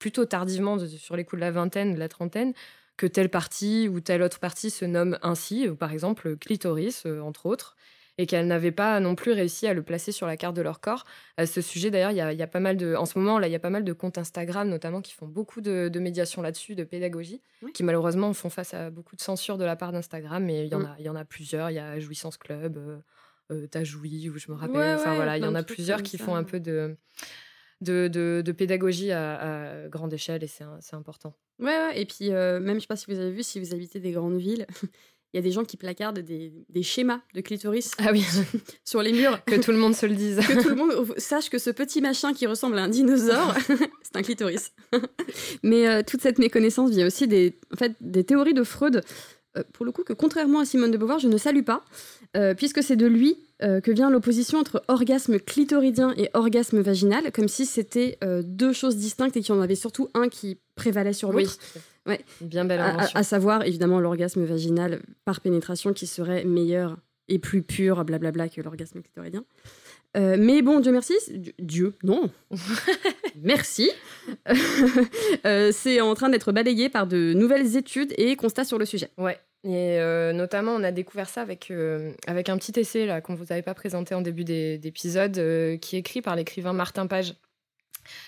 plutôt 0.00 0.24
tardivement, 0.24 0.78
sur 0.80 1.14
les 1.14 1.24
coups 1.24 1.38
de 1.38 1.44
la 1.44 1.52
vingtaine, 1.52 1.94
de 1.94 1.98
la 2.00 2.08
trentaine, 2.08 2.54
que 2.96 3.06
telle 3.06 3.28
partie 3.28 3.88
ou 3.88 4.00
telle 4.00 4.22
autre 4.22 4.40
partie 4.40 4.70
se 4.70 4.84
nomme 4.84 5.16
ainsi, 5.22 5.68
par 5.78 5.92
exemple 5.92 6.36
clitoris, 6.36 7.06
entre 7.06 7.46
autres 7.46 7.76
et 8.18 8.26
qu'elles 8.26 8.46
n'avaient 8.46 8.72
pas 8.72 8.98
non 9.00 9.14
plus 9.14 9.32
réussi 9.32 9.66
à 9.66 9.74
le 9.74 9.82
placer 9.82 10.12
sur 10.12 10.26
la 10.26 10.36
carte 10.36 10.56
de 10.56 10.62
leur 10.62 10.80
corps. 10.80 11.04
À 11.36 11.46
ce 11.46 11.60
sujet, 11.60 11.90
d'ailleurs, 11.90 12.12
il 12.12 12.16
y, 12.16 12.42
a, 12.42 12.46
pas 12.46 12.60
mal 12.60 12.76
de, 12.76 12.94
en 12.94 13.06
ce 13.06 13.18
moment 13.18 13.38
là, 13.38 13.48
il 13.48 13.52
y 13.52 13.56
a 13.56 13.60
pas 13.60 13.70
mal 13.70 13.84
de 13.84 13.92
comptes 13.92 14.18
Instagram 14.18 14.68
notamment 14.68 15.02
qui 15.02 15.12
font 15.12 15.26
beaucoup 15.26 15.60
de, 15.60 15.90
médiation 15.98 16.42
là-dessus, 16.42 16.74
de 16.74 16.84
pédagogie, 16.84 17.40
qui 17.74 17.82
malheureusement 17.82 18.32
font 18.32 18.50
face 18.50 18.74
à 18.74 18.90
beaucoup 18.90 19.16
de 19.16 19.20
censure 19.20 19.58
de 19.58 19.64
la 19.64 19.76
part 19.76 19.92
d'Instagram, 19.92 20.44
mais 20.44 20.66
il 20.66 20.72
y 20.72 20.74
en 20.74 20.80
mm. 20.80 20.86
a, 20.86 20.96
il 20.98 21.04
y 21.04 21.08
en 21.08 21.16
a 21.16 21.24
plusieurs. 21.24 21.70
Il 21.70 21.74
y 21.74 21.78
a 21.78 21.98
Jouissance 21.98 22.36
Club, 22.36 22.76
euh, 22.76 22.98
euh 23.50 23.66
T'as 23.70 23.84
joui, 23.84 24.28
ou 24.30 24.38
je 24.38 24.50
me 24.50 24.56
rappelle. 24.56 24.96
enfin 24.96 25.14
voilà, 25.14 25.36
il 25.36 25.44
y 25.44 25.46
en 25.46 25.54
a 25.54 25.62
plusieurs 25.62 26.02
qui 26.02 26.18
font 26.18 26.34
un 26.34 26.44
peu 26.44 26.60
de 26.60 26.96
de, 27.80 28.08
de, 28.42 28.52
pédagogie 28.52 29.12
à, 29.12 29.88
grande 29.88 30.12
échelle 30.12 30.42
et 30.42 30.46
c'est 30.46 30.94
important. 30.94 31.34
Ouais, 31.58 31.66
ouais, 31.66 32.00
et 32.00 32.06
puis 32.06 32.32
euh, 32.32 32.60
même, 32.60 32.76
je 32.76 32.82
sais 32.82 32.86
pas 32.86 32.96
si 32.96 33.06
vous 33.10 33.18
avez 33.18 33.30
vu, 33.30 33.42
si 33.42 33.60
vous 33.60 33.72
habitez 33.72 33.98
des 33.98 34.12
grandes 34.12 34.36
villes, 34.36 34.66
il 35.32 35.36
y 35.36 35.40
a 35.40 35.42
des 35.42 35.50
gens 35.50 35.64
qui 35.64 35.76
placardent 35.76 36.20
des, 36.20 36.52
des 36.68 36.82
schémas 36.82 37.20
de 37.34 37.40
clitoris 37.40 37.90
ah 37.98 38.10
oui. 38.12 38.24
sur 38.84 39.02
les 39.02 39.12
murs. 39.12 39.42
Que 39.44 39.56
tout 39.56 39.72
le 39.72 39.76
monde 39.76 39.94
se 39.94 40.06
le 40.06 40.14
dise. 40.14 40.38
que 40.38 40.62
tout 40.62 40.68
le 40.70 40.74
monde 40.74 41.14
sache 41.18 41.50
que 41.50 41.58
ce 41.58 41.70
petit 41.70 42.00
machin 42.00 42.32
qui 42.32 42.46
ressemble 42.46 42.78
à 42.78 42.84
un 42.84 42.88
dinosaure, 42.88 43.54
c'est 44.02 44.16
un 44.16 44.22
clitoris. 44.22 44.72
Mais 45.62 45.88
euh, 45.88 46.02
toute 46.06 46.22
cette 46.22 46.38
méconnaissance 46.38 46.90
vient 46.90 47.06
aussi 47.06 47.26
des, 47.26 47.58
en 47.72 47.76
fait, 47.76 47.92
des 48.00 48.24
théories 48.24 48.54
de 48.54 48.62
Freud, 48.62 49.02
euh, 49.56 49.62
pour 49.72 49.84
le 49.84 49.92
coup, 49.92 50.04
que 50.04 50.12
contrairement 50.12 50.60
à 50.60 50.64
Simone 50.64 50.90
de 50.90 50.96
Beauvoir, 50.96 51.18
je 51.18 51.28
ne 51.28 51.36
salue 51.36 51.64
pas, 51.64 51.84
euh, 52.36 52.54
puisque 52.54 52.82
c'est 52.82 52.96
de 52.96 53.06
lui 53.06 53.38
que 53.58 53.90
vient 53.90 54.10
l'opposition 54.10 54.58
entre 54.58 54.84
orgasme 54.86 55.38
clitoridien 55.38 56.12
et 56.18 56.28
orgasme 56.34 56.82
vaginal, 56.82 57.32
comme 57.32 57.48
si 57.48 57.64
c'était 57.64 58.18
deux 58.42 58.74
choses 58.74 58.96
distinctes 58.96 59.34
et 59.38 59.40
qu'il 59.40 59.54
y 59.54 59.58
en 59.58 59.62
avait 59.62 59.74
surtout 59.74 60.10
un 60.12 60.28
qui 60.28 60.58
prévalait 60.74 61.14
sur 61.14 61.32
l'autre. 61.32 61.56
Oui. 61.74 61.80
Ouais. 62.06 62.24
Bien 62.40 62.64
belle 62.64 62.80
invention. 62.80 63.18
À, 63.18 63.22
savoir, 63.22 63.64
évidemment, 63.64 64.00
l'orgasme 64.00 64.44
vaginal 64.44 65.00
par 65.24 65.40
pénétration 65.40 65.92
qui 65.92 66.06
serait 66.06 66.44
meilleur 66.44 66.96
et 67.28 67.38
plus 67.38 67.62
pur, 67.62 68.04
blablabla, 68.04 68.48
que 68.48 68.60
l'orgasme 68.60 69.02
clitoridien. 69.02 69.44
Euh, 70.16 70.36
mais 70.38 70.62
bon, 70.62 70.80
Dieu 70.80 70.92
merci, 70.92 71.14
Dieu, 71.58 71.94
non, 72.02 72.30
merci, 73.42 73.90
euh, 75.44 75.70
c'est 75.72 76.00
en 76.00 76.14
train 76.14 76.30
d'être 76.30 76.52
balayé 76.52 76.88
par 76.88 77.06
de 77.06 77.34
nouvelles 77.34 77.76
études 77.76 78.14
et 78.16 78.34
constats 78.36 78.64
sur 78.64 78.78
le 78.78 78.86
sujet. 78.86 79.10
Ouais, 79.18 79.38
et 79.64 80.00
euh, 80.00 80.32
notamment, 80.32 80.72
on 80.72 80.82
a 80.84 80.92
découvert 80.92 81.28
ça 81.28 81.42
avec, 81.42 81.70
avec 82.26 82.48
un 82.48 82.56
petit 82.56 82.78
essai 82.80 83.04
là 83.04 83.20
qu'on 83.20 83.34
vous 83.34 83.52
avait 83.52 83.62
pas 83.62 83.74
présenté 83.74 84.14
en 84.14 84.22
début 84.22 84.44
d'épisode, 84.44 85.34
qui 85.80 85.96
est 85.96 85.98
écrit 85.98 86.22
par 86.22 86.34
l'écrivain 86.34 86.72
Martin 86.72 87.06
Page 87.06 87.34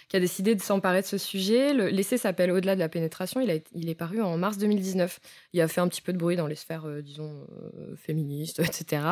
qui 0.09 0.17
a 0.17 0.21
décidé 0.21 0.55
de 0.55 0.61
s'emparer 0.61 1.03
de 1.03 1.07
ce 1.07 1.19
sujet. 1.19 1.73
L'essai 1.75 2.19
s'appelle 2.19 2.51
Au-delà 2.51 2.75
de 2.75 2.81
la 2.81 2.89
pénétration. 2.89 3.41
Il, 3.41 3.51
a, 3.51 3.55
il, 3.75 3.89
est 3.89 3.95
paru 3.95 4.21
en 4.21 4.37
mars 4.37 4.59
2019. 4.59 5.21
Il 5.53 5.61
a 5.61 5.69
fait 5.69 5.81
un 5.81 5.89
petit 5.89 6.03
peu 6.03 6.13
de 6.13 6.19
bruit 6.19 6.37
dans 6.37 6.47
les 6.47 6.55
sphères, 6.55 6.87
euh, 6.87 7.03
disons, 7.03 7.47
euh, 7.79 7.95
féministes, 7.97 8.59
etc. 8.61 9.03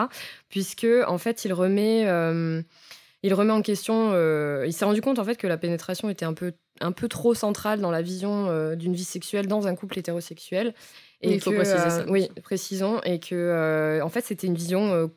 Puisque, 0.48 0.86
en 1.06 1.18
fait, 1.18 1.44
il 1.44 1.52
remet, 1.52 2.06
euh, 2.06 2.62
il 3.22 3.34
remet 3.34 3.52
en 3.52 3.62
question. 3.62 4.12
il 4.64 4.72
s'est 4.72 4.84
rendu 4.84 5.00
compte, 5.00 5.18
en 5.18 5.24
fait, 5.24 5.36
que 5.36 5.46
la 5.46 5.58
pénétration 5.58 6.08
était 6.08 6.24
un 6.24 6.34
peu, 6.34 6.52
un 6.80 6.92
peu 6.92 7.08
trop 7.08 7.34
centrale 7.34 7.80
dans 7.80 7.90
la 7.90 8.02
vision 8.02 8.74
d'une 8.74 8.94
vie 8.94 9.04
sexuelle 9.04 9.46
dans 9.46 9.66
un 9.66 9.74
couple 9.74 9.98
hétérosexuel. 9.98 10.74
Et 11.22 11.34
il 11.34 11.40
faut 11.40 11.52
préciser 11.52 11.90
ça. 11.90 12.04
oui, 12.08 12.28
précisons. 12.42 13.00
Et 13.02 13.18
que, 13.18 14.00
en 14.02 14.08
fait, 14.08 14.24
c'était 14.24 14.46
une 14.46 14.54
vision 14.54 15.10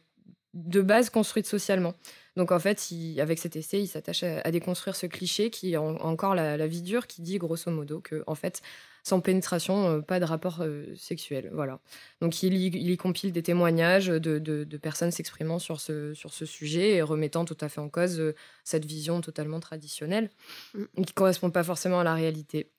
de 0.53 0.81
base 0.81 1.09
construite 1.09 1.45
socialement. 1.45 1.93
Donc 2.39 2.53
en 2.53 2.59
fait, 2.59 2.81
avec 3.17 3.37
cet 3.37 3.57
essai, 3.57 3.81
il 3.81 3.87
s'attache 3.87 4.23
à, 4.23 4.49
déconstruire 4.49 4.95
ce 4.95 5.07
cliché 5.07 5.49
qui 5.49 5.73
est 5.73 5.77
encore 5.77 6.35
la, 6.35 6.67
vie 6.67 6.81
dure, 6.81 7.05
qui 7.05 7.21
dit 7.21 7.37
grosso 7.37 7.69
modo 7.69 7.99
que 7.99 8.23
en 8.27 8.35
fait, 8.35 8.61
sans 9.03 9.19
pénétration, 9.19 9.89
euh, 9.89 9.99
pas 9.99 10.21
de 10.21 10.23
rapport 10.23 10.59
euh, 10.61 10.85
sexuel. 10.95 11.49
Voilà. 11.51 11.81
Donc 12.21 12.41
il 12.41 12.53
y, 12.53 12.95
compile 12.95 13.33
des 13.33 13.43
témoignages 13.43 14.07
de, 14.07 14.77
personnes 14.81 15.11
s'exprimant 15.11 15.59
sur 15.59 15.81
ce, 15.81 16.13
sur 16.13 16.31
ce 16.31 16.45
sujet 16.45 16.91
et 16.91 17.01
remettant 17.01 17.43
tout 17.43 17.57
à 17.59 17.67
fait 17.67 17.81
en 17.81 17.89
cause 17.89 18.21
euh, 18.21 18.33
cette 18.63 18.85
vision 18.85 19.19
totalement 19.19 19.59
traditionnelle 19.59 20.29
mm. 20.75 20.83
qui 20.95 21.01
ne 21.01 21.13
correspond 21.15 21.51
pas 21.51 21.65
forcément 21.65 21.99
à 21.99 22.05
la 22.05 22.13
réalité. 22.13 22.71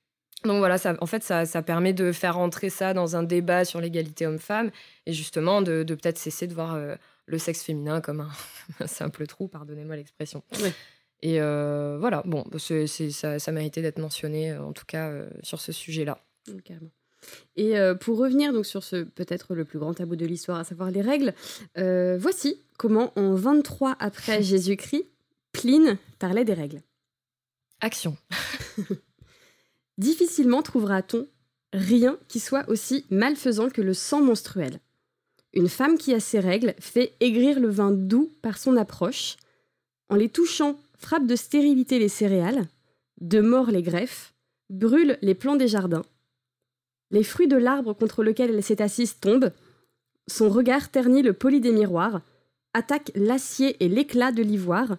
Donc 0.44 0.56
voilà, 0.56 0.78
ça, 0.78 0.96
en 1.02 1.06
fait, 1.06 1.22
ça, 1.22 1.62
permet 1.62 1.92
de 1.92 2.12
faire 2.12 2.38
entrer 2.38 2.70
ça 2.70 2.94
dans 2.94 3.14
un 3.14 3.24
débat 3.24 3.66
sur 3.66 3.78
l'égalité 3.78 4.26
homme-femme 4.26 4.70
et 5.04 5.12
justement 5.12 5.60
de, 5.60 5.84
peut-être 5.84 6.16
cesser 6.16 6.46
de 6.46 6.54
voir 6.54 6.78
le 7.30 7.38
sexe 7.38 7.62
féminin 7.62 8.00
comme 8.00 8.20
un, 8.20 8.86
simple 8.86 9.26
trou, 9.26 9.48
pardonnez-moi 9.48 9.96
l'expression. 9.96 10.42
Et 11.22 11.40
euh, 11.40 11.96
voilà, 11.98 12.22
bon, 12.26 12.44
bah, 12.50 12.58
c'est, 12.58 12.86
ça, 12.86 13.38
ça 13.38 13.52
méritait 13.52 13.82
d'être 13.82 13.98
mentionné, 13.98 14.52
euh, 14.52 14.62
en 14.62 14.72
tout 14.72 14.86
cas, 14.86 15.10
euh, 15.10 15.30
sur 15.42 15.60
ce 15.60 15.72
sujet-là. 15.72 16.18
Et 17.54 17.74
pour 18.00 18.16
revenir 18.16 18.54
donc 18.54 18.64
sur 18.64 18.82
ce 18.82 19.04
peut-être 19.04 19.54
le 19.54 19.66
plus 19.66 19.78
grand 19.78 19.92
tabou 19.92 20.16
de 20.16 20.24
l'histoire, 20.24 20.58
à 20.58 20.64
savoir 20.64 20.90
les 20.90 21.02
règles, 21.02 21.34
voici 21.76 22.62
comment 22.78 23.12
en 23.14 23.34
23 23.34 23.96
après 24.00 24.42
Jésus-Christ, 24.42 25.04
Pline 25.52 25.98
parlait 26.18 26.46
des 26.46 26.54
règles. 26.54 26.80
Action. 27.80 28.16
Difficilement 29.98 30.62
trouvera-t-on 30.62 31.28
rien 31.74 32.18
qui 32.26 32.40
soit 32.40 32.68
aussi 32.68 33.04
malfaisant 33.10 33.68
que 33.68 33.82
le 33.82 33.92
sang 33.92 34.22
menstruel? 34.22 34.80
Une 35.52 35.68
femme 35.68 35.98
qui 35.98 36.14
a 36.14 36.20
ses 36.20 36.38
règles 36.38 36.74
fait 36.78 37.14
aigrir 37.20 37.58
le 37.58 37.68
vin 37.68 37.90
doux 37.90 38.30
par 38.42 38.58
son 38.58 38.76
approche. 38.76 39.36
En 40.08 40.14
les 40.14 40.28
touchant, 40.28 40.78
frappe 40.96 41.26
de 41.26 41.36
stérilité 41.36 41.98
les 41.98 42.08
céréales, 42.08 42.68
de 43.20 43.40
mort 43.40 43.70
les 43.70 43.82
greffes, 43.82 44.32
brûle 44.68 45.18
les 45.22 45.34
plants 45.34 45.56
des 45.56 45.68
jardins. 45.68 46.04
Les 47.10 47.24
fruits 47.24 47.48
de 47.48 47.56
l'arbre 47.56 47.92
contre 47.94 48.22
lequel 48.22 48.50
elle 48.50 48.62
s'est 48.62 48.80
assise 48.80 49.18
tombent. 49.18 49.52
Son 50.28 50.48
regard 50.48 50.90
ternit 50.90 51.22
le 51.22 51.32
poli 51.32 51.60
des 51.60 51.72
miroirs, 51.72 52.22
attaque 52.72 53.10
l'acier 53.16 53.82
et 53.82 53.88
l'éclat 53.88 54.30
de 54.30 54.42
l'ivoire. 54.42 54.96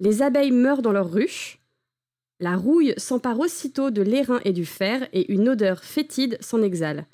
Les 0.00 0.22
abeilles 0.22 0.50
meurent 0.50 0.82
dans 0.82 0.92
leurs 0.92 1.12
ruches. 1.12 1.60
La 2.40 2.56
rouille 2.56 2.94
s'empare 2.96 3.38
aussitôt 3.38 3.90
de 3.90 4.02
l'airain 4.02 4.40
et 4.44 4.52
du 4.52 4.64
fer, 4.64 5.08
et 5.12 5.32
une 5.32 5.48
odeur 5.48 5.82
fétide 5.84 6.38
s'en 6.40 6.62
exhale. 6.62 7.06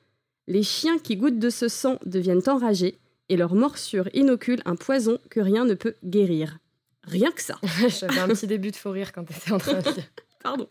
Les 0.47 0.63
chiens 0.63 0.99
qui 0.99 1.17
goûtent 1.17 1.39
de 1.39 1.51
ce 1.51 1.69
sang 1.69 1.99
deviennent 2.05 2.43
enragés 2.47 2.99
et 3.29 3.37
leur 3.37 3.55
morsure 3.55 4.09
inocule 4.13 4.61
un 4.65 4.77
poison 4.77 5.19
que 5.31 5.41
rien 5.41 5.65
ne 5.65 5.75
peut 5.75 5.95
guérir. 6.05 6.59
Rien 7.05 7.31
que 7.33 7.43
ça. 7.43 7.59
J'avais 7.89 8.19
un 8.19 8.29
petit 8.29 8.47
début 8.47 8.71
de 8.71 8.77
faux 8.77 8.91
rire 8.91 9.13
quand 9.13 9.25
tu 9.25 9.33
étais 9.35 9.53
en 9.53 9.59
train 9.59 9.75
de 9.75 9.93
dire. 9.93 10.11
Pardon. 10.43 10.69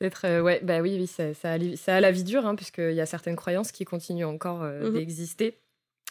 C'est 0.00 0.10
très. 0.10 0.40
Ouais, 0.40 0.60
bah 0.62 0.80
oui, 0.80 0.96
oui 0.98 1.06
ça, 1.06 1.34
ça, 1.34 1.54
a, 1.94 2.00
la 2.00 2.10
vie 2.12 2.24
dure, 2.24 2.46
hein, 2.46 2.54
puisqu'il 2.54 2.94
y 2.94 3.00
a 3.00 3.06
certaines 3.06 3.36
croyances 3.36 3.72
qui 3.72 3.84
continuent 3.84 4.26
encore 4.26 4.62
euh, 4.62 4.88
mhm. 4.88 4.94
d'exister, 4.94 5.58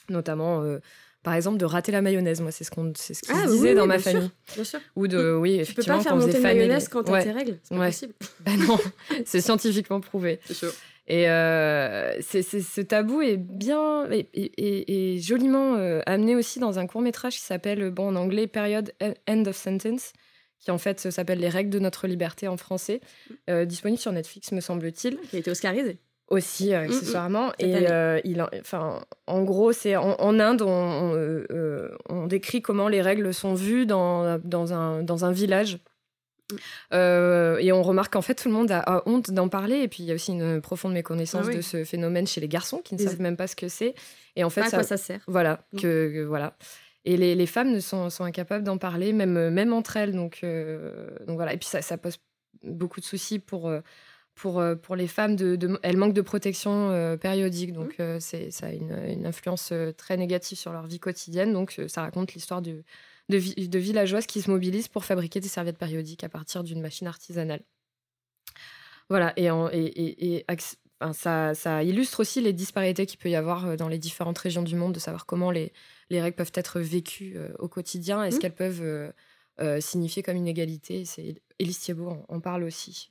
notamment. 0.09 0.61
Euh, 0.61 0.79
par 1.23 1.35
exemple, 1.35 1.57
de 1.57 1.65
rater 1.65 1.91
la 1.91 2.01
mayonnaise. 2.01 2.41
Moi, 2.41 2.51
c'est 2.51 2.63
ce 2.63 2.71
qu'on 2.71 2.91
ce 2.95 3.13
qui 3.13 3.31
ah, 3.31 3.45
disait 3.45 3.75
dans 3.75 3.85
ma 3.85 3.99
famille. 3.99 4.31
bien 4.55 4.63
sûr. 4.63 4.79
Ou 4.95 5.07
de, 5.07 5.35
oui, 5.39 5.53
effectivement, 5.53 5.99
tu 5.99 6.03
peux 6.03 6.09
pas 6.09 6.09
faire 6.09 6.15
monter 6.15 6.39
la 6.39 6.53
mayonnaise 6.53 6.87
quand 6.87 7.03
tu 7.03 7.13
as 7.13 7.23
tes 7.23 7.31
règles. 7.31 7.59
C'est 7.63 7.75
pas 7.75 7.85
possible. 7.85 8.13
Ben 8.41 8.57
non, 8.57 8.79
c'est 9.25 9.41
scientifiquement 9.41 10.01
prouvé. 10.01 10.39
C'est 10.45 10.55
sûr. 10.55 10.73
Et 11.07 11.29
euh, 11.29 12.21
ce 12.21 12.81
tabou 12.81 13.21
est 13.21 13.37
bien 13.37 14.07
et, 14.11 15.17
joliment 15.19 15.75
euh, 15.75 16.01
amené 16.05 16.35
aussi 16.35 16.59
dans 16.59 16.79
un 16.79 16.87
court 16.87 17.01
métrage 17.01 17.35
qui 17.35 17.41
s'appelle, 17.41 17.89
bon 17.89 18.09
en 18.09 18.15
anglais, 18.15 18.47
Period 18.47 18.93
End 19.27 19.43
of 19.45 19.55
Sentence, 19.55 20.13
qui 20.59 20.71
en 20.71 20.77
fait 20.77 21.11
s'appelle 21.11 21.39
Les 21.39 21.49
règles 21.49 21.71
de 21.71 21.79
notre 21.79 22.07
liberté 22.07 22.47
en 22.47 22.55
français, 22.55 23.01
euh, 23.49 23.65
disponible 23.65 23.99
sur 23.99 24.11
Netflix, 24.11 24.51
me 24.51 24.61
semble-t-il. 24.61 25.19
Qui 25.21 25.37
a 25.37 25.39
été 25.39 25.51
oscarisé. 25.51 25.97
Aussi, 26.27 26.69
mm, 26.69 26.73
mm. 26.73 26.83
accessoirement. 26.83 27.51
et 27.59 27.87
il, 28.23 28.47
enfin, 28.61 29.03
en 29.27 29.43
gros, 29.43 29.73
c'est 29.73 29.97
en, 29.97 30.39
Inde, 30.39 30.61
on, 30.61 31.43
on, 32.09 32.27
décrit 32.27 32.61
comment 32.61 32.87
les 32.87 33.01
règles 33.01 33.33
sont 33.33 33.55
vues 33.55 33.85
dans, 33.85 34.39
dans, 34.43 34.71
un, 34.71 35.03
dans 35.03 35.25
un 35.25 35.31
village 35.31 35.79
euh, 36.93 37.57
et 37.57 37.71
on 37.71 37.81
remarque 37.81 38.13
qu'en 38.13 38.21
fait, 38.21 38.35
tout 38.35 38.47
le 38.47 38.53
monde 38.53 38.71
a, 38.71 39.03
honte 39.05 39.31
d'en 39.31 39.49
parler. 39.49 39.77
Et 39.77 39.87
puis, 39.87 40.03
il 40.03 40.05
y 40.07 40.11
a 40.11 40.15
aussi 40.15 40.31
une 40.31 40.61
profonde 40.61 40.93
méconnaissance 40.93 41.47
ah 41.49 41.53
de 41.53 41.61
ce 41.61 41.83
phénomène 41.83 42.27
chez 42.27 42.41
les 42.41 42.47
garçons 42.47 42.81
qui 42.83 42.95
ne 42.95 42.99
savent 42.99 43.21
même 43.21 43.37
pas 43.37 43.47
ce 43.47 43.55
que 43.55 43.67
c'est. 43.67 43.95
Et 44.35 44.43
en 44.43 44.49
fait, 44.49 44.61
à 44.61 44.69
ça, 44.69 44.77
quoi 44.77 44.83
ça 44.83 44.97
sert? 44.97 45.21
Voilà. 45.27 45.63
Mm. 45.73 45.79
Que, 45.79 46.23
voilà. 46.23 46.55
Et 47.05 47.17
les, 47.17 47.35
les 47.35 47.47
femmes 47.47 47.79
sont, 47.81 48.09
sont 48.09 48.23
incapables 48.23 48.63
d'en 48.63 48.77
parler, 48.77 49.13
même, 49.13 49.49
même 49.49 49.73
entre 49.73 49.97
elles. 49.97 50.13
Donc, 50.13 50.39
euh, 50.43 51.09
donc 51.27 51.35
voilà. 51.35 51.53
Et 51.53 51.57
puis, 51.57 51.67
ça, 51.67 51.81
ça, 51.81 51.97
pose 51.97 52.17
beaucoup 52.63 52.99
de 52.99 53.05
soucis 53.05 53.39
pour. 53.39 53.71
Pour, 54.33 54.63
pour 54.81 54.95
les 54.95 55.07
femmes, 55.07 55.35
de, 55.35 55.77
elles 55.83 55.97
manquent 55.97 56.13
de 56.13 56.21
protection 56.21 57.17
périodique, 57.19 57.73
donc 57.73 57.99
mm. 57.99 58.19
c'est 58.21 58.49
ça 58.49 58.67
a 58.67 58.71
une, 58.71 58.97
une, 59.05 59.25
influence 59.27 59.73
très 59.97 60.15
négative 60.15 60.57
sur 60.57 60.71
leur 60.71 60.87
vie 60.87 60.99
quotidienne. 60.99 61.51
Donc 61.51 61.79
ça 61.87 62.01
raconte 62.01 62.33
l'histoire 62.33 62.61
du, 62.61 62.81
de, 63.31 63.79
villageoises 63.79 64.27
qui 64.27 64.41
se 64.41 64.51
mobilisent 64.51 64.87
pour 64.87 65.05
fabriquer 65.05 65.39
des 65.39 65.47
serviettes 65.47 65.77
périodiques 65.77 66.23
à 66.23 66.29
partir 66.29 66.63
d'une 66.63 66.81
machine 66.81 67.07
artisanale. 67.07 67.63
Voilà, 69.09 69.33
et, 69.35 69.47
et, 69.47 70.45
ça, 71.13 71.83
illustre 71.83 72.19
aussi 72.19 72.41
les 72.41 72.53
disparités 72.53 73.05
qu'il 73.05 73.19
peut 73.19 73.29
y 73.29 73.35
avoir 73.35 73.65
euh, 73.65 73.75
dans 73.75 73.87
les 73.87 73.97
différentes 73.97 74.37
régions 74.37 74.63
du 74.63 74.75
monde, 74.75 74.93
de 74.93 74.99
savoir 74.99 75.25
comment 75.25 75.51
les, 75.51 75.71
règles 76.09 76.35
peuvent 76.35 76.51
être 76.55 76.79
vécues 76.79 77.33
euh, 77.35 77.49
au 77.59 77.67
quotidien, 77.67 78.23
est-ce 78.23 78.37
mmh. 78.37 78.39
qu'elles 78.39 78.55
peuvent 78.55 79.13
euh, 79.59 79.81
signifier 79.81 80.23
comme 80.23 80.37
une 80.37 80.47
égalité? 80.47 81.03
Élise 81.59 81.79
Thiebaud 81.79 82.17
en, 82.27 82.39
parle 82.39 82.63
aussi. 82.63 83.09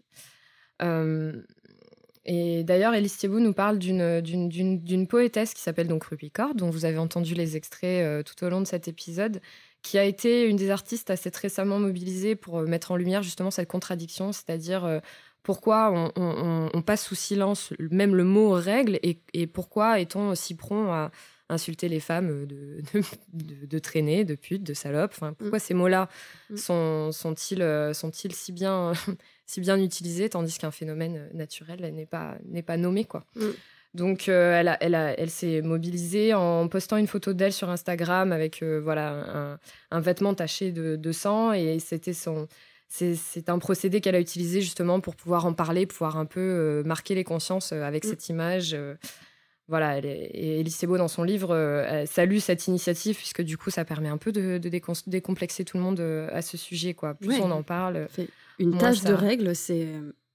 et 0.81 2.65
d'ailleurs, 2.65 2.95
Élise 2.95 3.17
Thiebaud 3.17 3.41
nous 3.41 3.55
parle 3.55 3.79
d'une 3.79 5.07
poétesse 5.09 5.55
qui 5.55 5.63
s'appelle 5.63 5.89
donc 5.89 6.05
Ruby 6.05 6.31
Cord, 6.31 6.55
dont 6.55 6.71
vous 6.71 6.85
avez 6.85 6.99
entendu 6.99 7.35
les 7.35 7.57
extraits 7.57 8.25
tout 8.25 8.45
au 8.45 8.49
long 8.49 8.61
de 8.61 8.67
cet 8.67 8.89
épisode, 8.89 9.41
qui 9.83 9.99
a 9.99 10.05
été 10.05 10.45
une 10.45 10.57
des 10.57 10.71
artistes 10.71 11.11
assez 11.11 11.31
récemment 11.35 11.79
mobilisée 11.79 12.37
pour 12.37 12.59
euh, 12.59 12.67
mettre 12.67 12.91
en 12.93 12.97
lumière 12.97 13.23
justement 13.23 13.51
cette 13.51 13.69
contradiction, 13.69 14.33
c'est-à-dire 14.33 14.85
euh, 14.85 15.01
pourquoi 15.43 16.13
on, 16.17 16.83
passe 16.83 17.05
sous 17.05 17.15
silence 17.15 17.73
même 17.79 18.15
le 18.15 18.25
mot 18.25 18.51
règle 18.51 18.99
et, 19.03 19.47
pourquoi 19.47 19.99
est-on 19.99 20.29
aussi 20.29 20.55
prompt 20.55 20.91
à 20.91 21.11
insulter 21.49 21.89
les 21.89 21.99
femmes 21.99 22.47
de, 22.47 22.83
de, 23.33 23.79
traîner, 23.79 24.25
de 24.25 24.35
pute, 24.35 24.63
de 24.63 24.75
salope. 24.75 25.13
Enfin, 25.15 25.33
pourquoi 25.33 25.59
mm. 25.59 25.63
ces 25.63 25.75
mots-là 25.75 26.09
mm. 26.51 26.57
sont, 26.57 27.13
sont-ils, 27.13 27.63
euh, 27.63 27.93
sont-ils 27.93 28.35
si 28.35 28.53
bien, 28.53 28.93
si 29.47 29.61
bien 29.61 29.81
utilisés 29.81 30.29
tandis 30.29 30.59
qu'un 30.59 30.71
phénomène 30.71 31.29
naturel 31.35 31.81
n'est 31.95 32.07
pas, 32.07 32.37
n'est 32.45 32.63
pas 32.63 32.77
nommé 32.77 33.05
quoi? 33.05 33.25
Mm. 33.35 33.49
Donc, 33.93 34.29
euh, 34.29 34.59
elle, 34.59 34.77
elle, 34.81 34.95
elle 34.95 35.31
s'est 35.31 35.63
mobilisée 35.63 36.33
en 36.33 36.69
postant 36.69 36.97
une 36.97 37.09
photo 37.09 37.33
d'elle 37.33 37.53
sur 37.53 37.71
Instagram 37.71 38.31
avec 38.31 38.63
euh, 38.63 38.81
voilà, 38.81 39.59
un, 39.91 40.01
vêtement 40.01 40.35
taché 40.35 40.71
de, 40.71 41.13
sang. 41.13 41.53
Et 41.53 41.79
c'était 41.81 42.13
son. 42.13 42.47
C'est 42.89 43.49
un 43.49 43.59
procédé 43.59 44.01
qu'elle 44.01 44.17
a 44.17 44.21
utilisé 44.21 44.61
justement 44.61 45.01
pour 45.01 45.15
pouvoir 45.15 45.47
en 45.47 45.55
parler, 45.55 45.87
pouvoir 45.87 46.17
un 46.17 46.27
peu 46.27 46.41
euh, 46.41 46.83
marquer 46.83 47.15
les 47.15 47.23
consciences 47.23 47.73
avec 47.73 48.05
mm. 48.05 48.09
cette 48.09 48.29
image. 48.29 48.77
voilà, 49.69 49.99
elle 49.99 50.07
et 50.07 50.61
Elise 50.61 50.85
Beau, 50.85 50.99
dans 50.99 51.09
son 51.09 51.23
livre, 51.25 51.57
elle 51.57 52.07
salue 52.07 52.39
cette 52.39 52.67
initiative, 52.69 53.17
puisque 53.17 53.43
du 53.43 53.57
coup, 53.57 53.71
ça 53.71 53.85
permet 53.85 54.09
un 54.09 54.19
peu 54.19 54.31
de, 54.31 54.59
décomplexer 55.07 55.65
tout 55.65 55.79
le 55.79 55.83
monde 55.83 56.01
à 56.01 56.43
ce 56.43 56.57
sujet. 56.57 56.95
Quoi. 56.95 57.15
Plus 57.15 57.41
on 57.41 57.51
en 57.51 57.65
parle. 57.65 58.07
Une 58.61 58.79
tâche 58.79 59.03
de 59.03 59.15
règle, 59.15 59.57
c'est. 59.57 59.89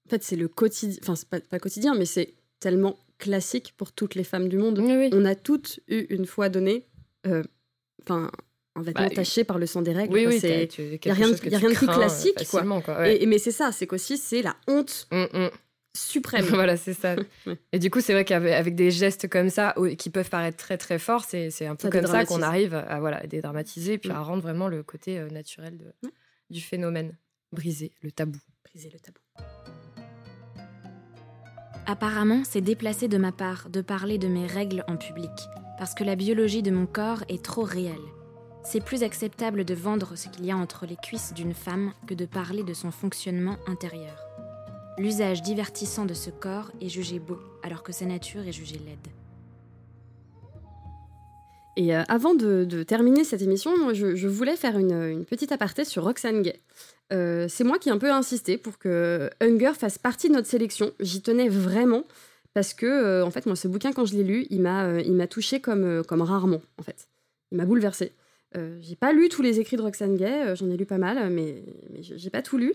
En 0.07 0.09
fait, 0.09 0.23
c'est 0.23 0.35
le 0.35 0.47
quotidien. 0.47 0.99
Enfin, 1.01 1.15
c'est 1.15 1.27
pas, 1.27 1.39
pas 1.39 1.57
quotidien, 1.57 1.95
mais 1.95 2.05
c'est 2.05 2.35
tellement 2.59 2.95
classique 3.17 3.73
pour 3.77 3.91
toutes 3.91 4.15
les 4.15 4.23
femmes 4.23 4.49
du 4.49 4.57
monde. 4.57 4.79
On 5.13 5.25
a 5.25 5.35
toutes 5.35 5.79
eu 5.87 6.05
une 6.09 6.25
fois 6.25 6.49
donné, 6.49 6.87
euh, 7.27 7.43
enfin, 8.03 8.31
un 8.75 8.81
vêtement 8.81 9.07
bah, 9.07 9.09
taché 9.09 9.43
par 9.43 9.57
le 9.57 9.65
sang 9.65 9.81
des 9.81 9.93
règles. 9.93 10.13
Oui, 10.13 10.27
oui, 10.27 10.39
il 10.43 10.49
n'y 10.49 11.11
a 11.11 11.13
rien, 11.13 11.29
y 11.29 11.55
a 11.55 11.57
rien 11.57 11.69
de 11.69 11.75
plus 11.75 11.87
classique. 11.87 12.47
Quoi. 12.49 13.09
et, 13.09 13.25
mais 13.25 13.37
c'est 13.37 13.51
ça, 13.51 13.71
c'est 13.71 13.87
qu'aussi, 13.87 14.17
c'est 14.17 14.41
la 14.41 14.55
honte. 14.67 15.07
Mm, 15.11 15.23
mm. 15.33 15.49
Suprême. 15.95 16.45
voilà, 16.49 16.75
c'est 16.75 16.93
ça. 16.93 17.15
Et 17.71 17.79
du 17.79 17.89
coup, 17.89 18.01
c'est 18.01 18.11
vrai 18.11 18.25
qu'avec 18.25 18.75
des 18.75 18.91
gestes 18.91 19.29
comme 19.29 19.49
ça, 19.49 19.73
qui 19.97 20.09
peuvent 20.09 20.29
paraître 20.29 20.57
très 20.57 20.77
très 20.77 20.99
forts, 20.99 21.23
c'est 21.23 21.65
un 21.65 21.75
peu 21.75 21.89
comme 21.89 22.05
ça 22.05 22.25
qu'on 22.25 22.41
arrive 22.41 22.75
à 22.75 22.99
voilà, 22.99 23.25
dédramatiser, 23.25 23.97
puis 23.97 24.11
à 24.11 24.19
mm. 24.19 24.23
rendre 24.23 24.41
vraiment 24.41 24.67
le 24.67 24.83
côté 24.83 25.17
euh, 25.17 25.29
naturel 25.29 25.77
de, 25.77 26.09
du 26.49 26.59
phénomène. 26.59 27.17
Briser 27.53 27.93
le 28.01 28.11
tabou. 28.11 28.39
Briser 28.65 28.89
le 28.91 28.99
tabou. 28.99 29.21
Apparemment, 31.87 32.41
c'est 32.43 32.61
déplacé 32.61 33.07
de 33.07 33.19
ma 33.19 33.31
part 33.31 33.69
de 33.69 33.79
parler 33.81 34.17
de 34.17 34.27
mes 34.27 34.47
règles 34.47 34.83
en 34.87 34.97
public, 34.97 35.31
parce 35.77 35.93
que 35.93 36.03
la 36.03 36.15
biologie 36.15 36.63
de 36.63 36.71
mon 36.71 36.87
corps 36.87 37.23
est 37.29 37.45
trop 37.45 37.61
réelle. 37.61 37.93
C'est 38.63 38.83
plus 38.83 39.03
acceptable 39.03 39.65
de 39.65 39.75
vendre 39.75 40.15
ce 40.15 40.27
qu'il 40.29 40.45
y 40.45 40.51
a 40.51 40.57
entre 40.57 40.87
les 40.87 40.95
cuisses 40.95 41.33
d'une 41.35 41.53
femme 41.53 41.93
que 42.07 42.15
de 42.15 42.25
parler 42.25 42.63
de 42.63 42.73
son 42.73 42.89
fonctionnement 42.89 43.57
intérieur. 43.67 44.17
L'usage 44.97 45.43
divertissant 45.43 46.05
de 46.05 46.15
ce 46.15 46.31
corps 46.31 46.71
est 46.81 46.89
jugé 46.89 47.19
beau, 47.19 47.37
alors 47.61 47.83
que 47.83 47.91
sa 47.91 48.05
nature 48.05 48.47
est 48.47 48.51
jugée 48.51 48.79
laide. 48.79 49.07
Et 51.77 51.93
avant 51.93 52.35
de, 52.35 52.83
terminer 52.83 53.23
cette 53.23 53.41
émission, 53.41 53.93
je, 53.93 54.27
voulais 54.27 54.55
faire 54.55 54.77
une, 54.77 55.25
petite 55.25 55.51
aparté 55.51 55.83
sur 55.85 56.03
Roxane 56.03 56.41
Gay. 56.41 56.59
c'est 57.11 57.63
moi 57.63 57.79
qui 57.79 57.89
ai 57.89 57.91
un 57.91 57.97
peu 57.97 58.11
insisté 58.11 58.57
pour 58.57 58.77
que 58.77 59.29
Hunger 59.41 59.73
fasse 59.77 59.97
partie 59.97 60.29
de 60.29 60.33
notre 60.33 60.47
sélection. 60.47 60.91
J'y 60.99 61.21
tenais 61.21 61.49
vraiment 61.49 62.03
parce 62.53 62.73
que, 62.73 63.21
en 63.23 63.31
fait, 63.31 63.45
moi, 63.45 63.57
ce 63.57 63.67
bouquin, 63.67 63.91
quand 63.91 64.05
je 64.05 64.15
l'ai 64.15 64.23
lu, 64.23 64.47
il 64.49 64.61
m'a, 64.61 65.01
il 65.01 65.13
m'a 65.13 65.27
touché 65.27 65.59
comme, 65.59 66.03
comme 66.07 66.21
rarement, 66.21 66.61
en 66.77 66.83
fait. 66.83 67.09
Il 67.51 67.57
m'a 67.57 67.65
bouleversé. 67.65 68.13
Euh, 68.55 68.77
j'ai 68.81 68.95
pas 68.95 69.11
lu 69.11 69.27
tous 69.29 69.41
les 69.41 69.59
écrits 69.59 69.75
de 69.75 69.81
Roxane 69.81 70.15
Gay, 70.15 70.47
euh, 70.47 70.55
j'en 70.55 70.69
ai 70.69 70.77
lu 70.77 70.85
pas 70.85 70.97
mal, 70.97 71.29
mais, 71.29 71.63
j'ai 71.99 72.29
pas 72.29 72.41
tout 72.41 72.57
lu. 72.57 72.73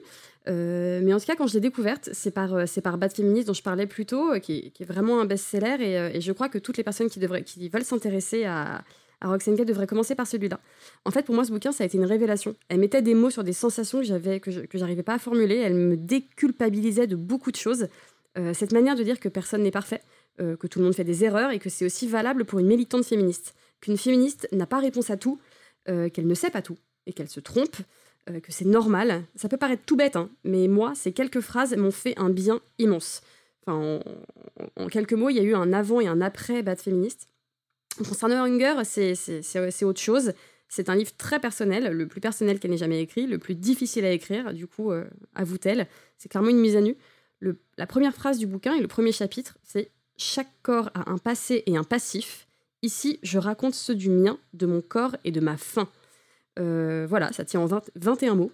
Euh, 0.49 1.01
mais 1.03 1.15
en 1.15 1.21
tout 1.21 1.27
cas, 1.27 1.37
quand 1.37 1.47
je 1.47 1.55
l'ai 1.55 1.61
découverte, 1.61 2.11
c'est 2.13 2.31
par, 2.31 2.53
Bad 2.99 3.13
Féministe 3.15 3.47
dont 3.47 3.55
je 3.55 3.63
parlais 3.63 3.87
plus 3.87 4.07
tôt, 4.07 4.39
qui, 4.41 4.73
est 4.79 4.85
vraiment 4.85 5.21
un 5.21 5.25
best-seller. 5.25 6.13
Et, 6.15 6.21
je 6.21 6.33
crois 6.33 6.49
que 6.49 6.59
toutes 6.59 6.77
les 6.77 6.85
personnes 6.85 7.09
qui, 7.09 7.19
devraient, 7.19 7.43
qui 7.43 7.69
veulent 7.69 7.85
s'intéresser 7.85 8.45
à, 8.45 8.85
à 9.21 9.29
Roxane 9.29 9.55
Gay 9.55 9.65
devraient 9.65 9.87
commencer 9.87 10.15
par 10.15 10.27
celui-là. 10.27 10.61
En 11.05 11.11
fait, 11.11 11.23
pour 11.23 11.35
moi, 11.35 11.45
ce 11.45 11.53
bouquin, 11.53 11.73
ça 11.73 11.85
a 11.85 11.87
été 11.87 11.97
une 11.97 12.05
révélation. 12.05 12.57
Elle 12.69 12.81
mettait 12.81 13.03
des 13.03 13.15
mots 13.15 13.31
sur 13.31 13.45
des 13.45 13.53
sensations 13.55 14.01
que 14.01 14.07
j'avais 14.07 14.41
que, 14.41 14.51
que 14.51 14.79
j'arrivais 14.79 15.03
pas 15.03 15.15
à 15.15 15.19
formuler. 15.19 15.57
Elle 15.57 15.75
me 15.75 15.97
déculpabilisait 15.97 17.07
de 17.07 17.17
beaucoup 17.17 17.51
de 17.51 17.57
choses. 17.57 17.89
cette 18.53 18.73
manière 18.73 18.97
de 18.97 19.03
dire 19.03 19.19
que 19.19 19.29
personne 19.29 19.63
n'est 19.63 19.71
parfait, 19.71 20.03
que 20.39 20.67
tout 20.67 20.79
le 20.79 20.85
monde 20.85 20.95
fait 20.95 21.05
des 21.05 21.25
erreurs 21.25 21.51
et 21.51 21.59
que 21.59 21.69
c'est 21.69 21.85
aussi 21.85 22.07
valable 22.07 22.45
pour 22.45 22.59
une 22.59 22.67
militante 22.67 23.05
féministe. 23.05 23.55
Qu'une 23.81 23.97
féministe 23.97 24.47
n'a 24.53 24.67
pas 24.67 24.79
réponse 24.79 25.11
à 25.11 25.17
tout, 25.17 25.39
euh, 25.89 26.09
qu'elle 26.09 26.27
ne 26.27 26.35
sait 26.35 26.51
pas 26.51 26.63
tout 26.63 26.79
et 27.07 27.13
qu'elle 27.13 27.29
se 27.29 27.41
trompe, 27.41 27.77
euh, 28.29 28.41
que 28.41 28.53
c'est 28.53 28.65
normal. 28.65 29.25
Ça 29.35 29.49
peut 29.49 29.57
paraître 29.57 29.85
tout 29.87 29.97
bête, 29.97 30.17
hein, 30.17 30.31
mais 30.45 30.69
moi, 30.69 30.95
ces 30.95 31.13
quelques 31.13 31.41
phrases 31.41 31.77
m'ont 31.77 31.91
fait 31.91 32.19
un 32.19 32.31
bien 32.31 32.61
immense. 32.79 33.23
Enfin, 33.67 34.01
en, 34.77 34.89
quelques 34.89 35.13
mots, 35.13 35.31
il 35.31 35.37
y 35.37 35.41
a 35.41 35.43
eu 35.43 35.55
un 35.55 35.73
avant 35.73 36.01
et 36.01 36.07
un 36.07 36.21
après 36.21 36.63
Bad 36.63 36.79
Féministe. 36.79 37.29
Concernant 37.99 38.45
Hunger, 38.45 38.83
c'est 38.85 39.85
autre 39.85 40.01
chose. 40.01 40.33
C'est 40.69 40.89
un 40.89 40.95
livre 40.95 41.11
très 41.19 41.41
personnel, 41.41 41.93
le 41.93 42.07
plus 42.07 42.21
personnel 42.21 42.61
qu'elle 42.61 42.71
n'ait 42.71 42.77
jamais 42.77 43.01
écrit, 43.01 43.27
le 43.27 43.39
plus 43.39 43.57
difficile 43.57 44.05
à 44.05 44.13
écrire, 44.13 44.55
du 44.55 44.69
coup, 44.69 44.93
euh, 44.93 45.05
avoue-t-elle. 45.35 45.89
C'est 46.17 46.29
clairement 46.29 46.51
une 46.51 46.61
mise 46.61 46.77
à 46.77 46.81
nu. 46.81 46.97
la 47.77 47.87
première 47.87 48.15
phrase 48.15 48.39
du 48.39 48.47
bouquin 48.47 48.75
et 48.75 48.81
le 48.81 48.87
premier 48.87 49.13
chapitre, 49.13 49.59
c'est 49.65 49.91
Chaque 50.17 50.53
corps 50.63 50.91
a 50.95 51.11
un 51.11 51.19
passé 51.19 51.65
et 51.67 51.77
un 51.77 51.83
passif. 51.83 52.47
Ici, 52.83 53.19
je 53.23 53.39
raconte 53.39 53.75
ceux 53.75 53.95
du 53.95 54.09
mien, 54.09 54.39
de 54.55 54.67
mon 54.67 54.81
corps 54.81 55.17
et 55.25 55.33
de 55.33 55.41
ma 55.41 55.57
faim. 55.57 55.89
Euh, 56.59 57.07
voilà, 57.09 57.33
ça 57.33 57.45
tient 57.45 57.61
en 57.61 57.67
21 57.97 58.35
mots. 58.35 58.53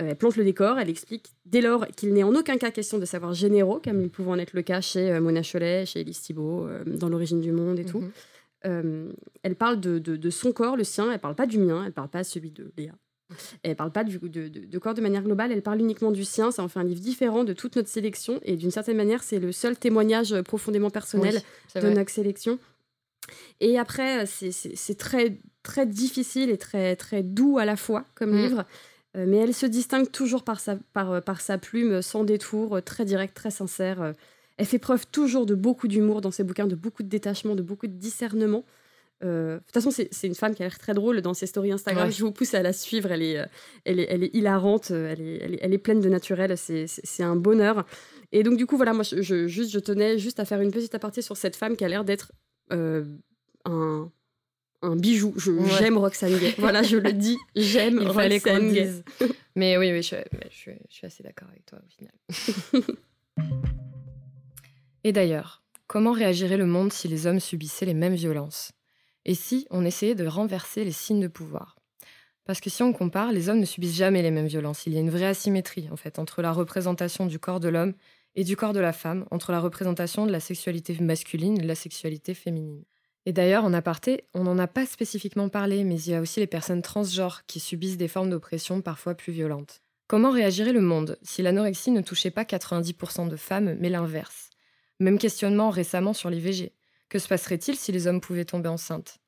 Euh, 0.00 0.08
elle 0.10 0.16
plante 0.16 0.36
le 0.36 0.44
décor, 0.44 0.78
elle 0.78 0.90
explique 0.90 1.30
dès 1.46 1.60
lors 1.60 1.86
qu'il 1.88 2.12
n'est 2.12 2.22
en 2.22 2.34
aucun 2.34 2.58
cas 2.58 2.70
question 2.70 2.98
de 2.98 3.04
savoir 3.04 3.32
généraux, 3.32 3.80
comme 3.82 4.02
il 4.02 4.10
pouvait 4.10 4.30
en 4.30 4.38
être 4.38 4.52
le 4.52 4.62
cas 4.62 4.80
chez 4.80 5.10
euh, 5.10 5.20
Mona 5.20 5.42
Cholet, 5.42 5.86
chez 5.86 6.00
Elise 6.00 6.20
Thibault, 6.20 6.68
dans 6.86 7.08
L'origine 7.08 7.40
du 7.40 7.52
monde 7.52 7.78
et 7.78 7.84
tout. 7.84 8.02
Mhm. 8.64 9.12
elle 9.42 9.54
parle 9.56 9.78
de, 9.80 10.30
son 10.30 10.52
corps, 10.52 10.76
le 10.76 10.84
sien, 10.84 11.12
elle 11.12 11.18
parle 11.18 11.34
pas 11.34 11.46
du 11.46 11.58
mien, 11.58 11.84
elle 11.86 11.92
parle 11.92 12.08
pas 12.08 12.24
celui 12.24 12.50
de 12.50 12.72
Léa. 12.76 12.92
Elle 13.62 13.74
parle 13.74 13.90
pas 13.90 14.04
du, 14.04 14.18
de, 14.18 14.78
corps 14.78 14.94
de 14.94 15.00
manière 15.00 15.22
globale, 15.22 15.50
elle 15.50 15.62
parle 15.62 15.80
uniquement 15.80 16.12
du 16.12 16.24
sien. 16.24 16.50
Ça 16.50 16.62
en 16.62 16.68
fait 16.68 16.78
un 16.78 16.84
livre 16.84 17.00
différent 17.00 17.44
de 17.44 17.52
toute 17.52 17.76
notre 17.76 17.88
sélection. 17.88 18.38
Et 18.42 18.56
d'une 18.56 18.70
certaine 18.70 18.96
manière, 18.96 19.22
c'est 19.22 19.38
le 19.38 19.50
seul 19.50 19.76
témoignage 19.76 20.40
profondément 20.42 20.90
personnel 20.90 21.40
de 21.74 21.88
notre 21.90 22.10
sélection. 22.10 22.58
Et 23.60 23.78
après, 23.78 24.24
euh, 24.24 24.50
c'est 24.50 24.98
très, 24.98 25.38
très 25.62 25.86
difficile 25.86 26.50
et 26.50 26.58
très, 26.58 26.96
très 26.96 27.22
doux 27.22 27.58
à 27.58 27.64
la 27.64 27.76
fois 27.76 28.04
comme 28.14 28.32
mm. 28.32 28.42
livre. 28.42 28.64
Euh, 29.16 29.24
mais 29.26 29.38
elle 29.38 29.54
se 29.54 29.66
distingue 29.66 30.10
toujours 30.10 30.44
par 30.44 30.60
sa, 30.60 30.76
par, 30.92 31.12
euh, 31.12 31.20
par 31.20 31.40
sa 31.40 31.58
plume, 31.58 32.02
sans 32.02 32.24
détour, 32.24 32.82
très 32.82 33.04
direct, 33.04 33.34
très 33.34 33.50
sincère. 33.50 34.14
Elle 34.58 34.66
fait 34.66 34.78
preuve 34.78 35.06
toujours 35.06 35.46
de 35.46 35.54
beaucoup 35.54 35.88
d'humour 35.88 36.20
dans 36.20 36.30
ses 36.30 36.44
bouquins, 36.44 36.66
de 36.66 36.74
beaucoup 36.74 37.02
de 37.02 37.08
détachement, 37.08 37.54
de 37.54 37.62
beaucoup 37.62 37.86
de 37.86 37.92
discernement. 37.92 38.64
de 39.22 39.60
toute 39.66 39.74
façon, 39.74 39.90
c'est 39.90 40.26
une 40.26 40.34
femme 40.34 40.54
qui 40.54 40.62
a 40.62 40.66
l'air 40.66 40.78
très 40.78 40.94
drôle 40.94 41.20
dans 41.20 41.34
ses 41.34 41.46
stories 41.46 41.72
Instagram. 41.72 42.10
Je 42.10 42.24
vous 42.24 42.32
pousse 42.32 42.54
à 42.54 42.62
la 42.62 42.72
suivre. 42.72 43.12
Elle 43.12 43.22
est, 43.22 43.46
elle 43.84 44.00
est, 44.00 44.06
elle 44.08 44.24
est 44.24 44.34
hilarante. 44.34 44.90
Elle 44.90 45.20
est, 45.20 45.38
elle 45.42 45.54
est, 45.54 45.58
elle 45.60 45.74
est 45.74 45.78
pleine 45.78 46.00
de 46.00 46.08
naturel. 46.08 46.56
C'est 46.56 47.22
un 47.22 47.36
bonheur. 47.36 47.84
Et 48.32 48.42
donc, 48.42 48.56
du 48.56 48.66
coup, 48.66 48.76
voilà, 48.76 48.92
moi, 48.92 49.02
je, 49.02 49.46
juste, 49.46 49.70
je 49.70 49.78
tenais 49.78 50.18
juste 50.18 50.40
à 50.40 50.44
faire 50.44 50.60
une 50.60 50.70
petite 50.70 50.94
aparté 50.94 51.22
sur 51.22 51.36
cette 51.36 51.56
femme 51.56 51.76
qui 51.76 51.84
a 51.84 51.88
l'air 51.88 52.04
d'être 52.04 52.32
un, 52.70 53.02
un, 53.64 54.96
bijou. 54.96 55.34
J'aime 55.78 55.98
Roxane 55.98 56.38
Gay. 56.38 56.54
voilà, 56.58 56.82
je 56.82 56.96
le 56.96 57.12
dis, 57.12 57.36
j'aime 57.56 57.98
Roxane 57.98 58.72
Gay. 58.72 59.02
Mais 59.54 59.76
oui, 59.76 59.92
oui, 59.92 60.02
je, 60.02 60.16
je, 60.50 60.70
je 60.88 60.94
suis 60.94 61.06
assez 61.06 61.22
d'accord 61.22 61.48
avec 61.48 61.64
toi 61.66 61.78
au 61.84 61.88
final. 61.88 62.12
Et 65.04 65.12
d'ailleurs, 65.12 65.62
comment 65.86 66.12
réagirait 66.12 66.56
le 66.56 66.66
monde 66.66 66.92
si 66.92 67.08
les 67.08 67.26
hommes 67.26 67.40
subissaient 67.40 67.86
les 67.86 67.94
mêmes 67.94 68.14
violences? 68.14 68.72
Et 69.24 69.34
si 69.34 69.66
on 69.70 69.84
essayait 69.84 70.14
de 70.14 70.26
renverser 70.26 70.84
les 70.84 70.92
signes 70.92 71.20
de 71.20 71.28
pouvoir? 71.28 71.76
Parce 72.44 72.60
que 72.60 72.70
si 72.70 72.82
on 72.82 72.92
compare, 72.92 73.32
les 73.32 73.48
hommes 73.48 73.58
ne 73.58 73.64
subissent 73.64 73.96
jamais 73.96 74.22
les 74.22 74.30
mêmes 74.30 74.46
violences. 74.46 74.86
Il 74.86 74.94
y 74.94 74.96
a 74.96 75.00
une 75.00 75.10
vraie 75.10 75.26
asymétrie, 75.26 75.88
en 75.90 75.96
fait, 75.96 76.18
entre 76.20 76.42
la 76.42 76.52
représentation 76.52 77.26
du 77.26 77.40
corps 77.40 77.60
de 77.60 77.68
l'homme 77.68 77.94
et 78.36 78.44
du 78.44 78.54
corps 78.54 78.72
de 78.72 78.80
la 78.80 78.92
femme, 78.92 79.26
entre 79.30 79.50
la 79.50 79.60
représentation 79.60 80.26
de 80.26 80.32
la 80.32 80.40
sexualité 80.40 80.96
masculine 81.00 81.58
et 81.58 81.66
la 81.66 81.74
sexualité 81.74 82.34
féminine. 82.34 82.84
Et 83.24 83.32
d'ailleurs, 83.32 83.64
en 83.64 83.72
aparté, 83.72 84.24
on 84.34 84.44
n'en 84.44 84.58
a 84.58 84.68
pas 84.68 84.86
spécifiquement 84.86 85.48
parlé, 85.48 85.82
mais 85.82 86.00
il 86.00 86.10
y 86.10 86.14
a 86.14 86.20
aussi 86.20 86.38
les 86.38 86.46
personnes 86.46 86.82
transgenres 86.82 87.44
qui 87.46 87.58
subissent 87.58 87.96
des 87.96 88.06
formes 88.06 88.30
d'oppression 88.30 88.82
parfois 88.82 89.14
plus 89.14 89.32
violentes. 89.32 89.80
Comment 90.06 90.30
réagirait 90.30 90.72
le 90.72 90.80
monde 90.80 91.18
si 91.22 91.42
l'anorexie 91.42 91.90
ne 91.90 92.02
touchait 92.02 92.30
pas 92.30 92.44
90% 92.44 93.28
de 93.28 93.34
femmes, 93.34 93.76
mais 93.80 93.88
l'inverse? 93.88 94.50
Même 95.00 95.18
questionnement 95.18 95.70
récemment 95.70 96.12
sur 96.12 96.30
l'IVG. 96.30 96.72
Que 97.08 97.18
se 97.18 97.26
passerait-il 97.26 97.74
si 97.74 97.90
les 97.90 98.06
hommes 98.06 98.20
pouvaient 98.20 98.44
tomber 98.44 98.68
enceintes? 98.68 99.18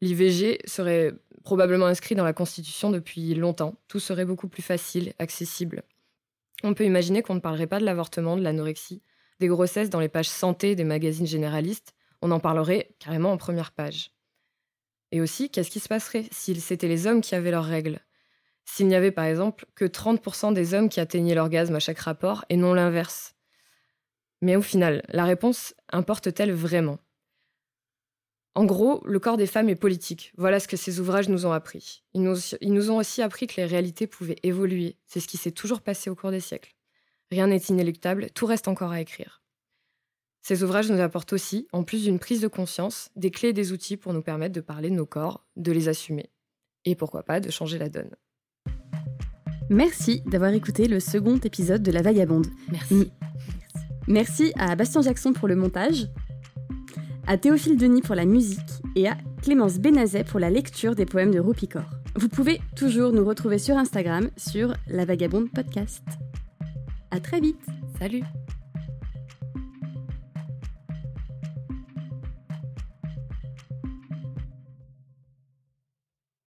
L'IVG 0.00 0.60
serait 0.64 1.12
probablement 1.44 1.86
inscrit 1.86 2.14
dans 2.14 2.24
la 2.24 2.32
Constitution 2.32 2.90
depuis 2.90 3.34
longtemps. 3.34 3.74
Tout 3.88 4.00
serait 4.00 4.24
beaucoup 4.24 4.48
plus 4.48 4.62
facile, 4.62 5.12
accessible. 5.18 5.82
On 6.62 6.74
peut 6.74 6.84
imaginer 6.84 7.22
qu'on 7.22 7.34
ne 7.34 7.40
parlerait 7.40 7.66
pas 7.66 7.80
de 7.80 7.84
l'avortement, 7.84 8.36
de 8.36 8.42
l'anorexie, 8.42 9.02
des 9.40 9.48
grossesses 9.48 9.90
dans 9.90 10.00
les 10.00 10.08
pages 10.08 10.28
santé 10.28 10.74
des 10.74 10.84
magazines 10.84 11.26
généralistes, 11.26 11.94
on 12.22 12.30
en 12.30 12.40
parlerait 12.40 12.94
carrément 13.00 13.32
en 13.32 13.36
première 13.36 13.72
page. 13.72 14.12
Et 15.12 15.20
aussi, 15.20 15.50
qu'est-ce 15.50 15.70
qui 15.70 15.80
se 15.80 15.88
passerait 15.88 16.26
si 16.32 16.58
c'était 16.60 16.88
les 16.88 17.06
hommes 17.06 17.20
qui 17.20 17.34
avaient 17.34 17.50
leurs 17.50 17.64
règles? 17.64 18.00
S'il 18.64 18.88
n'y 18.88 18.94
avait 18.94 19.12
par 19.12 19.26
exemple 19.26 19.66
que 19.74 19.84
30% 19.84 20.54
des 20.54 20.72
hommes 20.72 20.88
qui 20.88 21.00
atteignaient 21.00 21.34
l'orgasme 21.34 21.76
à 21.76 21.80
chaque 21.80 21.98
rapport 21.98 22.44
et 22.48 22.56
non 22.56 22.72
l'inverse? 22.72 23.34
Mais 24.40 24.56
au 24.56 24.62
final, 24.62 25.02
la 25.08 25.24
réponse 25.24 25.74
importe-t-elle 25.90 26.52
vraiment? 26.52 26.98
En 28.56 28.64
gros, 28.64 29.02
le 29.04 29.18
corps 29.18 29.36
des 29.36 29.46
femmes 29.46 29.68
est 29.68 29.74
politique. 29.74 30.32
Voilà 30.36 30.60
ce 30.60 30.68
que 30.68 30.76
ces 30.76 31.00
ouvrages 31.00 31.28
nous 31.28 31.44
ont 31.44 31.52
appris. 31.52 32.04
Ils 32.14 32.22
nous, 32.22 32.36
ils 32.60 32.72
nous 32.72 32.90
ont 32.90 32.98
aussi 32.98 33.20
appris 33.20 33.48
que 33.48 33.56
les 33.56 33.64
réalités 33.64 34.06
pouvaient 34.06 34.38
évoluer. 34.44 34.96
C'est 35.06 35.20
ce 35.20 35.26
qui 35.26 35.36
s'est 35.36 35.50
toujours 35.50 35.80
passé 35.80 36.08
au 36.08 36.14
cours 36.14 36.30
des 36.30 36.40
siècles. 36.40 36.74
Rien 37.32 37.48
n'est 37.48 37.56
inéluctable, 37.56 38.30
tout 38.30 38.46
reste 38.46 38.68
encore 38.68 38.92
à 38.92 39.00
écrire. 39.00 39.42
Ces 40.40 40.62
ouvrages 40.62 40.90
nous 40.90 41.00
apportent 41.00 41.32
aussi, 41.32 41.66
en 41.72 41.82
plus 41.82 42.04
d'une 42.04 42.18
prise 42.18 42.40
de 42.40 42.48
conscience, 42.48 43.10
des 43.16 43.30
clés 43.30 43.48
et 43.48 43.54
des 43.54 43.72
outils 43.72 43.96
pour 43.96 44.12
nous 44.12 44.22
permettre 44.22 44.54
de 44.54 44.60
parler 44.60 44.90
de 44.90 44.94
nos 44.94 45.06
corps, 45.06 45.46
de 45.56 45.72
les 45.72 45.88
assumer. 45.88 46.30
Et 46.84 46.94
pourquoi 46.94 47.22
pas 47.22 47.40
de 47.40 47.50
changer 47.50 47.78
la 47.78 47.88
donne. 47.88 48.14
Merci 49.70 50.22
d'avoir 50.26 50.52
écouté 50.52 50.86
le 50.86 51.00
second 51.00 51.38
épisode 51.38 51.82
de 51.82 51.90
La 51.90 52.02
Vagabonde. 52.02 52.46
Merci. 52.70 53.10
Merci 54.06 54.52
à 54.56 54.76
Bastien 54.76 55.00
Jackson 55.00 55.32
pour 55.32 55.48
le 55.48 55.56
montage, 55.56 56.08
à 57.26 57.36
Théophile 57.36 57.76
Denis 57.76 58.02
pour 58.02 58.14
la 58.14 58.24
musique 58.24 58.60
et 58.96 59.08
à 59.08 59.16
Clémence 59.42 59.78
Benazet 59.78 60.24
pour 60.24 60.40
la 60.40 60.50
lecture 60.50 60.94
des 60.94 61.06
poèmes 61.06 61.32
de 61.32 61.40
Roupicor. 61.40 61.84
Vous 62.16 62.28
pouvez 62.28 62.60
toujours 62.76 63.12
nous 63.12 63.24
retrouver 63.24 63.58
sur 63.58 63.76
Instagram 63.76 64.30
sur 64.36 64.74
La 64.86 65.04
Vagabonde 65.04 65.50
Podcast. 65.50 66.04
À 67.10 67.20
très 67.20 67.40
vite. 67.40 67.60
Salut. 67.98 68.22